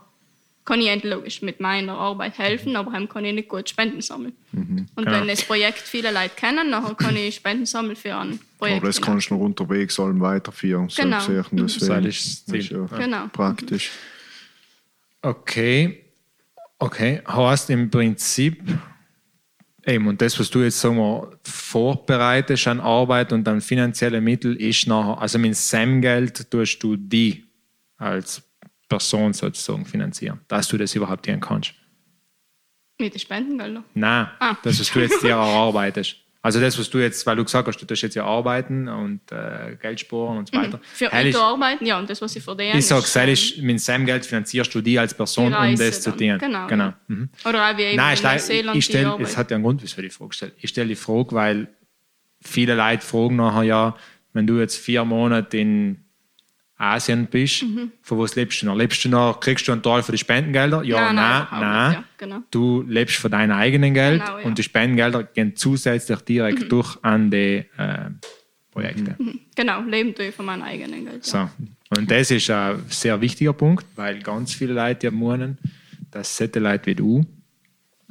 [0.63, 4.01] kann ich endlich logisch mit meiner Arbeit helfen, aber heim kann ich nicht gut Spenden
[4.01, 4.33] sammeln.
[4.53, 5.11] Und Genau.
[5.11, 8.77] wenn das Projekt viele Leute kennen, dann kann ich Spenden sammeln für ein Projekt.
[8.77, 10.87] Aber das kannst du noch unterwegs allem weiterführen.
[10.89, 11.17] So Genau.
[11.17, 11.45] gesehen.
[11.51, 13.27] Deswegen Das ist das ja Genau.
[13.33, 13.89] praktisch.
[15.21, 16.05] Okay.
[16.79, 17.21] Okay.
[17.27, 18.61] Heißt im Prinzip,
[19.85, 24.55] eben, und das, was du jetzt sagen wir, vorbereitest an Arbeit und an finanzielle Mittel,
[24.55, 27.45] ist nachher, also mit SAM-Geld tust du die
[27.97, 28.41] als
[28.91, 31.73] Person sozusagen finanzieren, dass du das überhaupt hier kannst.
[32.99, 33.83] Mit den Spendengeldern.
[33.93, 34.55] Nein, Ah.
[34.63, 36.17] das, was du jetzt dir erarbeitest.
[36.43, 39.21] Also das, was du jetzt, weil du gesagt hast, du tust jetzt ja arbeiten und
[39.31, 40.79] äh, Geld sparen und so weiter.
[40.83, 42.77] Für Hell mich ist- arbeiten, ja, und das, was ich verdiene.
[42.79, 46.39] ich sage, ähm, mit SAM-Geld finanzierst du die als Person, um das zu dienen.
[46.39, 46.65] Genau.
[46.67, 46.85] genau.
[46.85, 46.97] ja.
[47.07, 47.29] Mhm.
[47.45, 50.01] Oder auch wie eben Nein, in Neuseeland ich stell, es hat ja einen Grund, wieso
[50.01, 50.51] ich die Frage stelle.
[50.57, 51.67] Ich stelle die Frage, weil
[52.43, 53.95] viele Leute fragen nachher ja,
[54.33, 56.05] wenn du jetzt vier Monate in
[56.81, 57.91] Asien bist, Mhm.
[58.01, 58.75] von was lebst du noch?
[58.75, 60.83] Lebst du noch, kriegst du einen Teil für die Spendengelder?
[60.83, 61.93] Ja, Nein, nein, nein, nein.
[61.93, 62.39] ja, genau.
[62.51, 64.45] Du lebst von deinem eigenen Geld Genau, ja.
[64.45, 66.69] und die Spendengelder gehen zusätzlich direkt Mhm.
[66.69, 68.09] durch an die äh,
[68.71, 69.15] Projekte.
[69.55, 71.25] Genau, leben tue ich von meinem eigenen Geld.
[71.27, 71.49] Ja.
[71.89, 71.97] So.
[71.99, 75.57] Und das ist ein sehr wichtiger Punkt, weil ganz viele Leute ja meinen,
[76.09, 77.25] dass solche Leute wie du,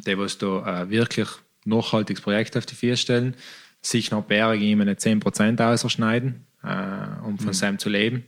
[0.06, 1.28] die was da äh, wirklich
[1.64, 3.34] nachhaltiges Projekt auf die Füße stellen,
[3.82, 8.24] sich nach Berge ihm eine 10% ausschneiden, äh, um von seinem zu leben.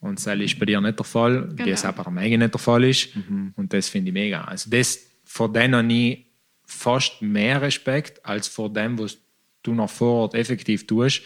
[0.00, 1.64] Und das ist bei dir nicht der Fall, Genau.
[1.66, 3.08] wie es auch bei Megan nicht der Fall ist.
[3.56, 4.44] Und das finde ich mega.
[4.44, 6.26] Also das, vor denen habe ich
[6.64, 9.18] fast mehr Respekt als vor dem, was
[9.62, 11.22] du noch vor Ort effektiv tust.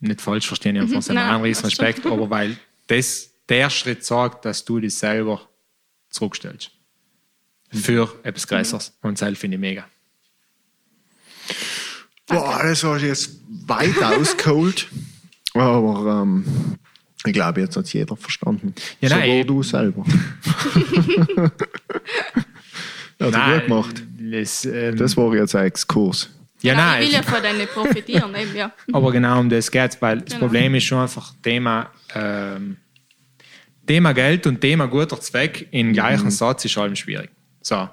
[0.00, 1.66] Nicht falsch verstehen, ich habe von seinem einen riesen.
[1.66, 2.56] Respekt, aber weil
[2.86, 5.46] das, der Schritt sagt, dass du dich selber
[6.08, 6.70] zurückstellst.
[7.72, 8.98] Für etwas Größeres.
[9.02, 9.86] Und das finde ich mega.
[12.30, 14.88] Boah, das war jetzt weit ausgeholt.
[15.54, 16.44] Aber ähm,
[17.26, 18.74] ich glaube, jetzt hat es jeder verstanden.
[19.00, 20.04] Ja, nein, Sogar du selber.
[23.18, 24.02] ja, das gut gemacht.
[24.18, 26.30] Das, ähm, Das war jetzt ein Exkurs.
[26.62, 28.34] ja, nein, ich will ja von denen profitieren.
[28.40, 28.72] Eben, ja.
[28.92, 30.46] Aber genau um das geht es, weil das Genau.
[30.46, 32.76] Problem ist schon einfach Thema, ähm,
[33.86, 37.30] Thema Geld und Thema guter Zweck im gleichen Satz ist allem schwierig.
[37.60, 37.88] So,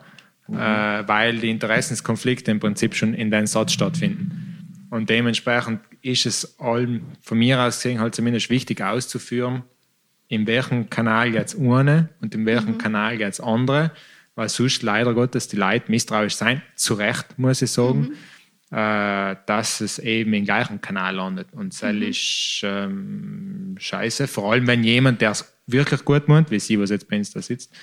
[0.50, 4.88] äh, weil die Interessenskonflikte im Prinzip schon in den Satz stattfinden.
[4.90, 9.64] Und dementsprechend ist es allem von mir aus gesehen halt zumindest wichtig auszuführen,
[10.30, 13.92] in welchem Kanal es eine und in welchem Kanal geht es andere,
[14.36, 18.12] weil sonst leider Gottes die Leute misstrauisch sein, zu Recht muss ich sagen,
[18.72, 21.48] äh, dass es eben im gleichen Kanal landet.
[21.54, 26.60] Und das ist ähm, scheiße, vor allem wenn jemand, der es wirklich gut meint, wie
[26.60, 27.74] sie, was jetzt bei uns da sitzt,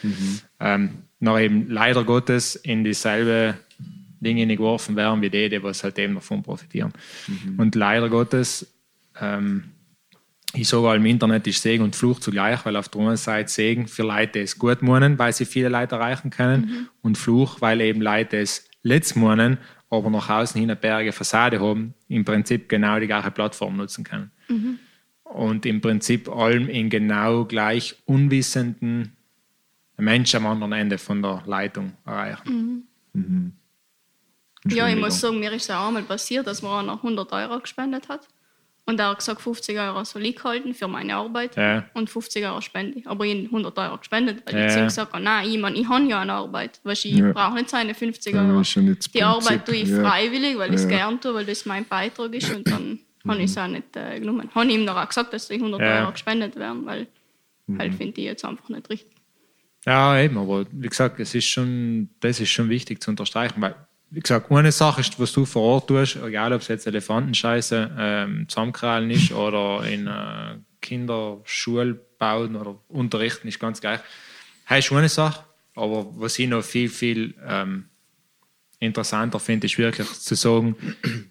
[0.61, 0.91] ähm,
[1.25, 3.57] noch eben leider Gottes in dieselbe
[4.21, 6.93] Dinge geworfen werden wie die, die was halt eben davon profitieren.
[7.59, 8.73] Und leider Gottes,
[9.21, 9.65] ähm,
[10.55, 13.89] ich sage im Internet ist Segen und Fluch zugleich, weil auf der einen Seite Segen
[13.89, 17.81] für Leute, die es gut meinen, weil sie viele Leute erreichen können, und Fluch, weil
[17.81, 19.59] eben Leute es letzt meinen,
[19.91, 24.05] aber nach außen hin eine berge Fassade haben, im Prinzip genau die gleiche Plattform nutzen
[24.05, 24.31] können.
[25.25, 29.17] Und im Prinzip allem in genau gleich unwissenden
[29.97, 32.87] Menschen am anderen Ende von der Leitung erreichen.
[34.66, 37.61] Ja, ich muss sagen, mir ist es auch einmal passiert, dass mir einer 100 Euro
[37.61, 38.27] gespendet hat.
[38.87, 41.85] Und er hat gesagt, 50 Euro soll ich halten für meine Arbeit Ja.
[41.95, 43.07] und 50 Euro spende ich.
[43.07, 44.66] Aber ich habe 100 Euro gespendet, weil Ja.
[44.66, 46.81] ich ihm gesagt habe, nein, ich, mein, ich habe ja eine Arbeit.
[46.83, 47.33] Weißt, ich Ja.
[47.33, 48.61] brauche nicht seine 50 Ja, Euro.
[48.61, 50.03] ja Die Arbeit tue ich ja.
[50.03, 50.89] freiwillig, weil ich es Ja.
[50.91, 52.55] gern tue, weil das mein Beitrag ist.
[52.55, 54.51] Und dann habe ich es auch nicht äh, genommen.
[54.55, 56.03] Habe ihm noch auch gesagt, dass die 100 Ja.
[56.03, 57.07] Euro gespendet werden, weil
[57.79, 59.14] halt finde ich jetzt einfach nicht richtig.
[59.86, 63.74] Ja, eben, aber wie gesagt, es ist schon, das ist schon wichtig zu unterstreichen, weil,
[64.11, 67.94] wie gesagt, eine Sache ist, was du vor Ort tust, egal ob es jetzt Elefantenscheiße
[67.98, 74.01] ähm, zusammenkrallen ist oder in äh, Kinderschule bauen oder unterrichten, ist ganz gleich.
[74.69, 75.44] Das ist eine Sache,
[75.74, 77.86] aber was ich noch viel, viel ähm,
[78.78, 80.77] interessanter finde, ist wirklich zu sagen,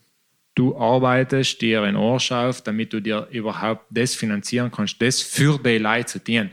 [0.55, 5.57] du arbeitest dir ein Ohr auf, damit du dir überhaupt das finanzieren kannst, das für
[5.57, 6.51] die Leute zu dienen.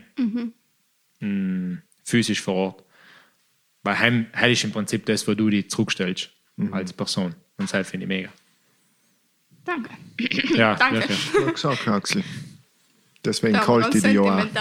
[1.19, 2.83] Mm, physisch vor Ort.
[3.83, 6.29] Weil heim, heim ist im Prinzip das, wo du dich zurückstellst
[6.71, 7.35] als Person.
[7.57, 8.29] Und das finde ich mega.
[9.65, 9.89] Danke.
[10.55, 11.07] Ja, Danke.
[11.33, 12.23] Gut gesagt, Axel.
[13.23, 14.45] Deswegen Ja, kalt ich dich ja auch.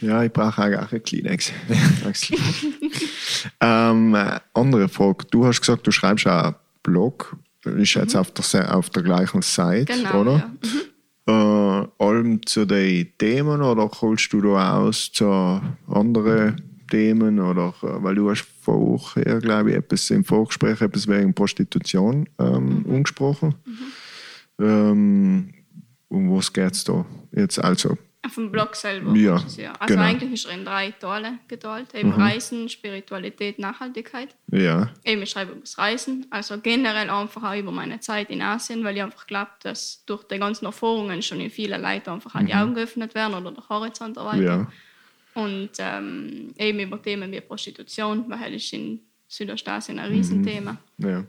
[0.00, 1.52] Ja, ich brauche auch einen Kleenex.
[2.04, 2.36] Axel.
[3.60, 5.24] ähm, äh, andere Frage.
[5.30, 7.36] Du hast gesagt, du schreibst auch einen Blog.
[7.64, 10.32] Ist jetzt auf, der, auf der gleichen Seite, Genau, oder?
[10.38, 10.50] ja.
[11.26, 11.32] Äh,
[11.98, 17.38] allem zu den Themen oder holst du da aus zu anderen Themen?
[17.38, 22.84] Oder, äh, weil du hast vorher, glaube ich, etwas im Vorgespräch etwas wegen Prostitution ähm,
[22.88, 23.54] angesprochen.
[24.60, 25.54] Ähm,
[26.08, 27.62] um was geht es da jetzt?
[27.62, 29.16] Also, Auf dem Blog selber.
[29.16, 29.72] Ja, es ja.
[29.80, 30.06] Also genau.
[30.06, 31.92] eigentlich ist er in drei Teile geteilt.
[31.92, 34.28] Eben Reisen, Spiritualität, Nachhaltigkeit.
[34.52, 34.90] ja.
[35.04, 36.26] Eben, ich schreibe über das Reisen.
[36.30, 40.22] Also generell einfach auch über meine Zeit in Asien, weil ich einfach glaube, dass durch
[40.24, 43.68] die ganzen Erfahrungen schon in vielen Leuten einfach auch die Augen geöffnet werden oder der
[43.68, 44.44] Horizont erweitert.
[44.44, 44.72] Ja.
[45.34, 50.78] Und ähm, eben über Themen wie Prostitution, weil ist in Südostasien ein Riesenthema.
[50.98, 51.24] ja.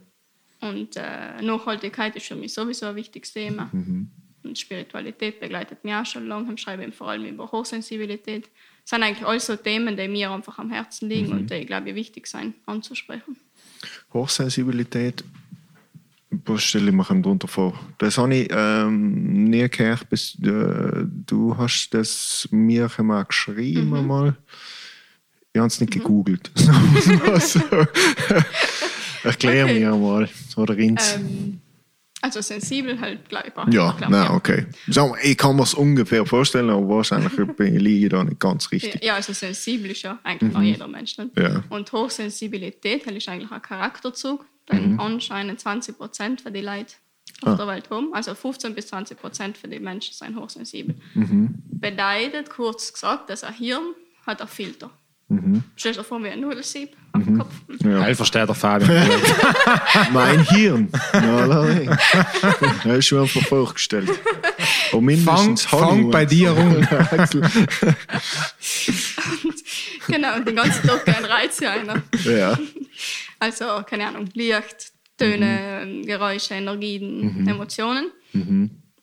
[0.60, 3.70] Und äh, Nachhaltigkeit ist für mich sowieso ein wichtiges Thema.
[4.44, 6.52] Und Spiritualität begleitet mich auch schon lange.
[6.54, 8.44] Ich schreibe vor allem über Hochsensibilität.
[8.82, 11.88] Das sind eigentlich alles so Themen, die mir einfach am Herzen liegen und die, glaube
[11.90, 13.36] ich, wichtig sind anzusprechen.
[14.12, 15.24] Hochsensibilität,
[16.44, 17.78] was stelle ich mir darunter vor?
[17.98, 24.06] Das habe ich ähm, nie gehört, bis äh, du hast das mir mal geschrieben Mhm.
[24.06, 24.36] mal.
[25.52, 26.50] Ich habe es nicht gegoogelt.
[27.26, 27.60] also,
[29.22, 29.78] erklär Okay.
[29.80, 30.28] mir mal.
[30.56, 31.14] Oder ins.
[31.14, 31.60] Ähm,
[32.24, 34.66] also sensibel halt, ich ja, erklären, nein, okay.
[34.86, 39.04] Mal, ich kann mir es ungefähr vorstellen, aber wahrscheinlich liege ich da nicht ganz richtig.
[39.04, 41.18] Ja, also sensibel ist ja eigentlich noch jeder Mensch.
[41.18, 41.38] Nicht?
[41.38, 41.62] Ja.
[41.68, 46.94] Und Hochsensibilität ist eigentlich ein Charakterzug, den anscheinend 20 Prozent für die Leute
[47.42, 48.14] auf der Welt haben.
[48.14, 50.94] Also 15 bis 20 Prozent für die Menschen sind hochsensibel.
[51.66, 53.94] Bedeutet, kurz gesagt, dass ein Hirn
[54.26, 54.90] hat einen Filter.
[55.78, 57.52] Stellst du dir vor wie ein Nudelsieb auf dem Kopf?
[57.82, 58.00] Ja.
[58.02, 59.08] Heil versteht der Fabian.
[60.12, 60.88] Mein Hirn.
[61.12, 61.96] Ja.
[62.84, 64.10] Das ist schon einfach vorgestellt.
[64.92, 66.86] Aber mindestens Fang- fang bei dir rum.
[67.10, 67.42] Axel.
[70.06, 72.02] genau, und den ganzen Tag kein Reiz ja einer.
[72.24, 72.58] ja.
[73.38, 78.10] Also, keine Ahnung, Licht, Töne, Geräusche, Energien, Emotionen.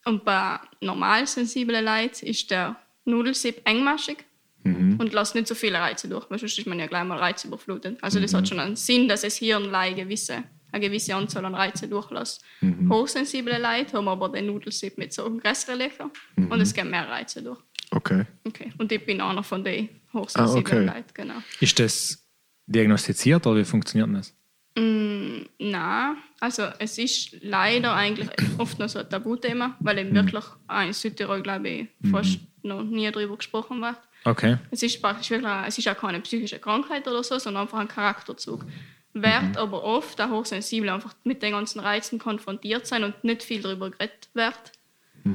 [0.05, 2.75] Und bei normal sensiblen Leuten ist der
[3.05, 4.17] Nudelsieb engmaschig
[4.63, 7.97] und lässt nicht so viele Reize durch, weil sonst ist man ja gleich mal reizüberflutet.
[8.03, 11.55] Also das hat schon einen Sinn, dass das Hirn eine gewisse, eine gewisse Anzahl an
[11.55, 12.43] Reize durchlässt.
[12.89, 17.41] Hochsensible Leute haben aber den Nudelsieb mit so größeren Löchern und es gehen mehr Reize
[17.41, 17.59] durch.
[17.91, 18.25] Okay.
[18.45, 18.71] Okay.
[18.77, 20.97] Und ich bin einer von den hochsensiblen Ah, okay.
[20.97, 21.35] Leuten, genau.
[21.59, 22.23] Ist das
[22.67, 24.33] diagnostiziert oder wie funktioniert das?
[24.77, 30.43] Mm, Nein, also es ist leider eigentlich oft noch so ein Tabuthema, weil eben wirklich
[30.67, 33.97] auch in Südtirol, glaube ich, fast noch nie darüber gesprochen wird.
[34.23, 34.57] Okay.
[34.69, 37.87] Es ist praktisch wirklich, es ist auch keine psychische Krankheit oder so, sondern einfach ein
[37.87, 38.65] Charakterzug.
[39.13, 43.61] Wird aber oft auch hochsensibel einfach mit den ganzen Reizen konfrontiert sein und nicht viel
[43.61, 44.71] darüber geredet wird,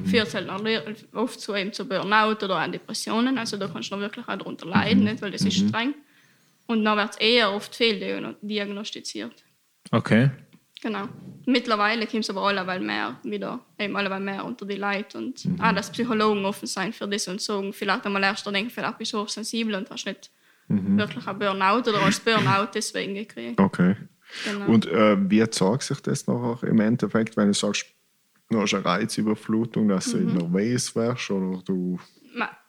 [0.05, 0.49] führt halt
[1.13, 3.39] oft zu, eben zu Burnout oder an Depressionen.
[3.39, 5.21] Also da kannst du wirklich auch darunter leiden, nicht?
[5.21, 5.95] weil das ist streng.
[6.67, 9.45] Und dann wird es eher oft fehldiagnostiziert.
[9.93, 10.31] Okay.
[10.83, 11.09] Genau.
[11.47, 15.61] Mittlerweile kommt es aber alleweil mehr wieder, eben alleweil mehr unter die Leute und mhm.
[15.61, 17.73] auch, dass Psychologen offen sein für das und so.
[17.73, 20.31] Vielleicht einmal erst denken, vielleicht bist du hochsensibel und hast nicht
[20.69, 20.99] mhm.
[20.99, 23.61] wirklich ein Burnout oder hast Burnout deswegen gekriegt.
[23.61, 23.97] Okay.
[24.45, 24.67] Genau.
[24.67, 27.87] Und äh, wie zeigt sich das nachher im Endeffekt, wenn du sagst,
[28.51, 30.35] du hast eine Reizüberflutung, dass du mhm.
[30.35, 31.99] nervös wärst oder du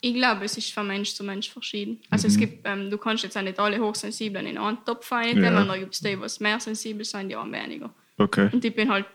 [0.02, 2.02] ich glaube, es ist von Mensch zu Mensch verschieden.
[2.10, 2.34] Also mhm.
[2.34, 5.66] es gibt, ähm, du kannst jetzt auch nicht alle Hochsensiblen in einen Topf einnehmen, ja.
[5.66, 7.94] da gibt es die, die mehr sensibel sind, die auch weniger.
[8.18, 8.50] Okay.
[8.52, 9.06] Und ich bin halt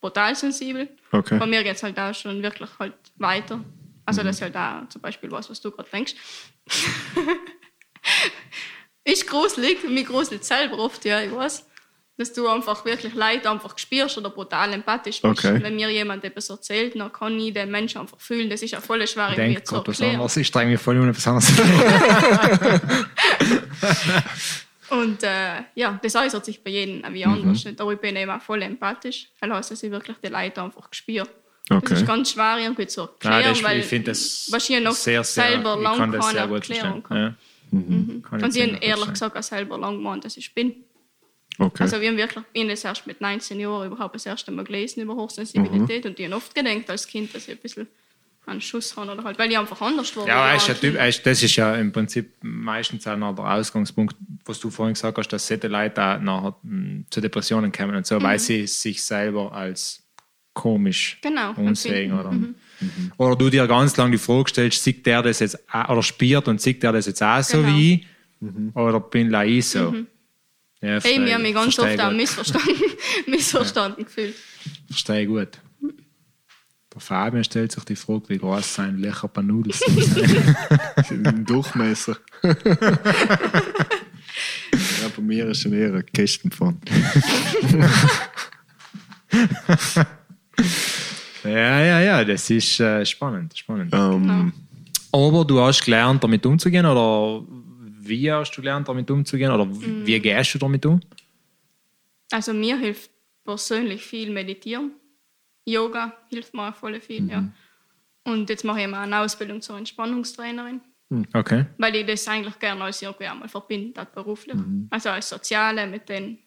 [0.00, 0.88] brutal sensibel.
[1.12, 1.38] Okay.
[1.38, 3.64] Bei mir geht es halt auch schon wirklich halt weiter.
[4.04, 4.26] Also mhm.
[4.26, 6.14] das ist halt auch zum Beispiel was, was du gerade denkst.
[9.04, 11.66] ist gruselig, mich gruselt selber oft, ja, ich weiß
[12.18, 15.44] dass du einfach wirklich Leid einfach spürst oder brutal empathisch bist.
[15.44, 15.62] Okay.
[15.62, 18.50] Wenn mir jemand etwas erzählt, dann kann ich den Menschen einfach fühlen.
[18.50, 20.18] Das ist ja voll schwer, ich mir zu erklären.
[20.18, 21.50] Was ich streng mich voll um etwas anderes.
[24.90, 27.64] Und äh, ja, das äußert sich bei jedem wie anders.
[27.64, 27.76] Mhm.
[27.78, 29.28] Aber ich bin eben auch voll empathisch.
[29.40, 31.28] Das heißt, dass ich wirklich die Leute einfach spüre.
[31.70, 31.86] Okay.
[31.90, 34.80] Das ist ganz schwer irgendwie zu erklären, Nein, ist, weil ich finde das was ich
[34.80, 37.16] noch sehr, sehr, selber lang kann keine Erklärung kann.
[37.16, 37.34] Ja.
[37.70, 38.22] Mhm.
[38.30, 38.42] Mhm.
[38.42, 40.84] Und ich habe ehrlich gesagt auch selber lang gemeint, dass ich bin.
[41.58, 41.82] Okay.
[41.82, 45.02] Also wir haben wirklich ihn das erst mit 19 Jahren überhaupt das erste Mal gelesen
[45.02, 46.10] über Hochsensibilität mhm.
[46.10, 47.88] und ich habe oft gedacht als Kind, dass ich ein bisschen
[48.46, 50.26] einen Schuss habe oder halt, weil ich einfach anders war.
[50.26, 54.58] Ja, ist ja typ, das ist ja im Prinzip meistens auch noch der Ausgangspunkt, was
[54.60, 58.18] du vorhin gesagt hast, dass solche Leute auch nachher hm, zu Depressionen kommen und so,
[58.18, 58.22] mhm.
[58.22, 60.02] weil sie sich selber als
[60.54, 62.54] komisch genau, unsehen oder, mhm.
[63.16, 66.48] oder du dir ganz lange die Frage stellst, sieht der das jetzt auch, oder spielt
[66.48, 67.68] und sieht der das jetzt auch so genau.
[67.68, 68.06] wie ich
[68.40, 68.72] mhm.
[68.74, 69.94] oder bin ich so?
[70.80, 72.74] Ja, hey, wir haben mich ganz oft auch missverstanden,
[73.26, 74.04] missverstanden ja.
[74.04, 74.36] gefühlt.
[74.86, 75.58] Verstehe gut.
[76.94, 81.10] Der Fabian stellt sich die Frage, wie groß sein Löcher bei Nudeln sind.
[81.26, 82.16] Im Durchmesser.
[82.42, 82.52] ja,
[85.14, 86.80] bei mir ist schon eher ein Kästen von.
[91.44, 93.58] ja, ja, ja, das ist äh, spannend.
[93.58, 93.92] spannend.
[93.92, 94.52] Um, ähm,
[95.10, 97.42] Aber du hast gelernt, damit umzugehen oder
[98.08, 99.50] wie hast du gelernt, damit umzugehen?
[99.50, 100.06] Oder mm.
[100.06, 101.00] wie gehst du damit um?
[102.30, 103.10] Also mir hilft
[103.44, 104.92] persönlich viel Meditieren.
[105.64, 107.30] Yoga hilft mir voll viel, mhm.
[107.30, 107.44] ja.
[108.24, 110.80] Und jetzt mache ich immer eine Ausbildung zur Entspannungstrainerin.
[111.10, 111.26] Hm.
[111.32, 111.64] Okay.
[111.78, 114.54] Weil ich das eigentlich gerne als irgendwie einmal verbinde, beruflich.
[114.54, 114.88] Mhm.
[114.90, 116.38] Also als Soziale mit den.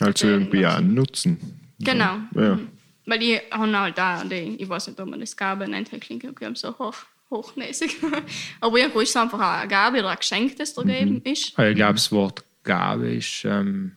[0.00, 1.38] Also irgendwie auch Nutzen.
[1.78, 2.18] Genau.
[2.34, 2.54] Ja.
[2.54, 2.68] Mhm.
[3.04, 6.54] Weil ich habe halt da, ich weiß nicht, ob man das Gabe nennt, klingt irgendwie
[6.54, 7.96] so hoch hochnäsig.
[8.60, 11.32] Aber irgendwo ist es einfach eine Gabe oder ein Geschenk, das dir gegeben mhm.
[11.32, 11.58] ist.
[11.58, 13.92] Ich glaube, das Wort Gabe ist, ähm,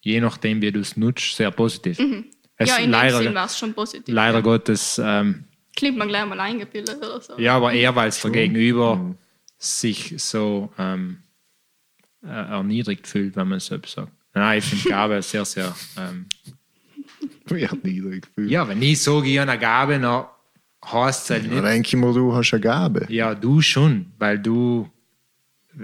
[0.00, 1.98] je nachdem, wie du es nutzt, sehr positiv.
[1.98, 2.26] Mhm.
[2.60, 4.14] ja, in leider, dem Sinn war es schon positiv.
[4.14, 4.42] Leider ja.
[4.42, 5.00] Gottes.
[5.02, 5.44] Ähm,
[5.76, 7.38] Klingt man gleich mal eingebildet oder so.
[7.38, 9.18] Ja, aber eher, weil es der Gegenüber mhm.
[9.58, 11.18] sich so ähm,
[12.24, 14.12] äh, erniedrigt fühlt, wenn man es so sagt.
[14.34, 15.74] Nein, ich finde Gabe sehr, sehr.
[15.96, 16.26] Ähm,
[17.50, 18.50] erniedrigt fühlt.
[18.50, 20.26] Ja, wenn ich sage, ich habe eine Gabe, dann
[20.92, 21.64] heißt es halt nicht.
[21.64, 23.06] Denke ich mal, du hast eine Gabe.
[23.08, 24.88] Ja, du schon, weil du
[25.78, 25.82] äh,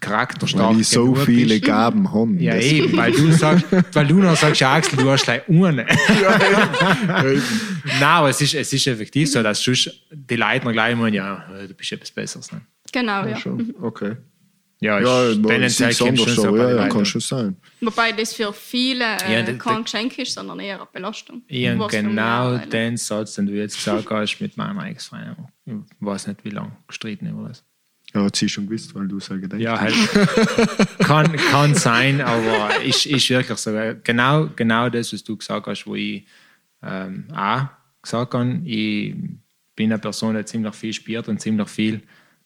[0.00, 1.64] charakterstark Weil ich so viele bist.
[1.64, 2.32] Gaben habe.
[2.34, 5.86] Ja, eben, weil du sagst, weil du noch sagst, Axel, du hast gleich eine.
[6.20, 7.42] Ja, eben.
[7.84, 11.44] Nein, aber es ist, es ist effektiv so, dass die Leute noch gleich meinen, ja,
[11.66, 12.50] du bist etwas Besseres.
[12.52, 12.60] Ne?
[12.92, 13.38] Genau, ja.
[13.38, 13.56] ja.
[13.80, 14.16] Okay.
[14.80, 16.56] Ja, ja tendenziell kann schon so.
[16.56, 17.56] Ja, ja, kann schon sein.
[17.80, 21.42] Wobei das für viele äh, ja, kein Geschenk ist, sondern eher eine Belastung.
[21.48, 25.36] Ja, genau den Satz, den du jetzt gesagt hast mit meiner Ex-Freundin.
[25.64, 27.64] Ich weiß nicht, wie lange gestritten über das.
[28.14, 29.94] Ja, hat sie schon gewusst, weil du es gedacht Ja, halt.
[31.00, 33.72] kann, kann sein, aber ist, ist wirklich so.
[34.04, 36.26] Genau, genau das, was du gesagt hast, wo ich
[36.82, 37.66] ähm, auch
[38.02, 39.14] gesagt habe, ich
[39.74, 42.02] bin eine Person, die ziemlich viel spielt und ziemlich viel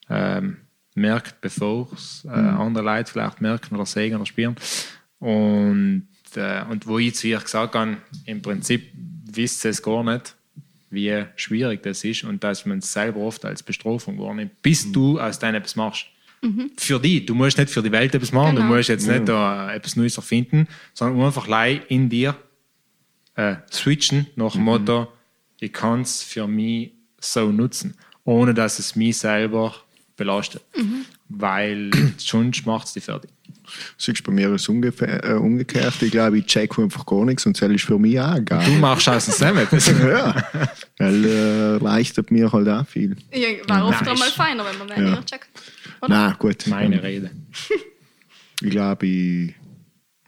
[0.08, 0.56] ähm,
[1.00, 2.60] merkt, bevor es äh, mhm.
[2.60, 4.56] andere Leute vielleicht merken oder sehen oder spüren.
[5.18, 6.06] Und,
[6.36, 7.96] äh, und wo ich zu ihr gesagt habe,
[8.26, 8.90] im Prinzip
[9.32, 10.34] wisst es gar nicht,
[10.90, 14.92] wie schwierig das ist und dass man es selber oft als Bestrafung wahrnimmt, bis mhm.
[14.92, 16.06] du aus deinem etwas machst.
[16.42, 16.70] Mhm.
[16.76, 17.26] Für dich.
[17.26, 18.68] Du musst nicht für die Welt etwas machen, genau.
[18.68, 21.46] du musst jetzt nicht da etwas Neues erfinden, sondern einfach
[21.88, 22.34] in dir
[23.36, 24.66] äh, switchen nach dem mhm.
[24.66, 25.08] Motto,
[25.60, 27.94] ich kann es für mich so nutzen,
[28.24, 29.74] ohne dass es mich selber
[30.20, 30.62] belastet.
[30.76, 31.06] Mhm.
[31.30, 33.30] Weil sonst macht es die fertig.
[33.96, 36.02] Siehst bei mir ist ungefähr, äh, umgekehrt.
[36.02, 38.64] Ich glaube, ich check einfach gar nichts und das ist für mich auch geil.
[38.66, 39.68] Du machst aus dem Semmet.
[39.72, 40.34] ja,
[40.98, 43.16] weil äh, leichtet mir halt auch viel.
[43.32, 44.10] Ja, war oft nice.
[44.10, 45.22] einmal feiner, wenn man weniger ja.
[45.22, 45.48] checkt.
[46.06, 46.66] Nein, gut.
[46.66, 47.30] Meine Rede.
[48.60, 49.48] ich glaube, ich.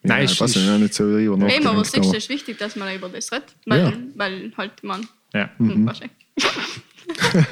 [0.05, 2.93] Ja, Nein, ich weiß nicht, nicht so über Eben, aber es ist wichtig, dass man
[2.95, 3.93] über das redet, weil, ja.
[4.17, 5.07] weil halt man.
[5.35, 5.51] Ja.
[5.59, 5.91] Mhm.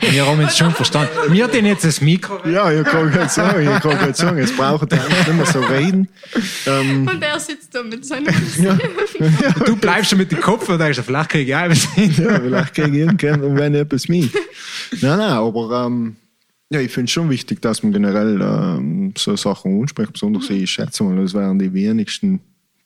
[0.01, 1.11] Wir haben es schon verstanden.
[1.31, 2.47] Wir haben jetzt das Mikro.
[2.49, 5.61] Ja, ich kann gerade sagen, ich kann gerade sagen, es braucht eigentlich nicht mehr so
[5.61, 6.09] reden.
[6.66, 8.27] Ähm, und er sitzt da mit seinem
[9.65, 12.15] Du bleibst schon mit dem Kopf und denkst, vielleicht kriege ich auch was hin.
[12.16, 14.32] ja, vielleicht kriege ich irgendwann wenn etwas mit.
[15.01, 16.16] Nein, nein, aber ähm,
[16.70, 20.12] ja, ich finde es schon wichtig, dass man generell ähm, so Sachen anspricht.
[20.12, 22.41] Besonders ich schätze mal, das wären die wenigsten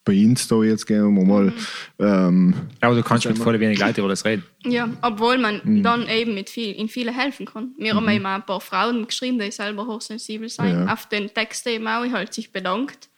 [0.05, 1.51] bei Insta jetzt gehen wir mal.
[1.99, 4.43] Ähm, Aber du kannst mit voll wenig Leuten über das reden.
[4.63, 7.73] Ja, obwohl man dann eben mit viel, in viele helfen kann.
[7.77, 10.69] Wir haben eben auch ein paar Frauen geschrieben, die selber hochsensibel sind.
[10.69, 10.93] Ja.
[10.93, 13.09] Auf den Text eben auch, ich halt sich bedankt,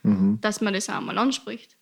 [0.41, 1.76] dass man das auch mal anspricht.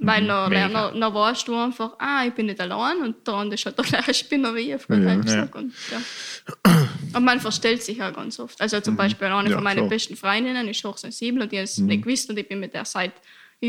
[0.00, 0.68] Weil dann, Mega.
[0.68, 3.78] dann, dann weißt du einfach, ah, ich bin nicht allein und der andere ist halt
[3.78, 5.14] der gleiche Spinner wie ich, auf gut Ja.
[5.14, 5.54] Deutsch gesagt.
[5.54, 6.88] Und, ja.
[7.16, 8.60] und man verstellt sich auch ganz oft.
[8.60, 9.88] Also zum Beispiel eine Ja, von meinen klar.
[9.88, 12.84] besten Freundinnen ist hochsensibel und die hat es nicht gewusst und ich bin mit der
[12.84, 13.12] seit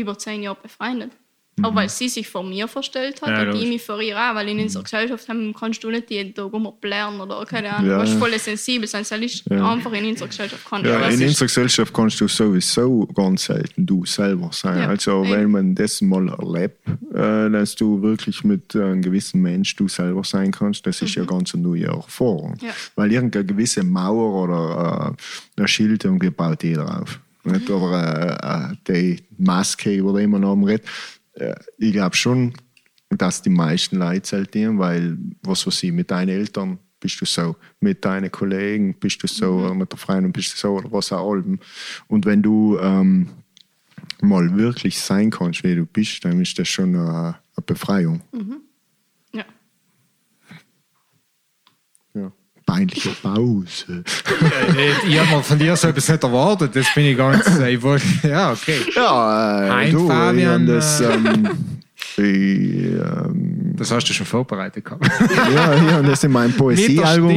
[0.00, 1.12] über zehn Jahren befreundet.
[1.62, 4.34] Aber weil sie sich vor mir verstellt hat Ja, und ich mich vor ihr auch,
[4.34, 6.52] weil in unserer Gesellschaft haben, kannst du nicht jeden Tag
[6.82, 9.72] lernen oder keine Ahnung, Ja, du musst voll sensibel sein, das ist Ja.
[9.72, 14.04] einfach in unserer Gesellschaft kann ja, in unserer Gesellschaft kannst du sowieso ganz selten du
[14.04, 14.80] selber sein.
[14.80, 15.32] Ja, also eben.
[15.32, 16.78] wenn man das mal erlebt,
[17.14, 21.14] äh, dass du wirklich mit äh, einem gewissen Mensch du selber sein kannst, das ist
[21.14, 22.58] ja ganz eine neue Erfahrung.
[22.96, 25.14] Weil irgendeine gewisse Mauer oder
[25.56, 26.06] äh, ein Schild
[26.36, 27.18] baut jeder auf.
[27.46, 27.70] Nicht?
[27.70, 30.86] Oder äh, äh, die Maske, über die man haben redet.
[31.34, 32.52] Äh, ich glaube schon,
[33.10, 37.56] dass die meisten Leute selten, weil, was weiß ich, mit deinen Eltern bist du so,
[37.80, 41.12] mit deinen Kollegen bist du so, oder mit der Freundin bist du so, oder was
[41.12, 41.58] auch immer.
[42.08, 43.28] Und wenn du ähm,
[44.20, 48.22] mal wirklich sein kannst, wie du bist, dann ist das schon eine, eine Befreiung.
[49.32, 49.44] ja.
[52.14, 52.32] Ja.
[52.66, 54.02] Peinliche Pause.
[55.06, 56.74] Ich habe mir von dir so etwas nicht erwartet.
[56.74, 57.46] Das bin ich ganz.
[57.60, 58.78] äh, Ich wollte, ja, okay.
[58.94, 61.48] Ja, äh, du, Fabian, das, äh, ähm,
[62.16, 65.06] ich, ähm, Das hast du schon vorbereitet gehabt.
[65.54, 67.36] ja, ich habe das in meinem Poesiealbum.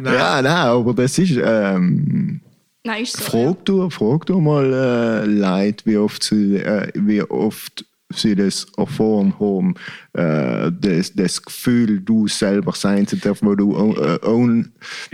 [0.00, 0.14] Nein.
[0.14, 1.38] Ja, nein, aber das ist.
[1.42, 2.40] Ähm,
[2.84, 3.22] Nein, ist so.
[3.24, 8.66] frag, du, frag du mal äh, Leute, wie oft sie, äh, wie oft sie das
[8.76, 9.74] erfahren haben,
[10.12, 14.70] äh, das, das Gefühl, du selber sein zu dürfen, wo du, äh, own,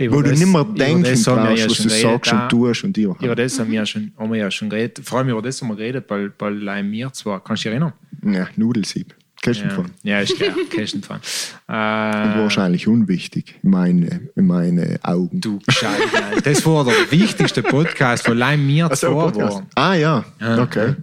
[0.09, 2.97] wo du das- nicht mehr denken brauchst, ja was du sagst und tust und.
[2.97, 5.01] Über das haben wir ja schon, haben wir ja schon geredet.
[5.03, 7.43] Vor allem über das haben wir geredet, weil, weil allein mir zwar.
[7.43, 7.93] Kannst du dich erinnern?
[8.25, 9.13] Ja, Nudelsieb.
[9.41, 9.51] Du
[10.03, 10.51] Ja, ist klar.
[10.55, 11.17] Du von.
[11.67, 15.41] Und wahrscheinlich unwichtig, in meine, in meine Augen.
[15.41, 15.99] du Gescheit.
[16.45, 19.55] Das war der wichtigste Podcast, wo allein wir Ach so, zwei Podcast.
[19.55, 19.65] waren.
[19.75, 20.61] Ah ja, Ja.
[20.61, 20.93] okay.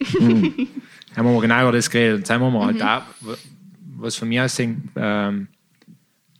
[1.16, 2.14] haben wir genau über das geredet.
[2.14, 3.02] Und jetzt haben wir halt auch,
[3.98, 5.48] was von mir aus ähm,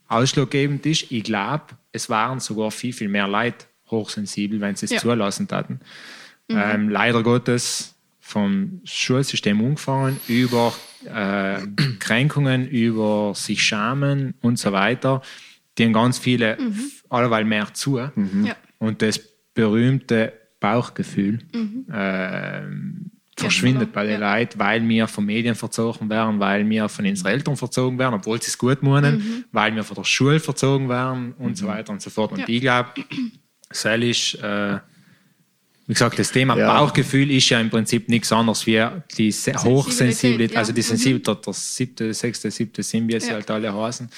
[0.08, 4.92] ausschlaggebend ist, ich glaube, es waren sogar viel, viel mehr Leute hochsensibel, wenn sie es
[4.92, 4.98] Ja.
[4.98, 5.80] zulassen hatten.
[6.48, 10.72] Ähm, leider Gottes vom Schulsystem umgefangen über
[11.04, 11.58] äh,
[11.98, 15.22] Kränkungen, über sich schamen und so weiter.
[15.78, 16.56] Die haben ganz viele
[17.08, 17.98] alleweil mehr zu.
[17.98, 18.10] Ja.
[18.78, 19.20] Und das
[19.54, 21.40] berühmte Bauchgefühl
[21.92, 23.94] ähm, verschwindet genau.
[23.94, 24.36] bei den Ja.
[24.38, 28.40] Leuten, weil wir von Medien verzogen werden, weil wir von unseren Eltern verzogen werden, obwohl
[28.40, 32.00] sie es gut meinen, weil wir von der Schule verzogen werden und so weiter und
[32.00, 32.32] so fort.
[32.32, 32.46] Und Ja.
[32.48, 32.90] ich glaube,
[33.68, 34.78] das ist, äh,
[35.86, 36.78] wie gesagt, das Thema Ja.
[36.78, 38.82] Bauchgefühl ist ja im Prinzip nichts anderes wie
[39.16, 40.58] die Se- Hochsensibilität, ja.
[40.58, 40.84] also die Mhm.
[40.84, 43.34] Sensibilität, der siebte, sechste, siebte Sinn, wie Ja.
[43.34, 44.08] halt alle heißen,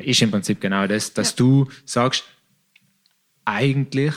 [0.00, 1.36] ist im Prinzip genau das, dass Ja.
[1.36, 2.24] du sagst,
[3.44, 4.14] eigentlich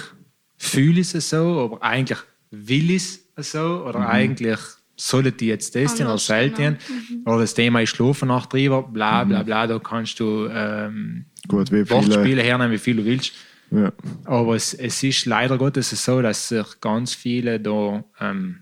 [0.58, 2.20] fühle ich es so, aber eigentlich
[2.52, 4.60] will ich es so, oder eigentlich
[4.96, 7.32] sollte die jetzt das tun oder sollte genau.
[7.32, 11.72] Oder das Thema ist schlafen nach drüber, bla bla bla, da kannst du ähm, Gut,
[11.72, 11.90] wie viele.
[11.90, 13.32] Wortspiele hernehmen, wie viel du willst.
[13.72, 13.92] Ja.
[14.26, 18.58] Aber es, es ist leider Gottes so, dass sich ganz viele da ähm,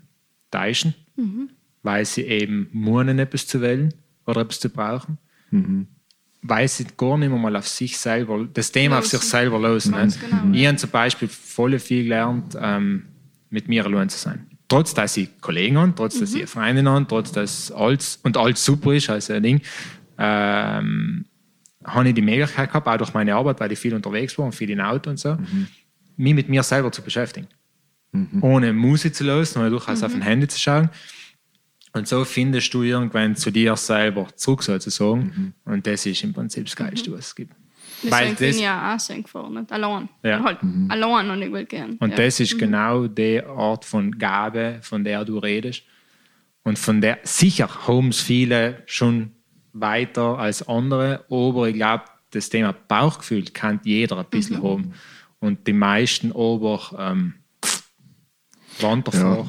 [0.52, 0.94] täuschen,
[1.82, 3.94] weil sie eben meinen, etwas zu wählen
[4.26, 5.18] oder etwas zu brauchen.
[6.42, 9.20] Weil sie gar nicht mehr mal auf sich selber, das Thema auf Losen.
[9.20, 9.62] sich selber.
[9.62, 10.28] Ganz ne?
[10.30, 13.04] genau, Ich habe zum Beispiel voll viel gelernt, ähm,
[13.50, 14.46] mit mir allein zu sein.
[14.68, 18.36] Trotz, dass ich Kollegen habe, trotz, dass ich eine Freundin habe, trotz, dass alles und
[18.36, 19.62] alles super ist, also ein Ding,
[20.18, 21.26] ähm,
[21.86, 24.54] habe ich die Möglichkeit gehabt, auch durch meine Arbeit, weil ich viel unterwegs war und
[24.54, 25.38] viel in Auto und so,
[26.18, 27.48] mich mit mir selber zu beschäftigen.
[28.42, 30.90] Ohne Musik zu lösen, ohne durchaus auf ein Handy zu schauen.
[31.94, 35.54] Und so findest du irgendwann zu dir selber zurück, sozusagen.
[35.66, 37.54] Und das ist im Prinzip das Geilste, was es gibt.
[38.04, 40.10] Deswegen bin das, ich ja auch gefahren, nicht allein.
[40.24, 40.44] Ja.
[40.44, 40.60] Halt
[40.90, 41.98] allein und ich will gern.
[42.00, 42.16] und ja.
[42.16, 45.84] das ist genau die Art von Gabe, von der du redest.
[46.64, 49.32] Und von der sicher haben es viele schon
[49.74, 54.94] weiter als andere, aber ich glaube, das Thema Bauchgefühl kann jeder ein bisschen haben.
[55.40, 57.34] Und die meisten aber ähm,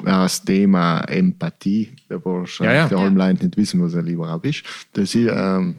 [0.07, 2.89] Ja, das Thema Empathie, da wahrscheinlich Ja, ja.
[2.89, 3.01] die Ja.
[3.01, 4.65] halben Leute nicht wissen, was er lieber ist.
[4.93, 5.77] Das ist, ähm,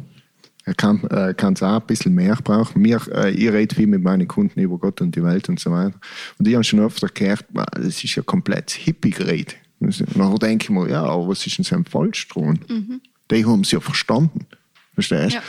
[0.70, 2.80] Er kann äh, es auch ein bisschen mehr brauchen.
[2.80, 5.72] Mir, äh, ich rede viel mit meinen Kunden über Gott und die Welt und so
[5.72, 6.00] weiter.
[6.38, 9.56] Und ich habe schon öfter gehört, das ist ja komplett Hippie-Gerät.
[9.80, 12.60] Nachher denke ich mir, ja, aber was ist denn so ein falsch dran?
[12.70, 13.02] Mhm.
[13.32, 14.46] Die haben es ja verstanden.
[14.94, 15.38] Verstehst du?
[15.38, 15.44] Ja.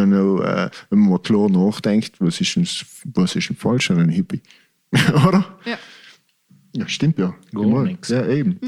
[0.00, 2.66] Ja, no, äh, wenn man mal klar nachdenkt, was ist denn,
[3.14, 4.42] was ist denn falsch an einem Hippie?
[4.92, 5.56] Oder?
[5.64, 5.78] Ja.
[6.72, 7.32] Ja, stimmt ja.
[7.52, 8.08] Gar nix.
[8.08, 8.58] Ja, eben.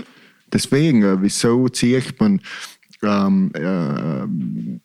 [0.52, 2.40] Deswegen, äh, wieso zieht man,
[3.02, 4.78] ähm, äh,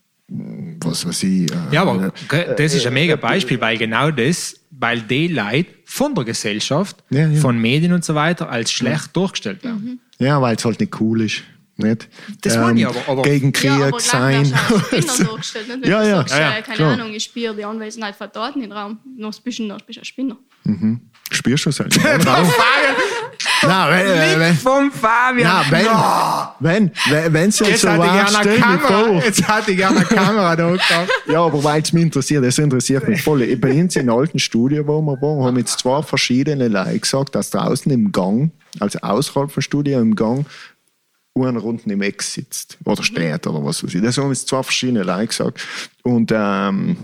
[0.84, 1.52] was weiß ich.
[1.52, 5.68] Äh, Ja, aber ge- das ist ein mega Beispiel, weil genau das, weil die Leute
[5.86, 7.40] von der Gesellschaft, Ja, ja.
[7.40, 10.00] von Medien und so weiter als schlecht durchgestellt werden.
[10.20, 11.44] Ja, weil es halt nicht cool ist.
[11.78, 12.10] Nicht?
[12.42, 14.44] Das meine ich aber- aber- Gegen Krieg ja, aber sein.
[14.44, 15.68] gleich wirst du als Spinner durchgestellt.
[15.68, 15.82] Nicht?
[15.84, 16.16] Wenn Ja, ja.
[16.18, 16.94] sagst, Ja, ja, äh, keine klar.
[16.94, 19.00] Ahnung, ich spüre die Anwesenheit von Daten im Raum.
[19.18, 20.38] Noch bist du, noch bist du ein Spinner.
[21.32, 21.94] Spürst du es halt?
[23.64, 25.66] Nein, wenn, äh, wenn, vom Fabian!
[25.66, 29.24] ja, wenn, wenn, wenn, wenn es jetzt Jetzt so ich war, stell Kamera, vor.
[29.24, 30.76] jetzt hatte ich gerne eine Kamera da.
[31.28, 33.56] Ja, aber weil es mich interessiert, das interessiert mich voll.
[33.58, 37.36] Bei uns in der alten Studio, wo wir waren, haben jetzt zwei verschiedene Leute gesagt,
[37.36, 40.46] dass draußen im Gang, also außerhalb vom Studio im Gang,
[41.40, 44.02] einer unten im Eck sitzt oder steht oder was weiß ich.
[44.02, 45.66] Das haben jetzt zwei verschiedene Leute gesagt.
[46.04, 46.98] Und ähm,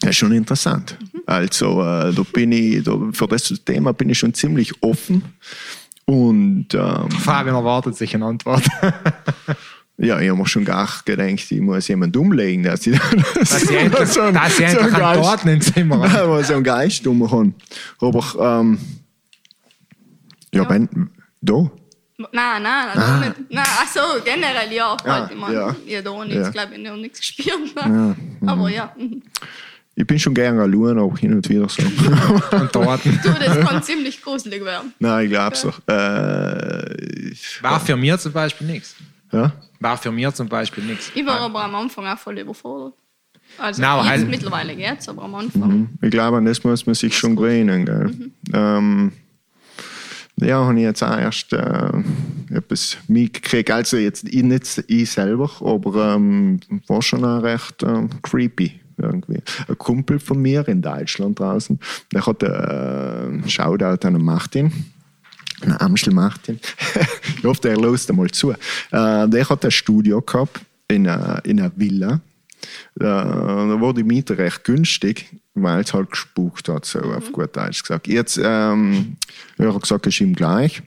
[0.00, 0.96] das ist schon interessant.
[1.26, 5.22] Also äh, da bin ich, da, für das Thema bin ich schon ziemlich offen.
[6.08, 8.64] Und ähm, Fabian erwartet sich eine Antwort.
[9.98, 12.98] ja, ich habe mir schon gar gedacht, ich muss jemanden umlegen, dass ich
[13.34, 16.14] Dass sie endlich, so ein- dass sie so ein Geist- Daten im Zimmer haben.
[16.14, 17.54] Ja, weil so einen Geist haben.
[18.00, 18.78] Aber, ähm,
[20.54, 20.70] ja, Ja.
[20.70, 21.10] wenn,
[21.42, 21.70] da.
[22.16, 23.18] Nein, nein, nein, ah.
[23.20, 23.34] nicht.
[23.50, 24.96] Nein, ach so, generell ja.
[25.04, 25.76] Ah, halt, ich meine, ja.
[25.86, 26.50] ich habe da nichts, Ja.
[26.50, 27.76] glaube ich, noch nichts gespürt.
[27.86, 28.16] Ne?
[28.46, 29.22] Aber ja, mhm.
[30.00, 31.82] Ich bin schon gerne allein, auch hin und wieder so.
[31.82, 33.18] Und Daten.
[33.24, 34.92] du, das kann ziemlich gruselig werden.
[35.00, 35.80] Nein, ich glaub's doch.
[35.88, 38.94] Äh, War für mich zum Beispiel nichts.
[39.32, 39.52] ja?
[39.80, 41.10] War für mich zum Beispiel nichts.
[41.16, 42.94] Ich war aber am Anfang auch voll überfordert.
[43.58, 45.88] Also aber jetzt halt- mittlerweile geht's, aber am Anfang.
[46.00, 47.84] Ich glaube, an das muss man sich schon gewöhnen.
[47.84, 48.14] Gell?
[48.54, 49.10] Ähm,
[50.36, 51.90] ja, habe ich jetzt auch erst äh,
[52.54, 53.72] etwas mitgekriegt.
[53.72, 58.80] Also jetzt ich nicht ich selber, aber ähm, war schon auch recht ähm, creepy.
[58.98, 59.40] Irgendwie.
[59.68, 61.78] Ein Kumpel von mir in Deutschland draußen,
[62.12, 64.72] der hat äh, einen Shoutout an Martin.
[65.60, 66.60] Ein Amstel Martin.
[67.38, 68.52] ich hoffe, der lässt einmal zu.
[68.52, 68.56] Äh,
[68.90, 72.20] der hat ein Studio gehabt in einer, in einer Villa.
[72.96, 77.56] Äh, da war die Miete recht günstig, weil es halt gespukt hat, so auf gut
[77.56, 78.06] Deutsch gesagt.
[78.06, 79.16] Jetzt, ähm,
[79.56, 80.82] ich habe gesagt, es ist ihm gleich.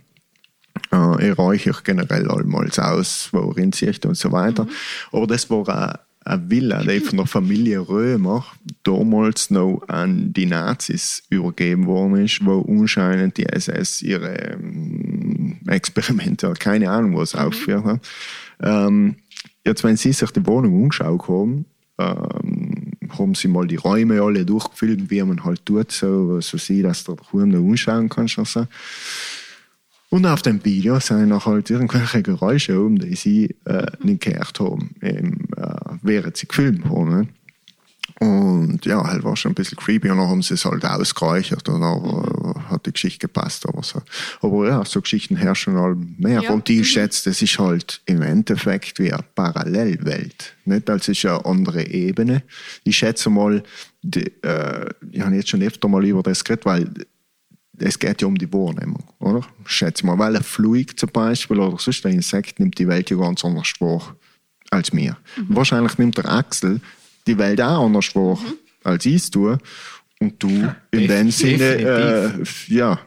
[0.92, 4.68] Äh, ich räuchere generell allmals aus, wo er hinzieht und so weiter.
[5.12, 8.45] Aber das war eine, Villa, die von der Familie Römer
[8.84, 16.53] damals noch an die Nazis übergeben worden ist, wo anscheinend die SS ihre ähm, Experimente,
[16.60, 18.02] keine Ahnung was, aufgeführt hat.
[18.61, 19.15] Ähm,
[19.65, 21.65] jetzt, wenn Sie sich die Wohnung angeschaut haben,
[21.98, 26.85] ähm, haben sie mal die Räume alle durchgefilmt, wie man halt tut, so, so sieht,
[26.85, 28.38] dass du daheim noch anschauen kannst.
[28.38, 28.68] Und, so.
[30.12, 34.60] Und auf dem Video sind noch halt irgendwelche Geräusche oben, die sie äh, nicht gehört
[34.60, 37.30] haben, eben, äh, während sie gefilmt haben.
[38.20, 41.68] Und ja, halt war schon ein bisschen creepy und dann haben sie es halt ausgeräuchert
[41.70, 43.66] und dann äh, hat die Geschichte gepasst.
[43.66, 44.02] Aber, so.
[44.42, 46.44] aber ja, so Geschichten herrschen halt mehr.
[46.44, 46.52] Ja.
[46.52, 50.56] Und die schätzt, das ist halt im Endeffekt wie eine Parallelwelt.
[50.66, 50.90] Nicht?
[50.90, 52.44] Das ist eine andere Ebene.
[52.84, 53.64] Ich schätze mal,
[54.02, 56.92] die, äh, ich habe jetzt schon öfter mal über das geredet, weil
[57.82, 59.41] es geht ja um die Wahrnehmung, oder?
[59.66, 63.18] Schätze mal, weil ein Fluid zum Beispiel oder sonst ein Insekt nimmt die Welt ja
[63.18, 64.16] ganz anders wahr
[64.70, 65.18] als mir.
[65.49, 66.80] Wahrscheinlich nimmt der Axel
[67.28, 68.40] die Welt auch anders wahr,
[68.84, 69.58] als ich es tue.
[70.20, 70.48] Und du
[70.91, 72.44] in def- dem Sinne, äh,
[72.74, 72.99] ja.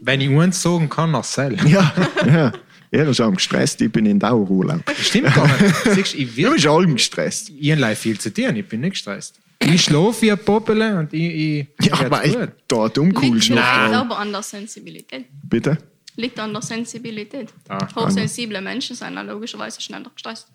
[0.00, 1.56] Wenn ich eins sagen kann, Marcel.
[1.66, 1.92] Ja,
[2.26, 2.52] ja.
[2.94, 4.82] Er ist auch gestresst, ich bin in Dauerurlaub.
[5.00, 5.74] Stimmt gar nicht.
[5.94, 7.50] Siehst, du, ich Du will bist allem gestresst.
[7.58, 9.40] ich habe viel zu tun, ich bin nicht gestresst.
[9.64, 12.36] Ich schlafe wie ein Poppele und ich, ich Ja, weil ich
[12.68, 13.98] dort umcool Liegt vielleicht noch.
[14.00, 15.26] aber an der Sensibilität.
[15.48, 15.78] Bitte?
[16.16, 17.52] Liegt an der Sensibilität.
[17.68, 20.48] Ah, Hochsensible Menschen sind dann logischerweise schneller gestresst.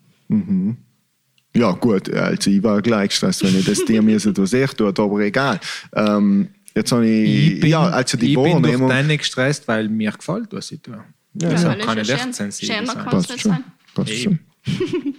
[1.54, 5.00] Ja, gut, also ich war gleich gestresst, wenn ich das dir mir so sehr tut,
[5.00, 5.58] aber egal.
[5.94, 9.88] Ähm, jetzt habe ich, Ich bin, ja, also die ich bin durch nicht gestresst, weil
[9.88, 11.02] mir gefällt, was ich tue.
[11.34, 11.72] Ja, Also ja.
[11.72, 12.96] weil kann ich ja echt sensibel sein.
[12.96, 13.50] kann es Passt nicht schon.
[13.52, 13.64] sein.
[13.94, 14.38] Passt schon.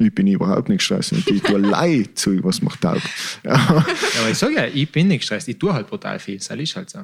[0.00, 1.12] Ich bin überhaupt nicht gestresst.
[1.12, 3.02] Ich tue leid zu, was mir taugt.
[3.44, 3.52] Ja.
[3.52, 3.84] Ja,
[4.20, 6.76] aber ich sage ja, ich bin nicht gestresst, ich tue halt brutal viel, das ist
[6.76, 7.00] halt so.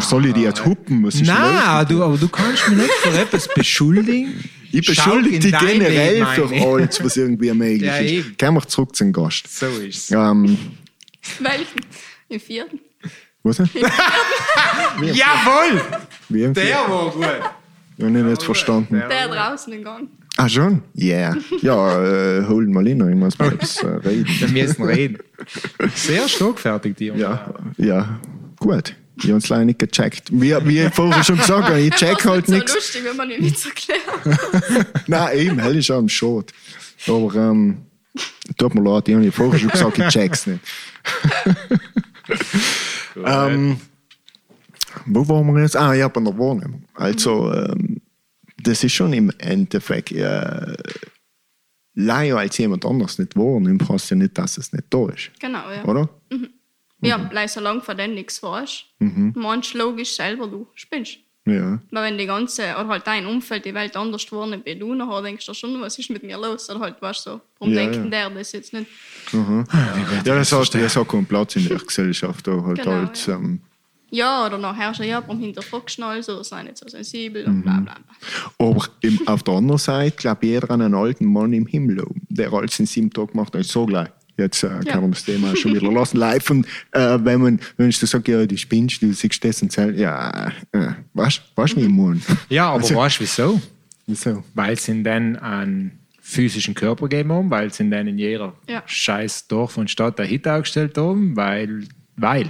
[0.00, 1.04] Soll ich die jetzt hupen?
[1.04, 1.36] Was ist los?
[1.36, 4.44] Nein, du, aber du kannst mich nicht für etwas beschuldigen.
[4.74, 8.38] Ich beschuldige dich generell Leben für alles, was irgendwie möglich Ja, ist.
[8.38, 9.46] Gehen wir zurück zum Gast.
[9.58, 10.10] So ist es.
[10.10, 10.56] Ähm,
[11.40, 11.80] Welchen?
[12.30, 12.80] Im vierten?
[13.42, 13.58] was?
[15.02, 15.82] Jawohl!
[16.30, 17.26] Wie im Der war gut.
[18.08, 19.00] Ich habe nicht verstanden.
[19.08, 20.08] Der- draußen im Gang.
[20.36, 20.82] Ah, schon?
[20.96, 21.36] Yeah.
[21.60, 24.26] Ja, äh, holen mal hin, ich muss mal etwas äh, reden.
[24.26, 25.18] Wir müssen reden.
[25.94, 27.20] Sehr schlagfertig, die Jungs.
[27.20, 28.20] Ja, ja,
[28.58, 28.94] gut.
[29.18, 30.30] Ich habe es leider nicht gecheckt.
[30.32, 32.74] Wie, wie vorher schon gesagt habe, ich check halt so nichts.
[32.74, 34.00] lustig, wenn man ihm nichts erklärt.
[35.06, 36.50] Nein, eben, hell ist am Schot.
[37.06, 37.82] Aber, ähm,
[38.56, 40.60] tut mir leid, ich habe vorher schon gesagt, ich check's nicht.
[43.24, 43.76] ähm,
[45.06, 45.76] wo waren wir jetzt?
[45.76, 46.84] Ah, ja, bei der Wohnung.
[46.94, 47.91] Also, ähm,
[48.62, 50.74] das ist schon im Endeffekt, äh,
[51.94, 55.30] leider als jemand anders nicht wohnen, passt ja nicht, dass es nicht da ist.
[55.40, 55.84] Genau, ja.
[55.84, 56.08] Oder?
[57.00, 57.28] Ja, Mhm.
[57.30, 58.84] bleib so lange von denen nichts weißt.
[59.34, 61.18] Meinst logisch selber, du spinnst.
[61.44, 61.80] Ja.
[61.90, 65.22] Weil wenn die ganze, oder halt dein Umfeld, die Welt anders geworden wie du nachher,
[65.22, 66.70] denkst du schon, was ist mit mir los?
[66.70, 68.04] Oder halt, weißt du, so, warum Ja, denkt ja.
[68.04, 68.86] der das jetzt nicht?
[69.32, 72.46] Ja, das hat, das hat keinen Platz in der Gesellschaft.
[72.46, 73.34] Da halt Genau, als, ja.
[73.34, 73.60] ähm,
[74.14, 77.62] Ja, oder nachher schon, ja, warum hinterfragst du alles oder sei nicht so sensibel und
[77.62, 78.66] bla bla bla.
[78.68, 82.52] aber im, auf der anderen Seite glaubt jeder an einen alten Mann im Himmel, der
[82.52, 83.56] alles in sieben Tagen macht.
[83.56, 84.08] Also so gleich.
[84.36, 85.00] Jetzt äh, kann Ja.
[85.00, 86.18] man das Thema schon wieder lassen.
[86.18, 89.72] Live und äh, wenn man, wenn ich sage, ja, du spinnst, du siehst das und
[89.72, 92.20] sagst, ja, äh, weißt du, wie meine?
[92.50, 93.60] Ja, aber Also- weißt du wieso?
[94.06, 94.44] Wieso?
[94.54, 98.82] Weil sie ihnen dann einen physischen Körper gegeben haben, weil sie in jeder Ja.
[98.86, 101.84] scheiß Dorf und Stadt ein Hit aufgestellt haben, weil,
[102.16, 102.48] weil.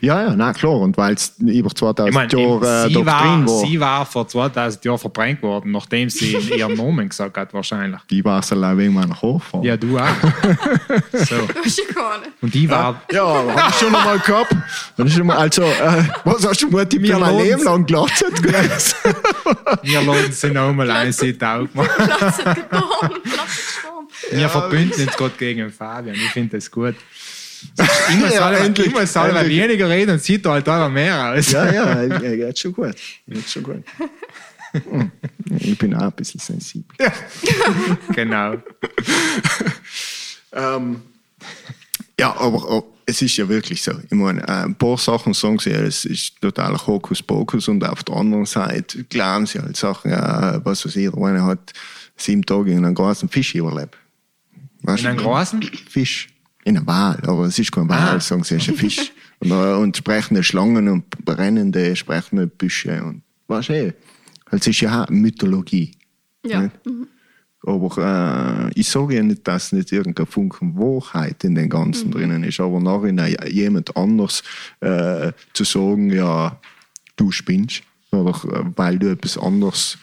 [0.00, 0.80] Ja, ja, na klar.
[0.80, 4.26] Und weil es über 2000 Ich meine, Jahre äh, sie, war, war, sie war vor
[4.26, 8.00] 2000 Jahren verbrannt worden, nachdem sie in ihren Namen gesagt hat, wahrscheinlich.
[8.10, 9.66] die war es allein wegen meiner Haarfarbe.
[9.66, 10.06] Ja, du auch.
[11.12, 11.34] so.
[11.34, 12.20] Ja.
[12.40, 14.56] Und die war, Ja, hab ich schon einmal gehabt.
[14.98, 17.44] Hab ich schon mal, also, äh, was hast du Mutti für mein lohnt's.
[17.44, 18.94] Leben lang gewesen?
[19.82, 23.20] wir laden sie noch mal ein, sie taugt gestorben.
[24.30, 26.16] Wir verbünden uns gerade gegen Fabian.
[26.16, 26.94] Ich finde das gut.
[27.78, 27.88] Muss
[28.20, 29.62] Ja, selber, endlich, ich muss selber endlich.
[29.62, 31.50] weniger reden und sieht halt immer mehr aus.
[31.52, 32.96] Ja, ja, ja, geht schon gut.
[33.26, 33.84] Geht schon gut.
[35.58, 36.94] Ich bin auch ein bisschen sensibel.
[38.14, 38.56] Genau.
[40.52, 41.00] Ähm,
[42.20, 43.92] ja, aber oh, es ist ja wirklich so.
[44.04, 48.04] Ich meine, äh, ein paar Sachen sagen sie, ja, es ist total Hokuspokus und auf
[48.04, 51.72] der anderen Seite glauben sie halt Sachen, was weiß ich, der eine hat
[52.16, 53.96] sieben Tage in einem großen Fisch überlebt.
[54.82, 55.62] Weißt In einem großen?
[55.88, 56.28] Fisch.
[56.66, 58.20] In einem Wal, aber es ist kein Wal, Ah.
[58.20, 59.12] sagen sie, es ist ein Fisch.
[59.38, 63.92] und, und sprechende Schlangen und brennende, sprechende Büsche und du, eh,
[64.50, 65.92] es ist ja auch Mythologie.
[66.44, 66.62] Ja.
[66.62, 66.76] Nicht?
[67.62, 72.42] Aber äh, ich sage ja nicht, dass nicht irgendein Funken Wahrheit in den Ganzen drinnen
[72.42, 74.42] ist, aber nachher jemand anders
[74.80, 76.60] äh, zu sagen, ja,
[77.16, 79.98] du spinnst, oder äh, weil du etwas anderes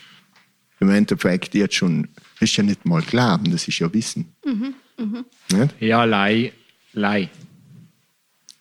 [0.79, 2.07] im Endeffekt jetzt schon,
[2.39, 4.33] das ist ja nicht mal Glauben, das ist ja Wissen.
[4.97, 5.75] Nicht?
[5.79, 6.51] Ja, Lei.
[6.93, 7.29] Lei.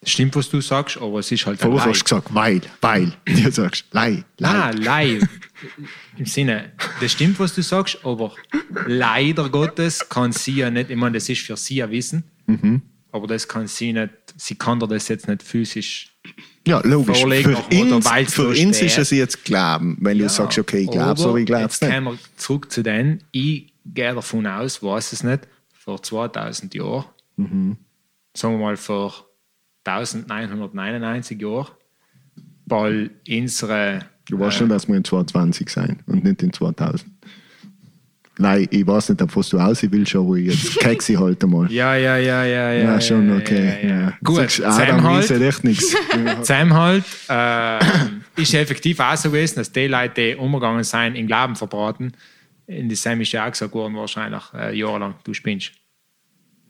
[0.04, 1.90] Stimmt, was du sagst, aber es ist halt Vorher Lei.
[1.92, 3.12] hast du gesagt, weil, weil.
[3.24, 5.18] Du sagst, lei, Ah, lei.
[5.18, 5.20] Lei.
[6.16, 8.34] Im Sinne, das stimmt, was du sagst, aber
[8.86, 12.82] leider Gottes kann sie ja nicht, ich meine, das ist für sie ein Wissen, Mhm.
[13.12, 16.08] aber das kann sie nicht, sie kann dir das jetzt nicht physisch.
[16.66, 17.20] Ja, logisch.
[17.20, 21.20] Vorlegen Für weil's für uns ist es jetzt Glauben, wenn du sagst, okay, ich glaube
[21.20, 21.92] so, ich glaube es jetzt nicht.
[21.94, 23.22] kommen wir zurück zu denen.
[23.30, 25.42] Ich gehe davon aus, weiß es nicht,
[25.84, 27.04] vor 2000 Jahren,
[27.36, 27.76] Mhm.
[28.34, 29.12] sagen wir mal vor
[29.84, 31.68] 1999 Jahren,
[32.66, 37.10] weil unsere Du weißt schon, dass wir in 2020 sein und nicht in 2000.
[38.38, 41.70] Nein, ich weiß nicht, auf was du aus willst, aber jetzt keck sie halt einmal.
[41.70, 42.82] Ja, ja, ja, ja, ja.
[42.92, 43.78] Ja, schon, okay.
[43.82, 44.00] Ja, ja.
[44.02, 44.12] Ja.
[44.24, 45.96] Gut, Sagst, Adam Zusammenhalt, weiß echt nichts.
[46.42, 51.56] Zusammenhalt äh, ist effektiv auch so gewesen, dass die Leute, die umgegangen sind, in Glauben
[51.56, 52.12] verbraten.
[52.78, 55.72] In die ja auch gesagt worden, wahrscheinlich äh, jahrelang, du spinnst.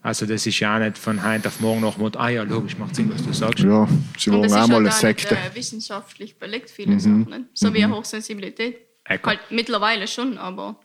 [0.04, 2.76] Also, das ist ja auch nicht von heute auf morgen nach Motto, ah ja, logisch,
[2.76, 3.60] macht Sinn, was du sagst.
[3.60, 3.86] Ja,
[4.18, 5.36] sie waren das ist auch mal auch eine nicht Sekte.
[5.36, 7.24] äh, wissenschaftlich belegt, viele Sachen.
[7.30, 7.44] Nicht?
[7.54, 8.78] So wie Hochsensibilität.
[9.04, 9.30] Ecco.
[9.30, 10.76] Halt mittlerweile schon, aber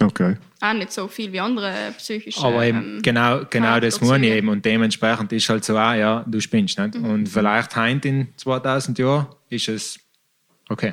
[0.00, 0.36] Okay.
[0.60, 2.40] auch nicht so viel wie andere psychische.
[2.42, 4.48] Aber eben, ähm, genau, genau das meine ich eben.
[4.48, 6.78] Und dementsprechend ist halt so, ah ja, du spinnst.
[6.78, 6.96] Nicht?
[6.96, 9.98] Und vielleicht heute in 2000 Jahren ist es
[10.68, 10.92] okay.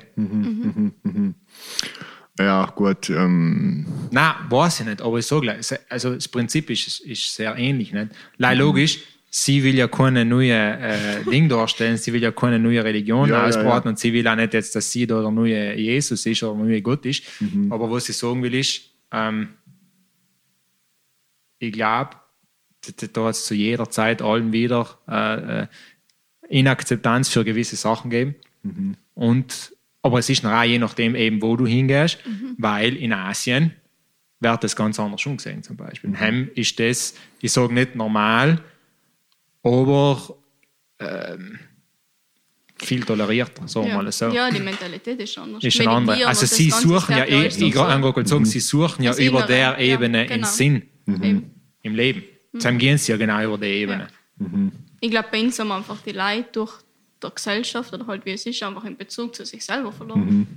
[2.40, 3.10] Ja, gut.
[3.10, 7.56] Ähm, Nein, weiß ich nicht, aber ich sage gleich, also das Prinzip ist, ist sehr
[7.58, 7.94] ähnlich.
[7.94, 8.12] Nicht?
[8.38, 9.00] Leider logisch,
[9.30, 13.42] sie will ja keine neue äh, Ding darstellen, sie will ja keine neue Religion Ja,
[13.42, 13.90] ja, ausbreiten ja.
[13.92, 16.66] und sie will auch nicht jetzt, dass sie da der neue Jesus ist oder der
[16.66, 17.24] neue Gott ist.
[17.70, 18.82] Aber was ich sagen will ist,
[19.12, 19.50] ähm,
[21.60, 22.12] ich glaube,
[23.14, 25.68] da hat es zu jeder Zeit allen wieder äh, äh,
[26.50, 28.36] Inakzeptanz für gewisse Sachen geben.
[29.14, 29.74] Und,
[30.04, 32.20] aber es ist noch auch je nachdem eben, wo du hingehst,
[32.58, 33.74] weil in Asien
[34.40, 36.12] wird das ganz anders umgesehen zum Beispiel.
[36.12, 38.62] In Hem ist das, ich sage nicht normal,
[39.64, 40.38] aber
[42.78, 44.02] viel tolerierter, sagen wir Ja.
[44.02, 44.30] mal so.
[44.30, 45.64] ja, die Mentalität ist anders.
[45.64, 46.28] Ist eine andere.
[46.28, 49.78] Also sie suchen ja, eh, ich habe gerade gesagt, sie suchen ja über der ja,
[49.78, 50.36] Ebene genau.
[50.36, 51.52] in Sinn Eben.
[51.82, 52.24] im Leben.
[52.54, 54.08] Dann gehen sie ja genau über die Ebene.
[55.00, 56.74] Ich glaube, bei uns haben einfach die Leute durch
[57.24, 60.48] der Gesellschaft oder halt wie es ist, einfach in Bezug zu sich selber verloren.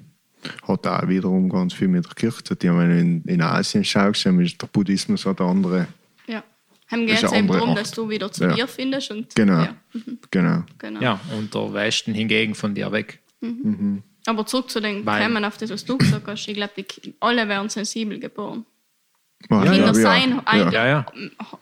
[0.67, 2.79] Hat auch wiederum ganz viel mit der Kirche zu tun.
[2.79, 5.89] Wenn du in, in Asien schaust, ist der Buddhismus hat andere.
[6.27, 6.43] Ja.
[6.89, 7.81] Haben geht es eben andere darum, Art.
[7.81, 8.55] dass du wieder zu Ja.
[8.55, 9.11] dir findest.
[9.11, 9.63] Und, Genau.
[9.63, 9.77] Ja,
[10.31, 10.63] Genau.
[10.79, 11.01] genau.
[11.01, 13.21] Ja, und der Westen hingegen von dir weg.
[14.27, 16.47] Aber zurück zu den Weil- Themen, auf das, was du gesagt hast.
[16.49, 16.85] Ich glaube,
[17.21, 18.65] alle werden sensibel geboren.
[19.51, 20.87] Ja, Kinder ja, sein ja.
[20.87, 21.07] ja.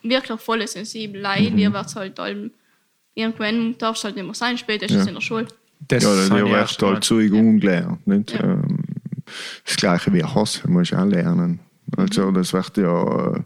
[0.03, 1.21] wirklich voll sensibel.
[1.21, 1.73] Leider mhm.
[1.73, 2.51] wird es halt allem.
[3.15, 5.09] Irgendwann darfst du halt nicht mehr sein, spätestens Ja.
[5.09, 5.47] in der Schule.
[5.89, 8.07] Das Ja, ich wird erst mal- halt Zeug ungelernt.
[8.07, 8.33] Nicht?
[8.33, 8.45] Ja.
[8.45, 8.79] Ähm,
[9.65, 11.61] das Gleiche wie Hass, musst du auch lernen.
[11.97, 12.35] Also, Mhm.
[12.35, 13.41] das wird ja äh,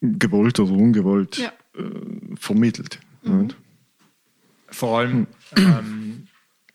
[0.00, 1.52] gewollt oder ungewollt Ja.
[1.78, 2.98] äh, vermittelt.
[3.22, 3.48] Mhm.
[4.68, 5.26] Vor allem,
[5.56, 6.26] ähm,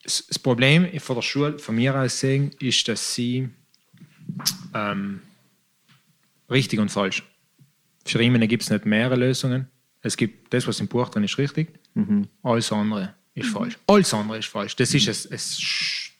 [0.03, 3.49] das Problem von der Schule, von mir aus gesehen, ist, dass sie
[4.73, 5.21] ähm,
[6.49, 7.23] richtig und falsch.
[8.05, 9.67] Für ihn gibt es nicht mehrere Lösungen.
[10.01, 11.67] Es gibt das, was im Buch drin ist, richtig.
[12.43, 13.77] Alles andere ist falsch.
[13.87, 14.75] Alles andere ist falsch.
[14.75, 15.39] Das ist ein, ein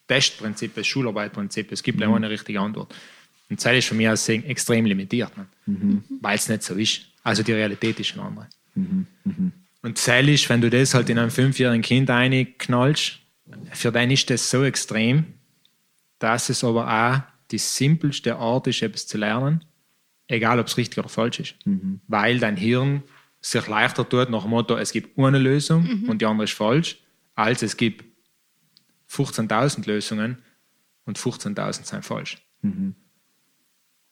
[0.07, 1.72] Testprinzip, ein Schularbeitprinzip.
[1.72, 2.93] Es gibt nur eine richtige Antwort.
[3.49, 5.45] Und das ist von mir aus extrem limitiert, ne?
[6.22, 7.02] weil es nicht so ist.
[7.23, 8.48] Also die Realität ist eine andere.
[9.84, 13.19] Und Zell ist, wenn du das halt in einem fünfjährigen Kind reinknallst,
[13.73, 15.26] für den ist das so extrem,
[16.19, 17.22] dass es aber auch
[17.52, 19.65] die simpelste Art ist, etwas zu lernen,
[20.27, 21.56] egal ob es richtig oder falsch ist.
[22.07, 23.03] Weil dein Hirn
[23.41, 26.97] sich leichter tut nach dem Motto, es gibt eine Lösung und die andere ist falsch,
[27.35, 28.05] als es gibt
[29.09, 30.38] 15.000 Lösungen
[31.05, 32.38] und 15.000 sind falsch.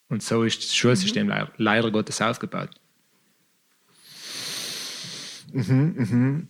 [0.10, 2.69] Und so ist das Schulsystem leider, leider Gottes aufgebaut.
[5.53, 6.47] Nein,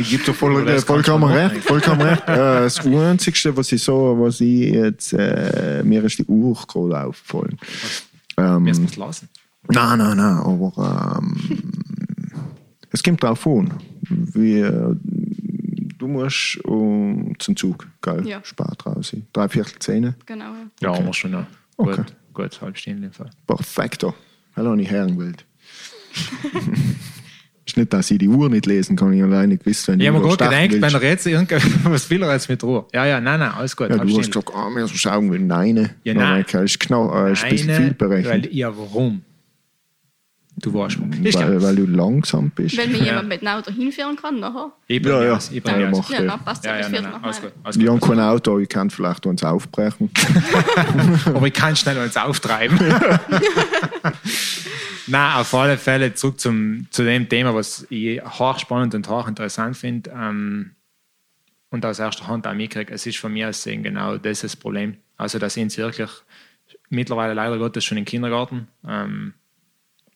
[0.00, 1.66] ich gebe dir voll, Aber das äh, vollkommen kannst du recht.
[1.66, 2.22] Vollkommen recht.
[2.28, 7.58] Äh, das Einzige, was ich so, was ich jetzt, äh, mir ist die Urkohle aufgefallen.
[8.36, 9.28] Ähm, Mir muss lassen.
[9.68, 11.63] Nein, nein, nein, aber ähm,
[12.94, 13.74] es kommt drauf an.
[14.08, 14.94] Wie, äh,
[15.98, 18.26] du musst um, zum Zug, gell?
[18.26, 18.40] Ja.
[18.44, 19.14] Spät raus.
[19.32, 20.14] Drei Viertel Zehn.
[20.26, 20.44] Genau.
[20.44, 20.66] Ja.
[20.80, 21.02] Ja, Okay.
[21.02, 21.46] aber schon noch.
[21.76, 21.96] Okay.
[21.96, 23.30] Gut, gut, halb Stunde im Fall.
[23.46, 24.14] Perfekto.
[24.56, 25.44] Hallo, ich Herrenwelt.
[27.66, 30.18] ist nicht, dass ich die Uhr nicht lesen kann, ich alleine gewusst, wenn Ich habe
[30.18, 31.02] mir über gerade Stachel gedacht, wenn willst.
[31.04, 32.86] er jetzt irgendwas, was will er jetzt mit Ruhe?
[32.92, 33.90] Ja, ja, nein, nein, alles gut.
[33.90, 35.90] Ja, du hast gesagt, ah, wir müssen schauen, wenn nein.
[36.04, 36.44] Ja, nein.
[36.52, 38.44] Das ist, genau, äh, ist ein bisschen viel berechnet.
[38.44, 39.22] Weil, ja, warum?
[40.64, 41.62] Du warst ist Weil, klar.
[41.62, 42.76] weil du langsam bist.
[42.78, 44.72] Wenn mir jemand mit einem Auto hinfahren kann, nachher.
[44.86, 45.38] Ich bin Ja, ja.
[45.62, 45.98] bin Ja, aus.
[45.98, 46.26] mach Ja, ich.
[46.30, 47.52] dann passt Ja, ja, ja, das nein, wird nein, nach alles meinem.
[47.52, 47.60] gut.
[47.64, 48.02] Alles Ich gut.
[48.02, 50.10] habe kein Auto, ich kann vielleicht uns aufbrechen.
[51.26, 52.78] Aber ich kann schnell uns auftreiben.
[55.06, 60.10] Nein, auf alle Fälle zurück zum, zu dem Thema, was ich hochspannend und hochinteressant finde
[60.16, 60.70] ähm,
[61.70, 62.92] und aus erster Hand auch mitkriege.
[62.92, 64.96] Es ist von mir aus gesehen genau das ist das Problem.
[65.18, 66.10] Also, dass ich wirklich
[66.88, 69.34] mittlerweile leider Gottes schon im Kindergarten, ähm,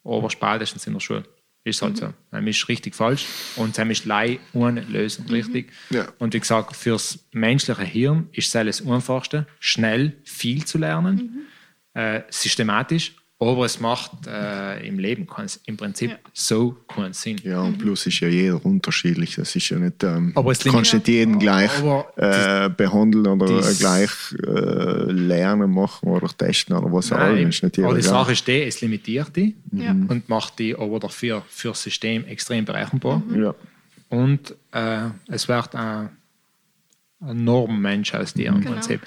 [0.05, 1.25] aber spätestens in der Schule.
[1.65, 2.15] Ist halt so.
[2.31, 3.27] Das ist richtig falsch
[3.57, 5.73] und das ist leider ohne Lösung richtig.
[5.91, 6.09] Ja.
[6.19, 11.47] Und wie gesagt, fürs menschliche Hirn ist es das Einfachste, schnell viel zu lernen,
[11.93, 15.27] äh, systematisch, aber es macht äh, im Leben
[15.67, 16.17] im Prinzip Ja.
[16.33, 17.37] so keinen Sinn.
[17.45, 19.37] Ja, und plus ist ja jeder unterschiedlich.
[19.37, 23.27] Das ist ja nicht, ähm, Aber es du kannst nicht jeden gleich Aber äh, behandeln
[23.41, 24.11] oder gleich
[24.45, 27.27] äh, lernen machen oder testen oder was auch immer.
[27.29, 28.05] Aber die gleich.
[28.05, 29.93] Sache ist die, es limitiert die Ja.
[29.93, 33.23] und macht die aber dafür für das System extrem berechenbar.
[33.37, 33.55] Ja.
[34.09, 36.09] Und äh, es wird ein,
[37.21, 38.73] ein Normmensch aus dir im Genau.
[38.73, 39.01] Prinzip.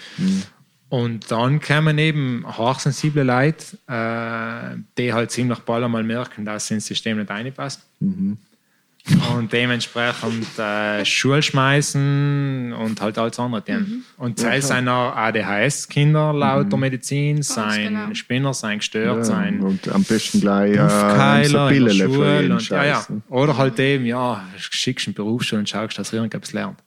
[0.92, 6.74] Und dann kommen eben hochsensible Leute, äh, die halt ziemlich bald einmal merken, dass sie
[6.76, 7.82] ins System nicht reinpasst.
[8.02, 14.04] Und dementsprechend äh, Schule schmeißen und halt alles andere tun.
[14.18, 18.14] Und sei seiner ADHS-Kinder laut der Medizin, sein genau.
[18.14, 22.54] Spinner, sein gestört, Ja, sein und am besten gleich äh, so für Schule.
[22.54, 22.96] Und, ja, ja.
[22.96, 23.10] Scheiß.
[23.10, 23.22] ne?
[23.30, 26.78] Oder halt eben, ja, schickst einen Berufsschule und schaust, dass irgendetwas lernt.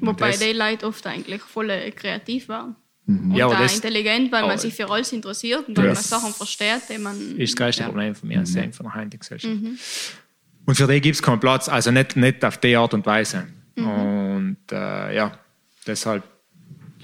[0.00, 2.76] Wobei das- die Leute oft eigentlich voll kreativ waren.
[3.10, 6.32] Und Ja, auch das- intelligent, weil man sich für alles interessiert und weil man Sachen
[6.32, 7.36] versteht, die man.
[7.36, 7.88] ist das größte ja.
[7.88, 8.72] Problem von mir, mhm.
[8.72, 9.54] von der heutigen Gesellschaft.
[10.66, 13.46] Und für die gibt es keinen Platz, also nicht, nicht auf die Art und Weise.
[13.76, 15.38] Und äh, ja,
[15.86, 16.22] deshalb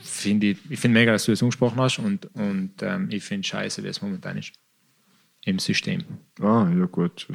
[0.02, 3.46] finde ich, ich finde mega, dass du das angesprochen hast und, und ähm, ich finde
[3.48, 4.52] scheiße, wie es momentan ist.
[5.44, 6.04] Im System.
[6.40, 7.26] Ah, ja gut.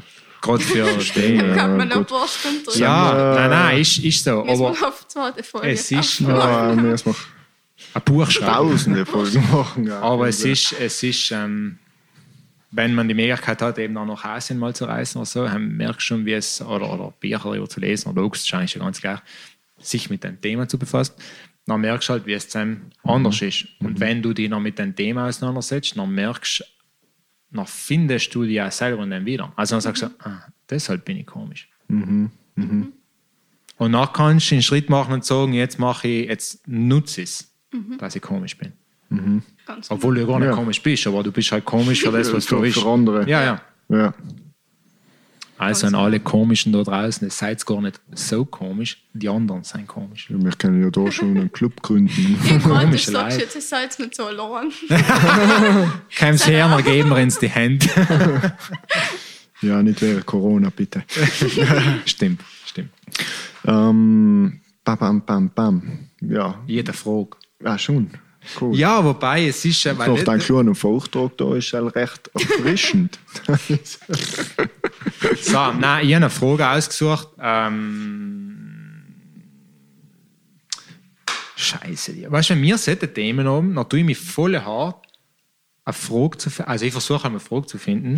[0.42, 0.86] Gerade für
[1.16, 1.38] die.
[1.38, 4.42] Dann kann man Ja, noch Ja, Äh, nein, nein, ist, ist so.
[4.42, 4.50] Aber
[4.80, 5.70] wir auf die zweite Folge.
[5.70, 6.98] es ist aufmachen.
[7.94, 8.54] Ein Buch schreiben.
[8.54, 9.88] tausende Folgen machen.
[9.88, 10.02] Ja.
[10.02, 11.78] Aber es ist, es ist ähm,
[12.72, 15.76] wenn man die Möglichkeit hat, eben auch nach Asien mal zu reisen oder so, dann
[15.76, 19.02] merkst du schon, wie es, oder, oder Bücher darüber zu lesen, oder Lux, schon ganz
[19.02, 19.20] gleich,
[19.78, 21.16] sich mit dem Thema zu befassen,
[21.66, 23.68] dann merkst du halt, wie es dann anders ist.
[23.80, 26.64] Und wenn du dich noch mit dem Thema auseinandersetzt, dann merkst
[27.54, 29.52] dann findest du dich ja selber dann wieder.
[29.58, 31.68] Also dann sagst du, ah, deshalb bin ich komisch.
[33.78, 37.30] Und dann kannst du einen Schritt machen und sagen, jetzt mache ich, jetzt nutze ich
[37.30, 37.51] es,
[37.98, 38.74] dass ich komisch bin.
[39.66, 40.56] Ganz Obwohl du ja gar nicht Ja.
[40.56, 42.80] komisch bist, aber du bist halt komisch für das, was Für- du bist.
[42.80, 43.30] für andere.
[43.30, 43.62] Ja, ja.
[43.90, 44.14] Ja.
[45.58, 49.86] Also an alle Komischen da draußen, es seid gar nicht so komisch, die anderen sind
[49.88, 50.28] komisch.
[50.30, 52.38] Wir können ja da schon einen Club gründen.
[52.46, 53.44] Ich Komische sagst Leute.
[53.44, 54.72] jetzt, ihr seid nicht so allein.
[56.18, 57.86] Kommst her, dann geben wir uns die Hände.
[59.62, 61.04] ja, nicht während Corona, bitte.
[62.06, 62.90] stimmt, stimmt.
[63.66, 65.84] Ähm, bam, bam, bam, bam.
[66.22, 67.38] Ja, Jeder fragt.
[67.64, 68.12] Ja schon.
[68.60, 68.76] Cool.
[68.76, 73.20] Ja, wobei es ist ja, dein nicht, kleiner Vortrag da ist halt recht erfrischend.
[75.42, 77.30] so, nein, ich habe eine Frage ausgesucht.
[77.40, 79.04] Ähm,
[81.56, 85.06] Scheiße, weißt du, wenn wir solche Themen haben, dann tue ich mich voll hart,
[85.86, 86.72] eine Frage zu finden.
[86.72, 88.16] Also ich versuche eine Frage zu finden,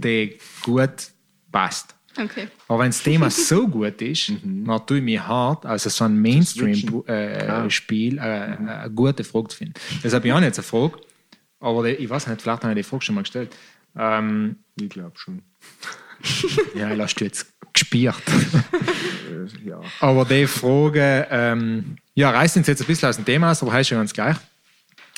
[0.00, 1.10] die gut
[1.50, 1.97] passt.
[2.18, 2.48] Okay.
[2.66, 6.16] Aber wenn das Thema so gut ist, dann tue ich mich hart, also so ein
[6.20, 9.74] Mainstream-Spiel, äh, eine gute Frage zu finden.
[10.02, 10.98] Deshalb habe ich auch nicht eine Frage,
[11.60, 13.54] aber ich weiß nicht, vielleicht habe ich die Frage schon mal gestellt.
[13.96, 15.42] Ähm, Ich glaube schon.
[16.74, 18.14] ja, ich lasse du jetzt gespielt.
[19.28, 19.78] Äh, ja.
[20.00, 23.72] aber die Frage, ähm, ja, reißt uns jetzt ein bisschen aus dem Thema aus, aber
[23.74, 24.36] heißt schon ganz gleich.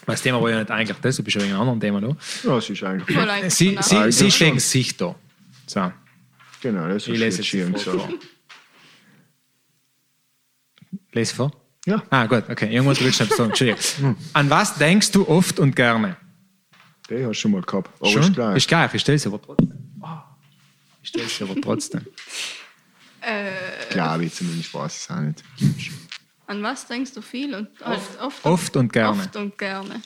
[0.04, 2.00] Weil das Thema war ja nicht eigentlich das, du bist ja wegen einem anderen Thema
[2.00, 2.16] da.
[2.42, 3.54] ja, es ist eigentlich.
[3.54, 4.10] Sie, sie, außen.
[4.10, 4.30] sie schon.
[4.32, 5.14] stehen sich da.
[5.66, 5.92] So,
[6.60, 8.12] Genau, das ich ist lese schön die Frage gesagt.
[8.12, 8.28] vor.
[11.12, 11.52] Lese vor?
[11.86, 12.72] Ja, Ah, gut, okay.
[12.72, 13.50] Irgendwas willst du sagen.
[13.50, 14.16] Entschuldigung.
[14.34, 16.16] An was denkst du oft und gerne?
[17.08, 17.90] den hast du schon mal gehabt.
[17.98, 18.22] Aber Schon?
[18.22, 18.56] ist gleich.
[18.58, 19.72] Ist gleich, ich stelle sie aber trotzdem.
[20.00, 20.22] Ah,
[21.02, 22.06] Ich stelle sie aber trotzdem.
[23.20, 23.50] Äh,
[23.90, 25.42] Glaube ich zumindest, weiß es auch nicht.
[26.46, 29.18] an was denkst du viel und halt oft, Oft und gerne.
[29.18, 30.00] Oft und gerne.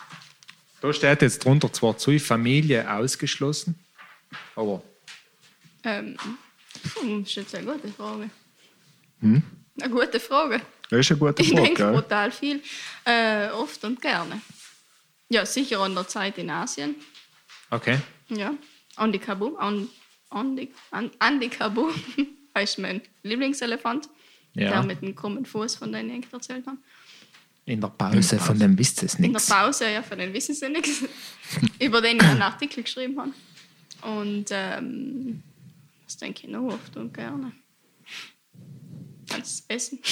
[0.81, 3.78] Da steht jetzt drunter zwar zu, Familie ausgeschlossen,
[4.56, 4.82] aber
[5.85, 6.16] Ähm,
[7.01, 8.30] hm, das ist eine gute Frage.
[9.22, 9.42] Eine
[9.90, 10.60] gute Frage.
[10.90, 11.92] Das ist eine gute Ich Frage, denke gell?
[11.92, 12.60] brutal viel.
[13.05, 14.40] Äh, oft und gerne.
[15.28, 16.96] Ja, sicher an der Zeit in Asien.
[17.70, 17.98] okay.
[18.28, 18.55] Ja.
[18.96, 19.56] Andy Kabu.
[19.56, 19.88] An,
[20.30, 21.90] Andy, An, Andy Kabu
[22.62, 24.09] ist mein Lieblingselefant.
[24.55, 24.70] Ja.
[24.70, 26.78] Der mit dem krummen Fuß, von dem ich erzählt habe.
[27.66, 29.48] In der Pause von dem wisst ihr es In der nichts.
[29.48, 31.02] Pause, ja, von denen wissen sie nichts.
[31.80, 33.32] Über den ich einen Artikel geschrieben habe.
[34.02, 35.42] Und ähm,
[36.15, 37.51] das denke ich noch oft und gerne.
[39.32, 39.99] Ans Essen.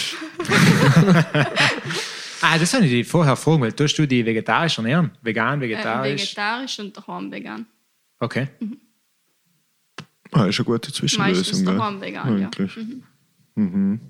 [2.44, 5.12] Ah, das habe ich dich vorher fragen, weil tust du die vegetarisch ernähren?
[5.22, 6.22] Vegan, Äh, vegetarisch?
[6.22, 7.66] vegetarisch und daheim vegan.
[8.18, 8.48] Okay.
[10.32, 11.76] Ah, ist eine gute Meistens Zwischenlösung, gell?
[11.76, 12.50] daheim vegan, ja.
[13.56, 14.00] Eigentlich.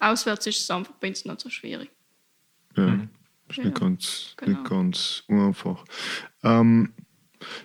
[0.00, 1.88] Auswärts ist es einfach bei uns nicht so schwierig.
[2.76, 2.98] Ja.
[3.48, 4.50] Ist Ja, nicht ganz, genau.
[4.58, 5.84] nicht ganz einfach.
[6.42, 6.92] Ähm,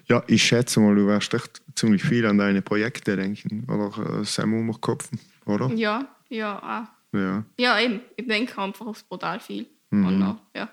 [0.08, 3.66] ja, ich schätze mal, du wirst echt ziemlich viel an deine Projekte denken.
[3.70, 5.72] Oder äh, Sam umkopfen, oder?
[5.74, 7.18] Ja, ja, auch.
[7.18, 7.46] Ja.
[7.58, 8.02] Ja, eben.
[8.16, 9.66] Ich denke einfach oft brutal viel.
[9.92, 10.06] Mhm.
[10.06, 10.70] Und noch, ja.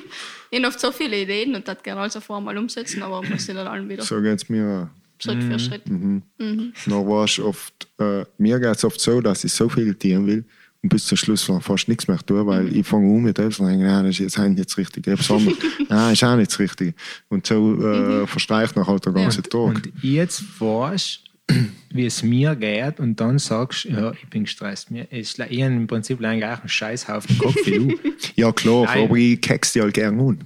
[0.50, 3.48] ich habe oft so viele Ideen und das gerne alles auf einmal umsetzen, aber muss
[3.48, 5.22] ich dann allen wieder So geht es mir auch.
[5.22, 5.88] Schritt für Schritt.
[5.88, 6.22] Mhm.
[6.86, 10.44] Noch war's oft, äh, mir geht es oft so, dass ich so viel tieren will
[10.82, 12.76] und bis zum Schluss fast nichts mehr tue, weil Mhm.
[12.80, 15.12] ich fange um mit etwas und denke, das ist jetzt das Richtige.
[15.12, 15.58] Etwas anderes,
[15.88, 16.94] nein, ist auch nicht das Richtige.
[17.28, 19.52] Und so äh, verstreicht nach halt der ganze Tag.
[19.52, 21.26] Und jetzt weißt
[21.90, 24.90] wie es mir geht und dann sagst, ja, ich bin gestresst.
[24.90, 27.98] Mir ist ich habe im Prinzip einen Scheißhaufen Kopf wie du.
[28.34, 29.04] Ja, klar, Nein.
[29.04, 30.38] aber ich keck's die halt gern un.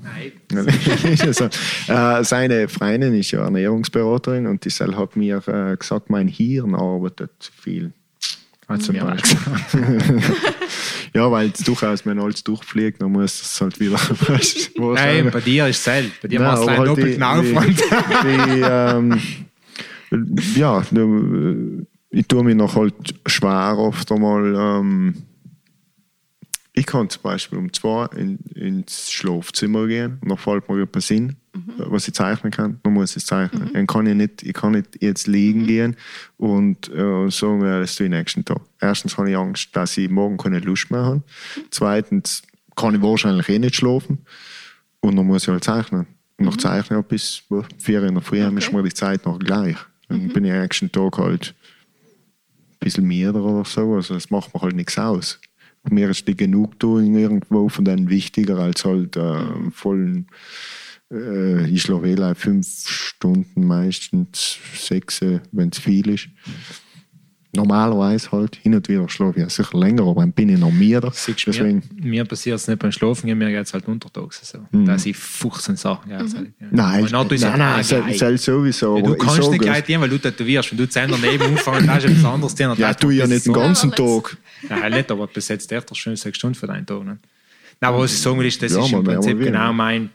[0.50, 0.68] Nein.
[1.20, 1.46] also,
[1.88, 7.30] äh, seine Freundin ist ja Ernährungsberaterin und die hat mir äh, gesagt, mein Hirn arbeitet
[7.40, 7.92] zu viel.
[8.70, 10.22] Also mir Beispiel.
[11.12, 13.96] ja, weil es durchaus, wenn alles durchfliegt, dann muss es halt wieder.
[13.98, 16.22] weißt Nein, bei dir ist es selbst.
[16.22, 17.80] Bei dir machst du einen halt doppelten Aufwand.
[18.22, 19.20] die, ähm,
[20.54, 20.84] ja,
[22.10, 22.94] ich tue mich noch halt
[23.26, 24.54] schwer oft einmal.
[24.54, 25.14] Ähm,
[26.72, 31.10] ich kann zum Beispiel um zwei in, ins Schlafzimmer gehen und dann fällt mir etwas
[31.52, 33.70] in, was ich zeichnen kann, dann muss ich es zeichnen.
[33.72, 35.96] Dann kann ich, nicht, ich kann nicht jetzt liegen gehen
[36.36, 38.60] und äh, sagen, ja, das tue ich nächsten Tag.
[38.80, 41.22] Erstens habe ich Angst, dass ich morgen keine Lust mehr habe.
[41.70, 42.42] Zweitens
[42.76, 44.18] kann ich wahrscheinlich eh nicht schlafen.
[45.00, 46.06] Und dann muss ich halt zeichnen.
[46.38, 47.42] Und nach Zeichnen bis
[47.78, 49.76] vier in der Früh ist mir die Zeit noch gleich.
[50.08, 51.54] Dann bin ich am nächsten Tag halt
[52.72, 53.94] ein bisschen müder oder so.
[53.94, 55.40] Also das macht mir halt nichts aus.
[55.88, 60.34] Mir ist die Genugtuung irgendwo von denen wichtiger als halt äh, vollen äh,
[61.12, 65.20] ich schlafe eh fünf Stunden, meistens sechs,
[65.52, 66.28] wenn es viel ist.
[67.52, 71.10] Normalerweise halt, hin und wieder schlafe ich sicher länger, aber dann bin ich noch müder.
[71.12, 74.40] Siehst du, Deswegen, mir, mir passiert es nicht beim Schlafen, mir geht es halt untertags
[74.48, 74.58] so.
[74.70, 76.12] Dass ich 15 Sachen.
[76.12, 76.22] Ja.
[76.22, 76.52] Mhm.
[76.70, 78.18] nein, Und dann tue ich nein, so, nein, ah, sel- geil.
[78.18, 78.96] sel- sowieso.
[78.98, 80.70] Ja, du ich kannst nicht gleich gehen, weil du tätowierst.
[80.70, 82.54] Wenn du Zehn daneben umfangen, ist etwas anderes.
[82.54, 84.36] Zehn Ja, tu ja nicht den ganzen Tag.
[84.68, 87.00] Ja, nicht, aber bis jetzt öfter schon sechs Stunden für deinen Tag.
[87.04, 87.18] Ne?
[87.80, 90.10] Nein, aber was ich sagen will, ist, das Ja, ist im mehr, Prinzip genau mein,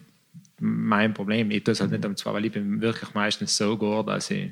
[0.60, 1.52] mein Problem.
[1.52, 4.32] Ich tue es halt nicht am zwei, weil ich bin wirklich meistens so gut, dass
[4.32, 4.52] ich.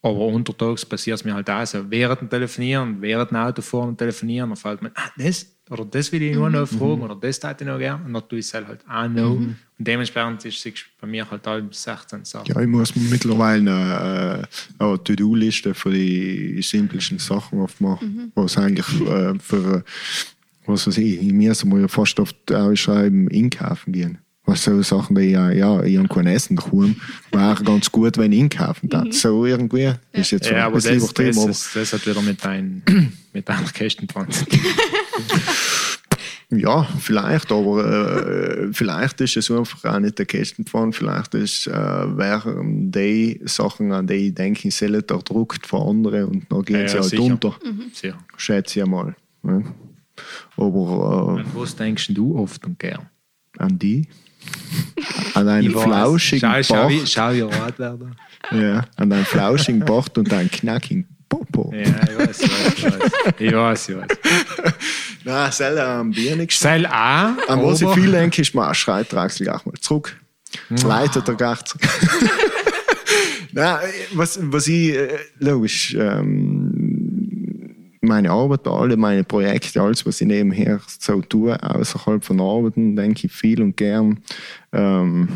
[0.00, 1.90] Aber untertags passiert es mir halt auch so.
[1.90, 6.10] Während dem Telefonieren, während dem Autofahren und Telefonieren, dann fällt mir, ah, das oder das
[6.12, 8.04] will ich nur noch fragen oder das hätte ich noch gerne.
[8.04, 9.32] Und dann tue ich es halt auch noch.
[9.36, 12.46] Und dementsprechend ist es bei mir halt alle 16 Sachen.
[12.46, 14.46] Ja, ich muss mir mittlerweile eine,
[14.78, 18.32] äh, eine To-Do-Liste für die simpelsten Sachen aufmachen.
[18.34, 19.82] Was eigentlich äh, für, äh,
[20.66, 24.18] was weiß ich, ich muss mir fast oft ausschreiben, einkaufen gehen.
[24.48, 26.96] Was so Sachen, die ja, ja, ich habe kein Essen daheim,
[27.32, 29.12] wäre ganz gut, wenn ich einkaufen darf.
[29.12, 32.42] So irgendwie, ist jetzt Ja, aber das, das, übertrieben, aber ist, das hat wieder mit,
[32.42, 32.82] dein,
[33.34, 34.58] mit deiner Kästenpfanne zu tun.
[36.50, 41.72] Ja, vielleicht, aber äh, vielleicht ist es einfach auch nicht der Kästenpfand, vielleicht ist, äh,
[41.72, 46.80] wären die Sachen, an die ich denke, sollen der Druck von anderen und dann gehen
[46.80, 47.22] Ja, sie ja, halt sicher.
[47.22, 47.54] unter,
[47.92, 48.18] Sicher.
[48.38, 49.14] schätze ich mal.
[49.42, 49.62] Ne?
[50.56, 53.02] Aber Und was denkst du oft und gern?
[53.58, 54.08] äh, an die,
[55.34, 58.16] an einen flauschigen schau, schau, schau, wie rot werden.
[58.50, 61.72] ja, an einen flauschigen Bart und einen knackigen Popo.
[61.74, 63.12] Ja, ich weiß, ich weiß, ich weiß.
[63.38, 64.08] Ich weiß, ich weiß.
[65.24, 66.58] Nein, selber am Bier nichts.
[66.58, 70.16] Seil auch, An was ich viel denke, ist, man schreit Draxel gleich mal zurück.
[70.70, 71.82] Jetzt leitet er gleich zurück.
[73.52, 73.78] Nein,
[74.12, 76.57] was, was ich, äh, logisch, ähm,
[78.08, 83.26] meine Arbeit, alle meine Projekte, alles, was ich nebenher so tue, außerhalb von Arbeiten, denke
[83.26, 84.20] ich viel und gern.
[84.72, 85.28] Ähm,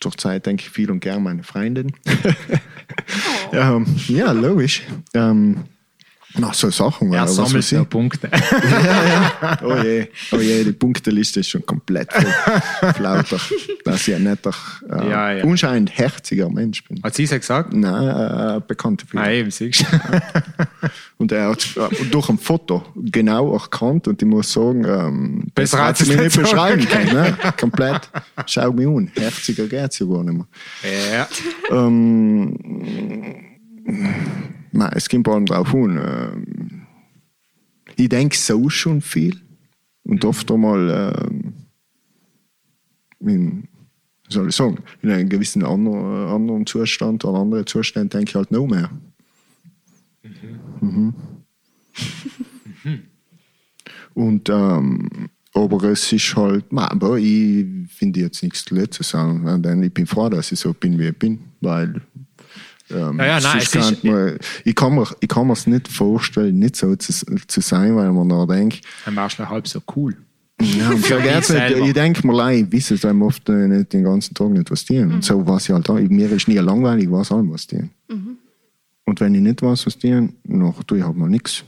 [0.00, 1.92] zur Zeit denke ich viel und gern meine Freundin.
[3.52, 4.82] ähm, ja, logisch.
[5.14, 5.64] Ähm,
[6.38, 7.12] nach so Sachen.
[7.12, 7.78] Er sammelt weiß ich.
[7.78, 8.28] noch Punkte.
[9.64, 12.92] Oh je, oh je, die Punkteliste ist schon komplett voll.
[12.94, 13.38] Flauter.
[13.84, 14.54] Dass ich ein netter,
[14.90, 15.44] äh, Ja, ja.
[15.44, 17.02] unscheinend herziger Mensch bin.
[17.02, 17.72] Hat sie es ja gesagt?
[17.72, 19.26] Nein, äh, bekannte Figur.
[19.26, 19.84] eben, siehst.
[21.18, 25.84] Und er hat äh, durch ein Foto genau erkannt und ich muss sagen, ähm, Besser
[25.86, 27.12] hat sie mir nicht beschreiben können.
[27.14, 27.36] Ne?
[27.58, 28.10] Komplett.
[28.46, 29.10] Schau mich an.
[29.14, 30.46] Herziger geht es ja gar nicht mehr.
[31.12, 31.28] Ja.
[31.70, 32.56] Ähm,
[34.72, 35.98] nein, es kommt allem drauf an.
[35.98, 36.86] Ähm,
[37.96, 39.40] ich denke so schon viel.
[40.04, 41.54] Und oft einmal, ähm,
[43.20, 43.68] in,
[44.28, 48.50] soll ich sagen, in einem gewissen anderen, anderen Zustand oder anderen Zustand denke ich halt
[48.50, 48.90] noch mehr.
[50.80, 51.14] Mhm.
[54.14, 55.08] Und, ähm,
[55.54, 60.06] aber es ist halt, man, aber ich finde jetzt nichts zu sagen, denn ich bin
[60.06, 62.00] froh, dass ich so bin, wie ich bin, weil
[62.90, 66.58] ähm, Ja, ja, nein, es ist- man, ich kann mir ich kann mir's nicht vorstellen,
[66.58, 67.12] nicht so zu,
[67.46, 70.16] zu sein, weil man dann denkt, Dann warst du halb so cool.
[70.60, 71.86] ja, und nicht, selber.
[71.86, 74.50] ich denke mir, leid, ich weiß es, weil wir oft äh, nicht den ganzen Tag
[74.50, 75.12] nicht was tun.
[75.12, 75.94] Und so was ich halt da.
[75.94, 77.90] Mir ist nie langweilig, was allem was tun.
[79.04, 81.64] Und wenn ich nicht weiß, was tun, noch tue ich halt mal nichts.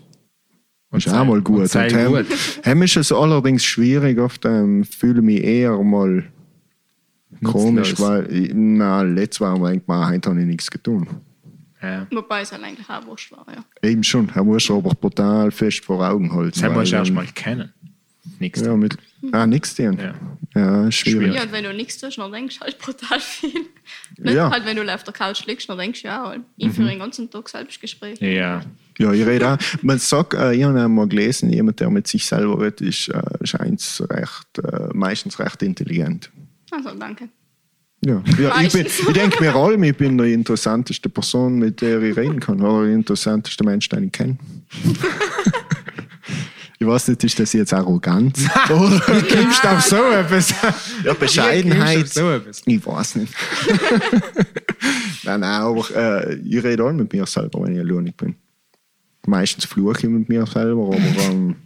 [0.93, 1.69] Ist sei- auch mal und gut.
[1.69, 2.27] sei Und, ähm, gut.
[2.63, 6.23] Hem ist es allerdings schwierig, oft ähm, fühle ich mich eher mal
[7.45, 11.07] komisch, weil na, letztes Mal denkt man, heute habe ich nichts getan.
[11.83, 12.07] Ja.
[12.11, 13.65] Wobei es halt eigentlich auch wurscht war, ja.
[13.89, 16.59] Eben schon, er muss aber brutal fest vor Augen halten.
[16.61, 17.73] Das musst du erst mal kennen.
[18.39, 18.63] Nichts.
[18.63, 18.97] Ja, mit,
[19.33, 19.99] ah, nichts tun.
[19.99, 20.15] Ja.
[20.55, 21.35] Ja, schwierig.
[21.35, 23.53] Ja, und wenn du nichts tust, dann denkst du halt brutal viel.
[24.19, 24.51] Nicht Ja.
[24.51, 27.01] halt, wenn du auf der Couch liegst, dann denkst du ja, halt, ich führe den
[27.01, 28.21] ganzen Tag Selbstgespräch.
[28.21, 28.63] Ja.
[28.99, 29.59] Ja, ich rede auch.
[29.83, 33.23] Man sagt, äh, ich habe einmal gelesen, jemand, der mit sich selber redet, ist, äh,
[33.43, 36.31] scheint recht, äh, meistens recht intelligent.
[36.75, 37.29] Also, danke.
[38.05, 39.01] Ja, ja ich, bin, Meistens.
[39.01, 42.85] ich denke mir allem, ich bin die interessanteste Person, mit der ich reden kann, oder
[42.85, 44.37] der interessanteste Mensch, den ich kenne.
[46.79, 48.47] ich weiß nicht, ist das jetzt Arroganz?
[48.69, 49.23] oder?
[49.29, 50.55] Gibst auf so etwas?
[51.03, 52.09] Ja, Bescheidenheit.
[52.09, 52.63] So etwas?
[52.67, 53.33] Ich weiß nicht.
[55.25, 58.35] nein, nein, aber äh, ich rede auch mit mir selber, wenn ich alleinig bin.
[59.27, 61.57] Meistens fluche ich mit mir selber, aber ähm,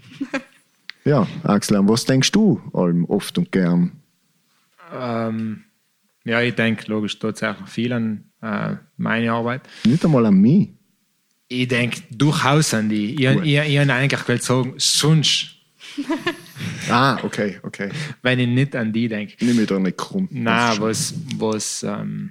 [1.04, 3.90] ja, Axel, was denkst du allem oft und gern?
[4.92, 5.64] Ähm,
[6.24, 9.62] ja, ich denke logisch tatsächlich viel an äh, meine Arbeit.
[9.84, 10.70] Nicht einmal an mich.
[11.48, 13.14] Ich denke durchaus an die.
[13.14, 15.54] Ich, ich, ich habe eigentlich gewollt sagen, sonst,
[16.90, 17.90] Ah, okay, okay.
[18.22, 19.34] wenn ich nicht an die denke.
[19.44, 20.28] Nimm mich da nicht krumm.
[20.30, 22.30] Nein, was, was, ähm,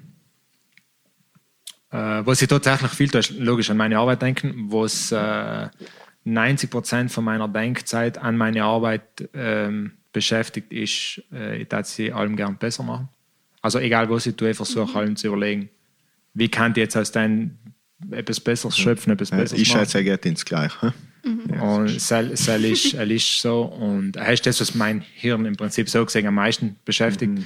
[1.91, 3.09] äh, was ich tatsächlich viel
[3.39, 5.69] logisch an meine Arbeit denken, was äh,
[6.33, 12.11] 90 Prozent von meiner Denkzeit an meine Arbeit ähm, beschäftigt ist, äh, ich würde sie
[12.11, 13.09] allem gern besser machen.
[13.61, 15.69] Also egal was ich tue, ich versuche allem zu überlegen,
[16.33, 17.57] wie kann ich jetzt aus den
[18.11, 19.79] etwas Besseres schöpfen, etwas Besseres ich machen.
[19.79, 20.93] schätze, er geht ins Gleiche.
[21.23, 23.63] Und es ist, es ist so.
[23.63, 27.39] Und das ist das, was mein Hirn im Prinzip so gesehen am meisten beschäftigt.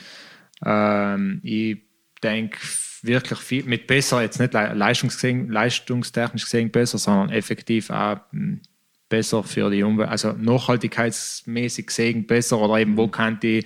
[0.64, 1.78] Ähm, ich
[2.22, 2.58] denke
[3.02, 8.18] wirklich viel, mit besser, jetzt nicht le- leistungs gesehen, leistungstechnisch gesehen besser, sondern effektiv auch
[8.32, 8.58] mh,
[9.12, 13.64] besser für die Umwelt, also nachhaltigkeitsmäßig gesehen besser oder eben wo kann die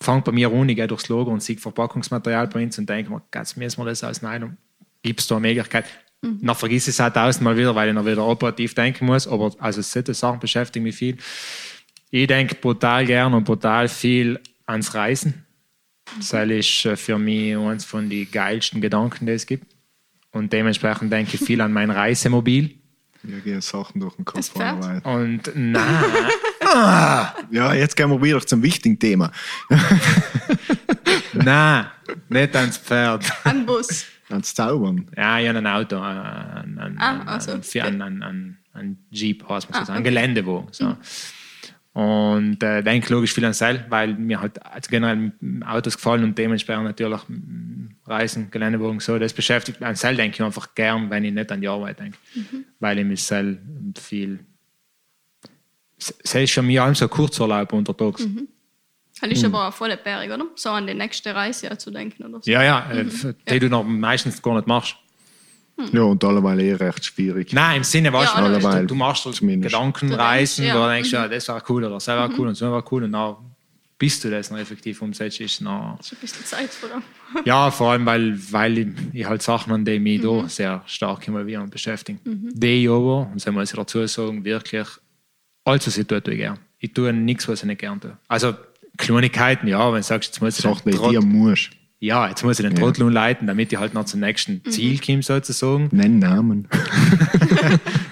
[0.00, 3.20] fangt bei mir ich gehe durchs Logo und sehe Verpackungsmaterial bei uns und denke mir,
[3.34, 4.56] jetzt müssen wir das ausnehmen.
[5.02, 5.86] Gibt es da eine Möglichkeit?
[6.20, 9.26] Dann vergiss ich es auch tausendmal wieder, weil ich noch wieder operativ denken muss.
[9.28, 11.16] Aber also solche Sachen beschäftigen mich viel.
[12.10, 15.44] Ich denke brutal gern und brutal viel ans Reisen.
[16.16, 19.66] Das ist äh, für mich eines von den geilsten Gedanken, die es gibt.
[20.32, 22.77] Und dementsprechend denke ich viel an mein Reisemobil.
[23.28, 24.50] Wir gehen Sachen durch den Kopf.
[25.04, 25.84] Und nein,
[27.50, 29.30] Ja, jetzt gehen wir wieder zum wichtigen Thema.
[31.34, 31.86] nein,
[32.30, 33.30] nicht ans Pferd.
[33.44, 34.06] Ein Bus.
[34.30, 35.08] Ans Zaubern.
[35.14, 37.80] Ja, ich habe ein Auto, äh, ein, ein, Ah, also, ein, okay.
[37.82, 40.08] ein, ein, ein Jeep, heißt man so, Ah, ein okay.
[40.10, 40.68] Geländewagen.
[40.70, 40.96] So.
[41.98, 45.32] Und äh, denke logisch finanziell, weil mir halt generell
[45.66, 49.88] Autos gefallen und dementsprechend natürlich mm, Reisen, Geländewagen, so, das beschäftigt mich.
[49.88, 52.16] An Sell denke ich einfach gern, wenn ich nicht an die Arbeit denke.
[52.36, 52.66] Mhm.
[52.78, 53.58] Weil ich mich Sell
[53.98, 54.38] viel.
[55.98, 58.24] Es ist für mich auch so Kurzurlaub untertags.
[58.24, 58.46] Mhm.
[59.20, 60.46] Das ist aber auch voll bärig, oder?
[60.54, 62.48] So an die nächste Reise zu denken oder so.
[62.48, 63.06] Ja, ja, äh,
[63.50, 64.94] die du noch meistens gar nicht machst.
[65.92, 67.52] Ja, und alleweil eh recht schwierig.
[67.52, 69.72] Nein, im Sinne, weißt Ja, du, du, du machst so Zumindest.
[69.74, 70.94] Gedankenreisen, Du denkst, wo du ja.
[70.94, 73.36] denkst, ja, das war cool oder das war cool und so war cool und dann,
[73.96, 77.02] bis du das noch effektiv umsetzt, ist noch, Das ist ein bisschen Zeit vor allem.
[77.44, 81.26] ja, vor allem, weil, weil ich, ich halt Sachen, an denen mich da sehr stark
[81.28, 82.20] involvieren und beschäftigen.
[82.24, 84.86] Die ich aber, und das muss ich dazu sagen, wirklich,
[85.64, 86.58] alles, was ich tue, tue ich gern.
[86.80, 88.16] Ich tue nichts, was ich nicht gern tue.
[88.28, 88.54] Also,
[88.96, 91.70] Kleinigkeiten, ja, wenn du sagst, jetzt muss ich Sachen, die dir musst.
[92.00, 95.22] Ja, jetzt muss ich den Trottel umleiten, damit ich halt noch zum nächsten Ziel komme,
[95.22, 95.88] sozusagen.
[95.92, 96.68] Nenn Namen.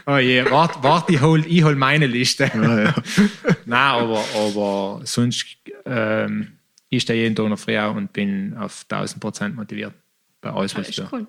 [0.08, 2.48] Oh je, warte, wart, ich hol, ich hol meine Liste.
[2.54, 2.94] Ja, ja.
[3.66, 5.44] Nein, aber, aber sonst
[5.84, 6.52] ähm,
[6.88, 9.94] ich stehe jeden Tag noch früh und bin auf 1000 Prozent motiviert
[10.40, 11.26] bei alles, was ich cool.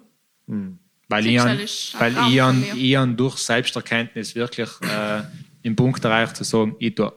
[1.10, 2.76] Weil Das ich, weil ich, an, mir.
[2.76, 5.24] ich an durch Selbsterkenntnis wirklich äh,
[5.64, 7.12] im Punkt erreicht zu sagen, ich tue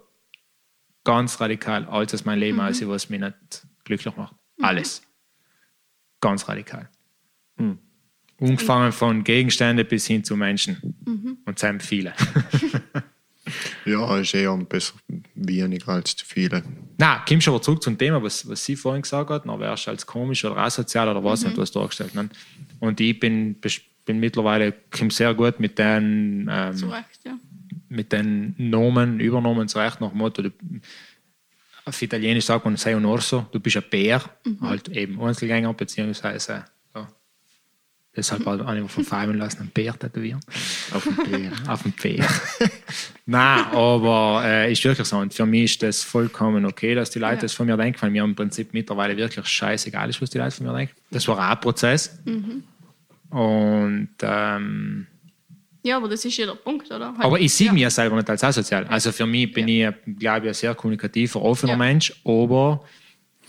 [1.04, 2.64] ganz radikal alles aus meinem Leben Mhm.
[2.64, 4.34] aus, was mich nicht glücklich macht.
[4.62, 5.02] Alles.
[6.20, 6.88] Ganz radikal.
[7.56, 7.78] Mhm.
[8.40, 10.96] Angefangen von Gegenständen bis hin zu Menschen.
[11.04, 11.38] Mhm.
[11.44, 12.14] Und es sind viele.
[13.84, 14.94] ja, ist eher besser
[15.34, 16.62] wenig als zu viele.
[16.98, 19.90] Na, kommst aber zurück zum Thema, was, was sie vorhin gesagt hat, dann wärst du
[19.90, 22.14] als komisch oder asozial oder was nicht, was dargestellt.
[22.14, 22.28] Ne?
[22.78, 23.56] Und ich bin,
[24.04, 27.38] bin mittlerweile komm sehr gut mit den, ähm, Zurecht, ja.
[27.88, 30.50] mit den Nomen, Übernomen zurecht, nach dem Motto, du,
[31.84, 34.22] auf Italienisch sagt man sei un orso, du bist ein Bär,
[34.60, 37.08] halt eben Einzelgänger, beziehungsweise ja,
[38.16, 40.40] deshalb halt auch nicht verfallen lassen, einen Bär tätowieren.
[40.92, 41.52] Auf dem Bär.
[41.68, 42.28] Auf dem Pferd.
[43.26, 45.18] Nein, aber äh, ist wirklich so.
[45.18, 47.40] Und für mich ist das vollkommen okay, dass die Leute Ja.
[47.42, 50.50] das von mir denken, weil mir im Prinzip mittlerweile wirklich scheißegal ist, was die Leute
[50.52, 50.94] von mir denken.
[51.10, 52.18] Das war auch ein Prozess.
[53.30, 55.06] Und ähm,
[55.82, 57.06] Ja, aber das ist ja der Punkt, oder?
[57.12, 57.72] Halt, aber ich sehe ja.
[57.72, 58.86] mich ja selber nicht als asozial.
[58.86, 59.88] Also für mich bin ich,
[60.18, 61.78] glaube ich, ein sehr kommunikativer, offener Ja.
[61.78, 62.84] Mensch, aber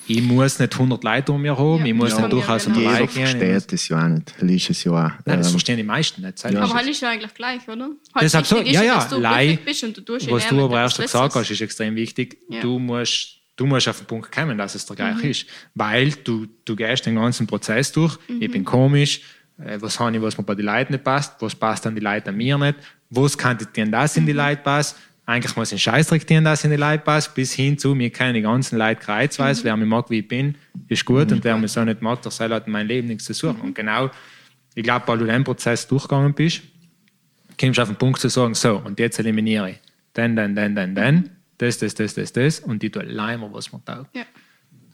[0.08, 2.66] ich muss nicht 100 Leute um mir haben, Ja, ich muss das nicht wir durchaus
[2.66, 2.78] genau.
[2.80, 4.34] unter Jeder versteht es ja auch nicht.
[4.41, 5.12] Liest es ja auch.
[5.26, 6.44] Nein, das Ähm, verstehen die meisten nicht.
[6.44, 6.62] Ja.
[6.64, 7.90] Aber halt ist ja eigentlich gleich, oder?
[8.14, 10.48] Halt Deshalb so, ja, ja, dass du Lei, glücklich bist und du tust ja was
[10.48, 12.38] du aber erst gesagt hast, ist extrem wichtig.
[12.49, 12.62] Ja.
[12.62, 15.30] Du, musst, du musst auf den Punkt kommen, dass es der gleich Mhm.
[15.30, 15.45] ist.
[15.76, 18.18] Weil du, du gehst den ganzen Prozess durch.
[18.28, 18.41] Mhm.
[18.41, 19.22] Ich bin komisch.
[19.66, 21.36] Äh, Was habe ich, was mir bei den Leuten nicht passt?
[21.40, 22.78] Was passt an die Leute an mir nicht?
[23.10, 24.40] Was kann denn das in die Mhm.
[24.40, 24.98] Leute passen?
[25.26, 28.42] Eigentlich muss ein Scheißdreck dir das in die Leute passt, bis hin zu, mir die
[28.42, 29.62] ganzen Leute kreuzweise.
[29.62, 29.66] Mhm.
[29.66, 30.56] Wer mich mag, wie ich bin,
[30.88, 31.32] ist gut.
[31.32, 33.58] Und wer mich so nicht mag, der soll halt in meinem Leben nichts zu suchen.
[33.58, 33.64] Mhm.
[33.66, 34.10] Und genau,
[34.74, 36.62] ich glaube, weil du den Prozess durchgegangen bist,
[37.60, 39.80] kommst du auf den Punkt zu sagen, so, und jetzt eliminiere ich
[40.16, 43.72] den, den, den, den, den, das, das, das, das, das, und ich tue leimer, was
[43.72, 44.16] mir taugt.
[44.16, 44.24] Ja.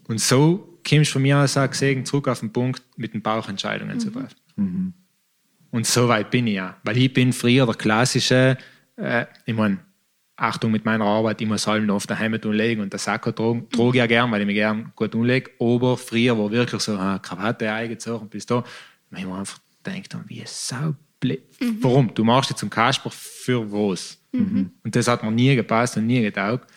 [0.08, 3.22] Und so kommst du von mir aus auch gesehen zurück auf den Punkt, mit den
[3.22, 4.36] Bauchentscheidungen zu treffen.
[5.72, 6.78] Und so weit bin ich ja.
[6.84, 8.58] Weil ich bin früher der klassische,
[8.96, 9.80] äh, ich meine,
[10.36, 13.90] Achtung mit meiner Arbeit, ich muss halb auf daheim umlegen und das Sakko tragen, trage
[13.90, 15.52] ich ja gern, weil ich mich gern gut umlege.
[15.60, 18.64] Aber früher war wirklich so, ah, Krawatte eingezogen, bis da.
[19.16, 21.42] Ich mir einfach denkt, wie sau blöd.
[21.82, 22.14] Warum?
[22.14, 24.20] Du machst dich zum Kasper für was?
[24.84, 26.70] Und das hat mir nie gepasst und nie getaugt.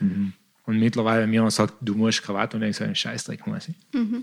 [0.71, 3.75] Und mittlerweile, wenn mir jemand sagt, du musst Krawatte und ich sage, Scheißdreck muss ich.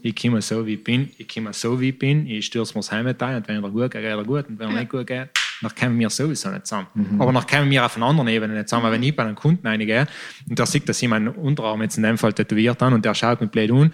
[0.01, 1.11] Ich komme so, wie ich bin.
[1.17, 2.25] Ich komme so, wie ich bin.
[2.25, 4.47] Ich stürze mir das Heim ein und wenn er gut geht, geht er gut.
[4.47, 5.27] Und wenn er nicht gut geht,
[5.61, 6.87] dann kommen wir sowieso nicht zusammen.
[7.19, 8.85] Aber dann kommen wir auf einer anderen Ebene nicht zusammen.
[8.85, 10.07] Weil wenn ich bei einem Kunden reingehe
[10.47, 13.13] und der sieht, dass ich meinen Unterarm jetzt in dem Fall tätowiert habe und der
[13.13, 13.93] schaut mich blöd an,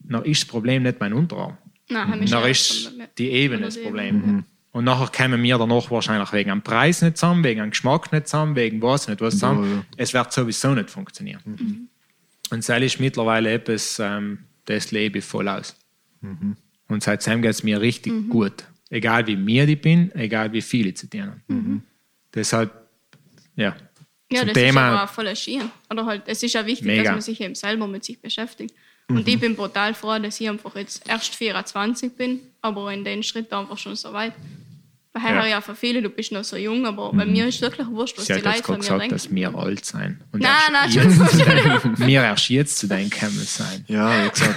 [0.00, 1.56] dann ist das Problem nicht mein Unterarm.
[1.88, 4.44] Nein, haben wir Dann ist die Ebene das Problem.
[4.72, 8.28] Und nachher kämen wir danach wahrscheinlich wegen dem Preis nicht zusammen, wegen dem Geschmack nicht
[8.28, 9.64] zusammen, wegen was nicht was zusammen.
[9.70, 9.84] Ja, ja.
[9.96, 11.40] Es wird sowieso nicht funktionieren.
[11.44, 11.88] Mhm.
[12.50, 15.74] Und das ist mittlerweile etwas, ähm, das lebe ich voll aus.
[16.20, 16.56] Mhm.
[16.88, 18.64] Und seitdem geht es mir richtig gut.
[18.90, 21.36] Egal wie mir ich bin, egal wie viel ich zu dir.
[21.48, 21.82] Mhm.
[22.34, 22.72] Deshalb,
[23.56, 23.74] ja.
[24.30, 25.70] Ja, das Thema- ist aber auch voll Schien.
[25.90, 27.02] Oder halt, es ist ja wichtig, Mega.
[27.04, 28.74] dass man sich eben selber mit sich beschäftigt.
[29.10, 33.22] Und ich bin brutal froh, dass ich einfach jetzt erst 24 bin, aber in den
[33.22, 34.32] Schritt einfach schon so weit.
[35.14, 35.46] Weil Ja.
[35.46, 35.60] ja.
[35.60, 38.34] für viele, du bist noch so jung, aber bei mir ist wirklich wurscht, was Sie
[38.34, 39.14] die Leute von mir gesagt, denken.
[39.14, 40.20] dass wir alt sein.
[40.32, 43.84] Und Nein, nein, Entschuldigung, wir erst jetzt zu deinem Camel sein.
[43.88, 44.56] Ja, wie gesagt,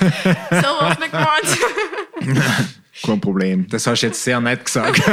[0.52, 2.48] so was nicht gemeint.
[3.03, 3.68] kein Problem.
[3.69, 5.02] Das hast du jetzt sehr nett gesagt.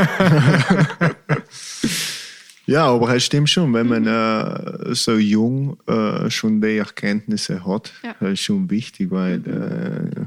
[2.67, 7.93] Ja, aber es stimmt schon, wenn man äh, so jung äh, schon die Erkenntnisse hat,
[8.05, 8.15] Ja.
[8.21, 10.27] das ist schon wichtig, weil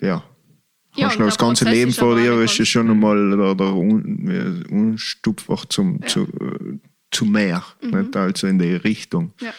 [0.00, 0.22] äh, ja,
[1.00, 4.64] Ja, hast noch das ganze Prozess Leben vor dir, ist schon einmal der, der Un,
[4.70, 6.78] Unstupfach zum, zu, äh,
[7.10, 8.16] zu mehr, nicht?
[8.16, 9.32] also in die Richtung.
[9.40, 9.52] Ja.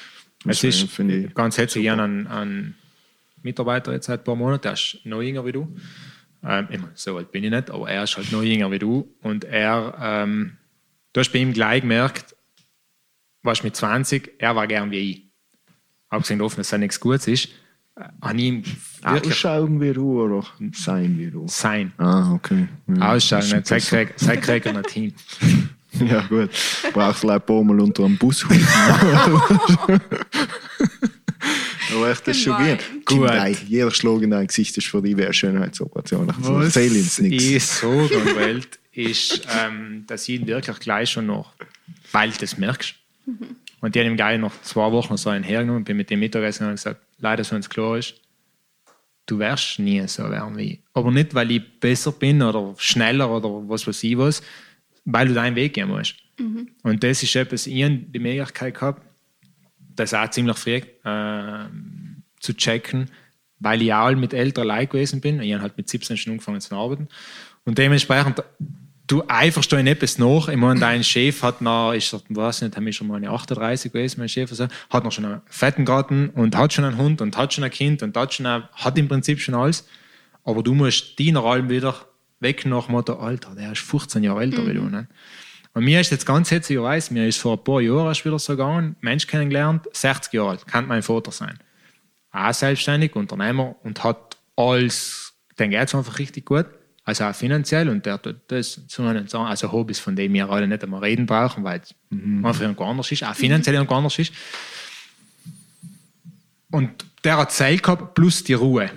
[0.45, 2.75] Es ist ich ganz herzlich an einen, einen
[3.43, 5.75] Mitarbeiter jetzt seit ein paar Monaten, der ist noch jünger wie du.
[6.43, 8.79] Ähm, ich meine, so alt bin ich nicht, aber er ist halt noch jünger wie
[8.79, 9.13] du.
[9.21, 10.57] Und er, ähm,
[11.13, 12.35] du hast bei ihm gleich gemerkt,
[13.43, 15.31] was mit 20, er war gern wie ich.
[16.09, 17.49] Abgesehen davon, dass er nichts Gutes ist,
[17.95, 18.03] äh,
[19.13, 21.45] wirklich Ausschauen wie du oder sein wie du.
[21.47, 21.91] sein.
[21.97, 22.67] Ah, okay.
[22.87, 24.05] Ja, Ausschauen, nicht, sei besser.
[24.05, 25.13] krieg- sei krieg nicht hin.
[26.07, 26.49] Ja, gut.
[26.93, 28.45] Brauchst vielleicht ein Mal unter einem Bus.
[31.93, 32.79] Aber echt, das ist schon gut.
[33.05, 33.27] Gut.
[33.27, 36.29] Nein, jeder Schlag in dein Gesicht ist für dich eine Schönheitsoperation.
[36.31, 37.43] Also, erzähl uns nichts.
[37.43, 41.53] ich so Welt ist, ähm, dass ich ihn wirklich gleich schon noch
[42.11, 42.95] bald das merkst.
[43.81, 46.67] Und die haben ihm gleich noch zwei Wochen so einen hergenommen, bin mit dem Mittagessen
[46.67, 48.15] und gesagt, leider so ins klar ist,
[49.25, 50.79] du wirst nie so werden wie ich.
[50.93, 54.41] Aber nicht, weil ich besser bin oder schneller oder was weiß ich was,
[55.05, 56.15] weil du deinen Weg gehen musst.
[56.83, 59.01] Und das ist etwas, ich habe die Möglichkeit gehabt,
[59.95, 61.65] das auch ziemlich früh äh,
[62.39, 63.09] zu checken,
[63.59, 65.39] weil ich auch mit älteren Leuten gewesen bin.
[65.41, 67.07] Ich habe halt mit 17 schon angefangen zu arbeiten.
[67.63, 68.43] Und dementsprechend,
[69.11, 69.23] du
[69.69, 70.47] da in etwas nach.
[70.47, 74.19] Ich meine, dein Chef hat noch, ich weiß nicht, ist schon mal eine 38 gewesen,
[74.19, 77.37] mein Chef, also, hat noch schon einen fetten Garten und hat schon einen Hund und
[77.37, 79.87] hat schon ein Kind und hat, schon ein, hat im Prinzip schon alles.
[80.43, 81.95] Aber du musst die nach allem wieder
[82.39, 84.83] weg nach dem Motto, Alter, der ist 15 Jahre älter wie du.
[84.83, 85.07] Ne?
[85.73, 88.95] Und mir ist jetzt ganz witzigerweise, mir ist vor ein paar Jahren wieder so gegangen,
[89.01, 91.59] Mensch kennengelernt, 60 Jahre alt, kann mein Vater sein.
[92.31, 96.65] Auch selbstständig, Unternehmer und hat alles, den geht es einfach richtig gut,
[97.03, 100.49] also auch finanziell und der tut das zu einem sagen, also Hobbys, von denen wir
[100.49, 104.19] alle nicht einmal reden brauchen, weil es einfach irgendwo anders ist, auch finanziell irgendwo anders
[104.19, 104.31] ist.
[106.69, 108.89] Und der hat Zeit gehabt, plus die Ruhe.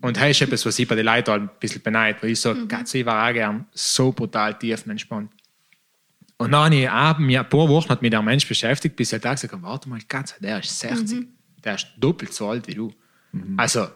[0.00, 2.60] Und das ist etwas, was ich bei den Leuten ein bisschen beneide, weil ich sage,
[2.60, 2.84] mhm.
[2.92, 5.30] ich war auch gern so brutal tief entspannt.
[6.38, 9.12] Und dann habe ich auch, mir ein paar Wochen hat mich der Mensch beschäftigt, bis
[9.12, 11.26] er da gesagt hat, warte mal, Gott, der ist 60,
[11.64, 12.92] der ist doppelt so alt wie du.
[13.56, 13.88] Also,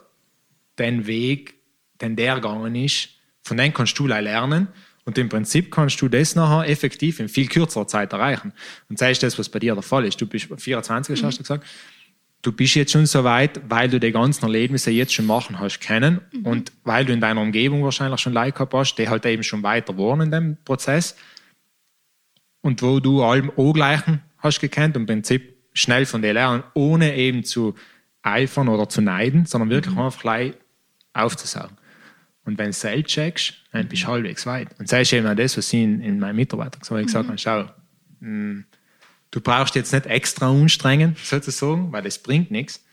[0.79, 1.55] den Weg,
[2.01, 3.11] den der gegangen ist,
[3.43, 4.69] von dem kannst du lernen
[5.05, 8.53] und im Prinzip kannst du das nachher effektiv in viel kürzerer Zeit erreichen.
[8.89, 10.21] Und das ist das, was bei dir der Fall ist.
[10.21, 11.67] Du bist 24, hast du gesagt.
[12.43, 15.81] Du bist jetzt schon so weit, weil du die ganzen Erlebnisse jetzt schon machen hast
[15.81, 19.43] kennen und weil du in deiner Umgebung wahrscheinlich schon Leute gehabt hast, die halt eben
[19.43, 21.17] schon weiter waren in dem Prozess
[22.63, 27.15] und wo du allem angleichen hast gekannt und im Prinzip schnell von dir lernen, ohne
[27.15, 27.75] eben zu
[28.23, 30.55] eifern oder zu neiden, sondern wirklich einfach gleich
[31.13, 31.77] aufzusaugen.
[32.51, 34.69] Und wenn du es selbst checkst, dann bist du halbwegs weit.
[34.81, 37.01] Und das ist eben auch das, was ich in, in meinen Mitarbeitern gesagt habe.
[37.03, 37.71] Ich gesagt habe, schau,
[38.19, 38.65] mh,
[39.31, 42.85] du brauchst jetzt nicht extra anstrengen, sozusagen, weil das bringt nichts.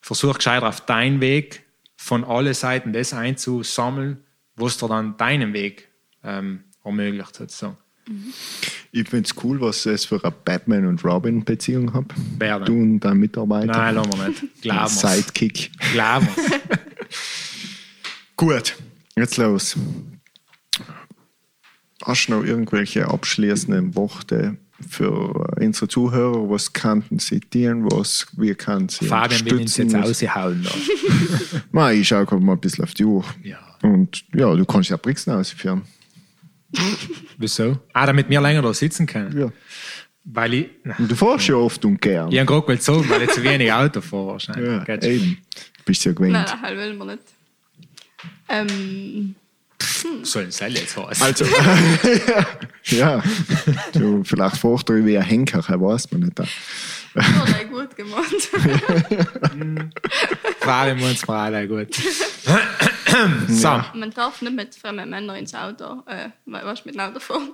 [0.00, 1.62] Versuch gescheiter auf deinen Weg
[1.96, 4.24] von allen Seiten das einzusammeln,
[4.56, 5.88] was dir dann deinen Weg
[6.24, 7.76] ähm, ermöglicht, sozusagen.
[8.90, 12.06] Ich finde es cool, was es für eine Batman- und Robin-Beziehung
[12.40, 12.64] denn?
[12.64, 13.66] Du und dein Mitarbeiter.
[13.66, 14.62] Nein, lassen wir nicht.
[14.62, 14.88] Glauben.
[14.88, 15.70] Sidekick.
[15.92, 16.28] Glauben.
[18.36, 18.76] Gut,
[19.16, 19.76] jetzt los.
[22.04, 24.56] Hast du noch irgendwelche abschließenden Worte
[24.88, 26.50] für unsere Zuhörer?
[26.50, 27.90] Was könnten sie tun?
[27.90, 30.62] Was, wie kann sie Fabian will uns jetzt raushauen.
[30.64, 30.70] Da.
[31.72, 33.24] Nein, ich schaue gerade mal ein bisschen auf die Uhr.
[33.42, 33.58] Ja.
[33.82, 35.82] Und ja, du kannst ja Brixen ausführen.
[37.38, 37.78] Wieso?
[37.92, 39.38] Ah, damit wir länger da sitzen können.
[39.38, 39.52] Ja.
[40.24, 40.70] Weil ich.
[40.98, 42.32] Und du fährst ja oft und gern.
[42.32, 44.88] Ich habe gerade mal gezogen, weil ich zu wenig Auto fahre wahrscheinlich.
[44.88, 45.38] Ja, eben.
[45.52, 46.32] Du bist ja gewöhnt.
[46.32, 47.33] Nein, nein, halt will man nicht.
[48.48, 49.34] Ähm,
[50.22, 51.26] Sollen sie jetzt heißen?
[51.26, 51.44] Also,
[52.84, 53.22] ja,
[53.92, 56.38] du, vielleicht fährst du wie ein Henker, weiß man nicht.
[56.38, 56.48] das
[57.16, 58.24] hat er gut gemacht.
[60.60, 61.94] Fabian muss mir alle gut.
[63.48, 63.82] So.
[63.94, 67.50] Man darf nicht mit fremden Männern ins Auto, äh, was mit dem Auto fahren.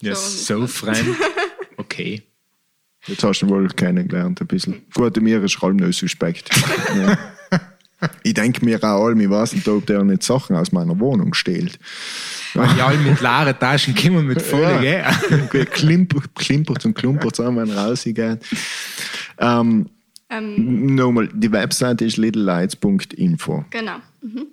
[0.00, 0.60] Ja, So.
[0.60, 1.16] so fremd.
[1.76, 2.22] Okay.
[3.06, 4.82] Jetzt hast du wohl kennengelernt ein bisschen.
[4.92, 6.50] Gut, mir ist allem noch suspekt.
[6.94, 7.18] ja.
[8.22, 11.34] Ich denke mir auch allem, ich weiß nicht, ob der nicht Sachen aus meiner Wohnung
[11.34, 11.78] stehlt.
[12.54, 15.10] Weil die alle mit leeren Taschen kommen mit voller Ja.
[15.30, 15.64] ja.
[15.66, 18.38] klimpert, klimpert und klumpert zusammen, wenn er rausgeht.
[19.38, 19.86] Ähm,
[20.32, 23.64] Ähm, nochmal, die Webseite ist littlelights.info.
[23.70, 23.96] genau.
[24.22, 24.46] Mhm.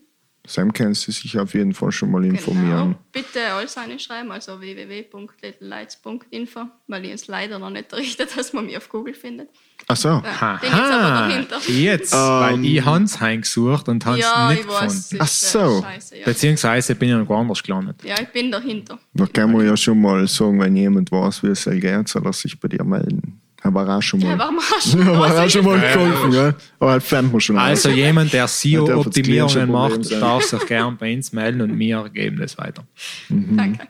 [0.50, 2.96] Sam kannst du sich auf jeden Fall schon mal informieren.
[2.96, 3.00] Genau.
[3.12, 8.78] Bitte alles reinschreiben, also www.littlelights.info, weil ich es leider noch nicht errichtet, dass man mich
[8.78, 9.50] auf Google findet.
[9.88, 10.08] Ach so.
[10.24, 15.10] Ja, den jetzt aber jetzt, weil ich Hans heimgesucht und Hans Ja, nicht ich weiß.
[15.10, 15.16] gefunden.
[15.16, 15.82] ist, Ach so.
[15.82, 16.26] Scheiße, ja.
[16.26, 18.04] Beziehungsweise bin ich noch woanders gelandet.
[18.04, 18.98] ja, ich bin dahinter.
[19.14, 22.34] Da kann man ja schon mal sagen, wenn jemand weiß, wie es geht, soll er
[22.34, 23.42] sich bei dir melden.
[23.68, 24.38] Aber auch schon mal.
[24.38, 25.52] Ja, was?
[25.52, 26.56] schon mal geholfen, ja.
[26.80, 27.04] Aber halt
[27.42, 27.96] schon Also aus.
[27.96, 30.22] jemand, der SEO-Optimierungen macht, sein.
[30.22, 32.86] darf sich gern bei uns melden und wir geben das weiter.
[33.30, 33.88] Danke.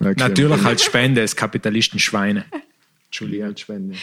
[0.00, 0.14] Okay.
[0.16, 2.46] Natürlich als Spende, es Kapitalisten Schweine.
[3.06, 3.96] Entschuldigung, als Spende.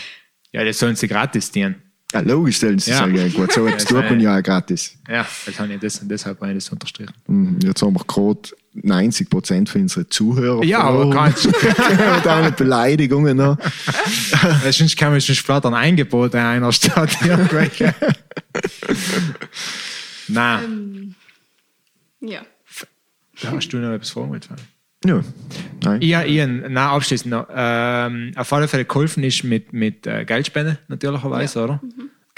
[0.52, 1.82] Ja, das sollen sie gratis dienen.
[2.14, 3.06] Ja, logisch stellen sie Ja.
[3.06, 3.52] sich ja gut.
[3.52, 4.94] So etwas tut man ja auch gratis.
[5.10, 7.14] Ja, das habe ich das, deshalb habe ich das unterstrichen.
[7.28, 8.40] Mhm, Jetzt haben wir gerade
[8.74, 13.58] 90 Prozent von unseren Zuhörern Ja, aber kannst Mit einer Beleidigungen noch.
[14.72, 17.18] sonst kann man schon splattern Eingebote in einer Stadt.
[17.26, 17.94] Irgendwelche.
[20.30, 21.16] Nein,
[22.22, 22.42] Ja.
[23.42, 24.48] da hast du noch etwas vorgemacht.
[25.06, 25.24] Ja,
[25.84, 26.02] nein.
[26.02, 27.48] Ja, Ian, nein, abschließend noch.
[27.54, 31.82] Ähm, auf alle Fälle geholfen ist mit, mit äh, Geldspende, natürlicherweise, oder?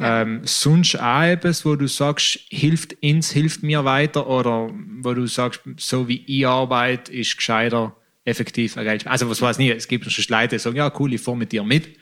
[0.02, 4.69] Ähm, sonst auch etwas, wo du sagst, hilft ins, hilft mir weiter, oder
[5.02, 9.11] wo du sagst, so wie ich arbeite, ist gescheiter effektiv ein Geldspende.
[9.11, 11.38] Also, was weiß ich nicht, es gibt schon Leute, die sagen, ja, cool, ich fahre
[11.38, 11.98] mit dir mit.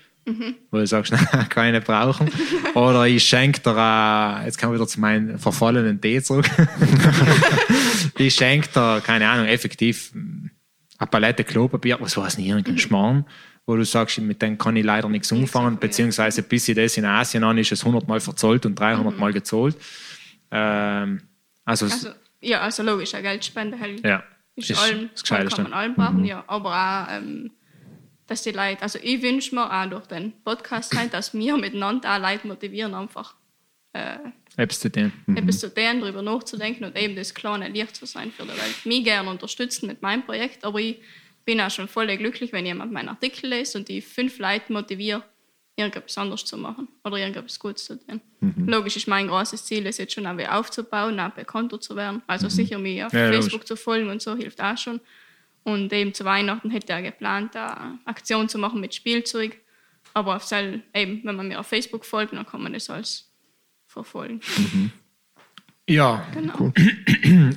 [0.72, 2.30] Wo du sagst, ich nicht brauchen.
[2.74, 6.46] Oder ich schenke dir, jetzt kann ich wieder zu meinem verfallenen Tee zurück.
[8.18, 13.26] ich schenke dir, keine Ahnung, effektiv eine Palette Klopapier, was weiß nicht, irgendein Schmarrn,
[13.66, 17.06] wo du sagst, mit dem kann ich leider nichts umfangen, beziehungsweise bis ich das in
[17.06, 19.78] Asien an ist es 100 Mal verzollt und 300 Mal gezahlt.
[20.52, 21.22] Ähm,
[21.66, 22.10] also, Also,
[22.42, 24.24] ja, also logisch, eine Geldspende halt ja,
[24.56, 26.44] ist, ist allem, das kann man allem brauchen, ja.
[26.48, 27.52] Aber auch, ähm,
[28.28, 32.16] dass die Leute, also ich wünsche mir auch durch den Podcast halt, dass wir miteinander
[32.16, 33.36] auch Leute motivieren, einfach
[33.94, 34.18] äh,
[34.58, 35.12] Apps zu tun.
[35.36, 38.86] etwas zu tun, darüber nachzudenken und eben das kleine Licht zu sein für die Welt.
[38.86, 40.98] Mich gerne unterstützen mit meinem Projekt, aber ich
[41.46, 45.24] bin auch schon voll glücklich, wenn jemand meinen Artikel liest und die fünf Leute motiviert,
[45.78, 48.20] irgendetwas anderes zu machen oder irgendetwas Gutes zu tun.
[48.68, 52.22] Logisch ist mein großes Ziel, es jetzt schon auch aufzubauen, auch bekannter zu werden.
[52.28, 53.46] Also sicher mich auf Ja, logisch.
[53.46, 55.00] Facebook zu folgen und so hilft auch schon.
[55.68, 59.58] Und eben zu Weihnachten hätte er geplant, eine Aktion zu machen mit Spielzeug.
[60.14, 63.30] Aber auf Sel- eben, wenn man mir auf Facebook folgt, dann kann man das alles
[63.86, 64.40] verfolgen.
[65.86, 66.72] Ja, Genau.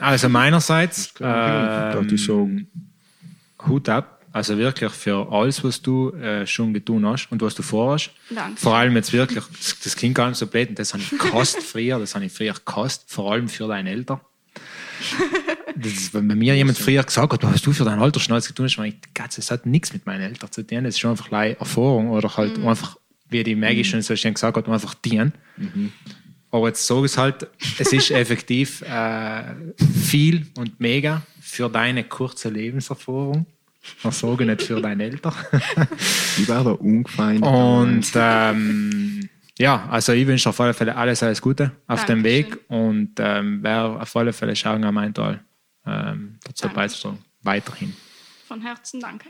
[0.00, 2.68] also meinerseits, Darf ähm, ich sagen.
[3.68, 4.16] Hut ab.
[4.32, 8.10] Also wirklich für alles, was du äh, schon getan hast und was du vorhast.
[8.30, 8.60] Danke.
[8.60, 11.62] Vor allem jetzt wirklich, das, das klingt gar nicht so blöd, das habe ich gekostet
[11.62, 14.20] früher, das habe ich früher gekostet, vor allem für deine Eltern.
[15.76, 18.32] Das wenn bei mir jemand früher gesagt hat, was hast du für dein Alter schon
[18.32, 21.00] alles getan hast, ich, Gott, das hat nichts mit meinen Eltern zu tun, das ist
[21.00, 22.96] schon einfach leider Erfahrung oder halt einfach,
[23.28, 25.32] wie die Maggie schon so schön gesagt hat, einfach dienen.
[26.50, 27.46] Aber jetzt sage ich es halt,
[27.78, 29.54] es ist effektiv äh,
[30.08, 33.46] viel und mega für deine kurze Lebenserfahrung.
[33.82, 35.32] Ich sage nicht für deine Eltern.
[36.38, 37.42] Ich war da ungefein.
[37.42, 39.28] Und ähm,
[39.58, 42.46] ja, also ich wünsche auf alle Fälle alles, alles Gute auf dem Dankeschön.
[42.46, 45.40] Weg und ähm, werde auf alle Fälle schauen am Eintal
[45.90, 46.74] ähm, dazu Dankeschön.
[46.74, 47.18] beizutragen.
[47.42, 47.96] Weiterhin.
[48.46, 49.28] Von Herzen danke.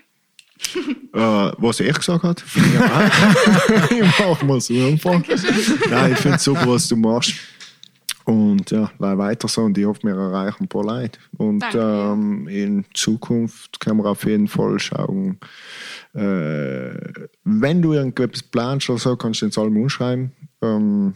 [1.13, 3.91] Äh, was er gesagt hat, finde ich auch.
[3.91, 5.21] ich mach mal so einfach.
[5.91, 7.35] Nein, ich finde es super, was du machst.
[8.25, 11.19] Und ja, leih weiter so und ich hoffe, wir erreichen ein paar Leute.
[11.37, 15.41] Und Danke, ähm, in Zukunft können wir auf jeden Fall schauen,
[16.15, 16.95] äh,
[17.43, 20.31] wenn du irgendetwas planst oder so, kannst du ins Allem umschreiben.
[20.63, 21.15] Ähm,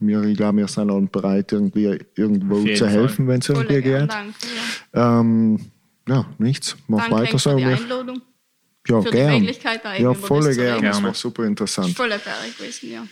[0.00, 2.88] wir, ich glaube, wir sind alle bereit, irgendwie irgendwo zu Fall.
[2.90, 4.10] helfen, wenn es irgendwie gern, geht.
[4.12, 4.34] danke.
[4.94, 5.20] Ja.
[5.20, 5.60] Ähm,
[6.08, 6.76] ja, nichts.
[6.88, 7.56] Mach Danke weiter für so.
[7.56, 8.22] die Einladung.
[8.88, 9.38] ja, für die gern.
[9.40, 10.82] Möglichkeit, da Ja, voll gern.
[10.82, 11.96] Das war super interessant.
[11.96, 12.22] voll Berg
[12.58, 13.06] gewesen, ja.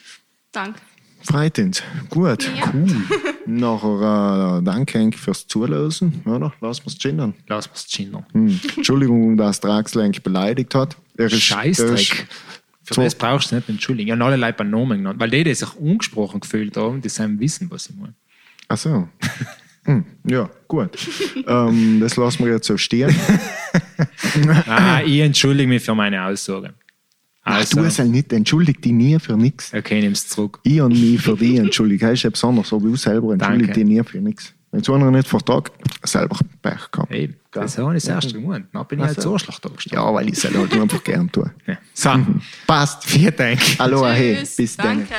[0.53, 0.81] Danke.
[1.23, 1.83] Freut uns.
[2.11, 2.71] Gut, Ja.
[2.75, 2.87] cool.
[3.47, 6.23] Nachher äh, danke Henk fürs Zulösen.
[6.27, 6.53] Oder?
[6.61, 7.35] Lass uns chillen.
[7.49, 8.25] Lass uns chillen.
[8.33, 8.61] Hm.
[8.77, 10.97] Entschuldigung, dass Draxlenk beleidigt hat.
[11.17, 12.27] Er ist- er ist- Scheißdreck.
[12.85, 13.03] Für So.
[13.03, 14.09] das brauchst du nicht entschuldigen.
[14.11, 15.19] Ja, alle Leute bei Namen genannt.
[15.19, 18.15] Weil die, die sich ungesprochen gefühlt haben, die sollen wissen, was ich meine.
[18.69, 19.09] Ach so.
[19.87, 20.97] Hm, ja, gut.
[21.47, 23.15] ähm, das lassen wir jetzt so stehen.
[24.67, 26.73] Ah, ich entschuldige mich für meine Aussage.
[27.43, 29.73] Ach, Also, du es halt nicht, entschuldig dich nie für nichts.
[29.75, 30.59] okay, nimm's zurück.
[30.63, 32.07] Ich und mich für dich entschuldige.
[32.07, 33.81] Das ist etwas anderes, aber du selber entschuldig Danke.
[33.81, 34.55] dich nie für nichts.
[34.75, 35.73] Wenn es einer nicht vertragt,
[36.03, 37.13] selber Pech gehabt.
[37.13, 38.67] Eben, das habe ich das erste gemeint.
[38.73, 40.05] Dann bin ich als Arschloch da gestanden.
[40.05, 41.49] Ja, weil ich es halt einfach gern tue.
[41.65, 41.79] Ja.
[41.93, 42.11] So,
[42.67, 43.05] Passt.
[43.05, 43.61] vielen Dank.
[43.79, 45.07] Hallo, hey, bis dann.
[45.09, 45.15] Danke.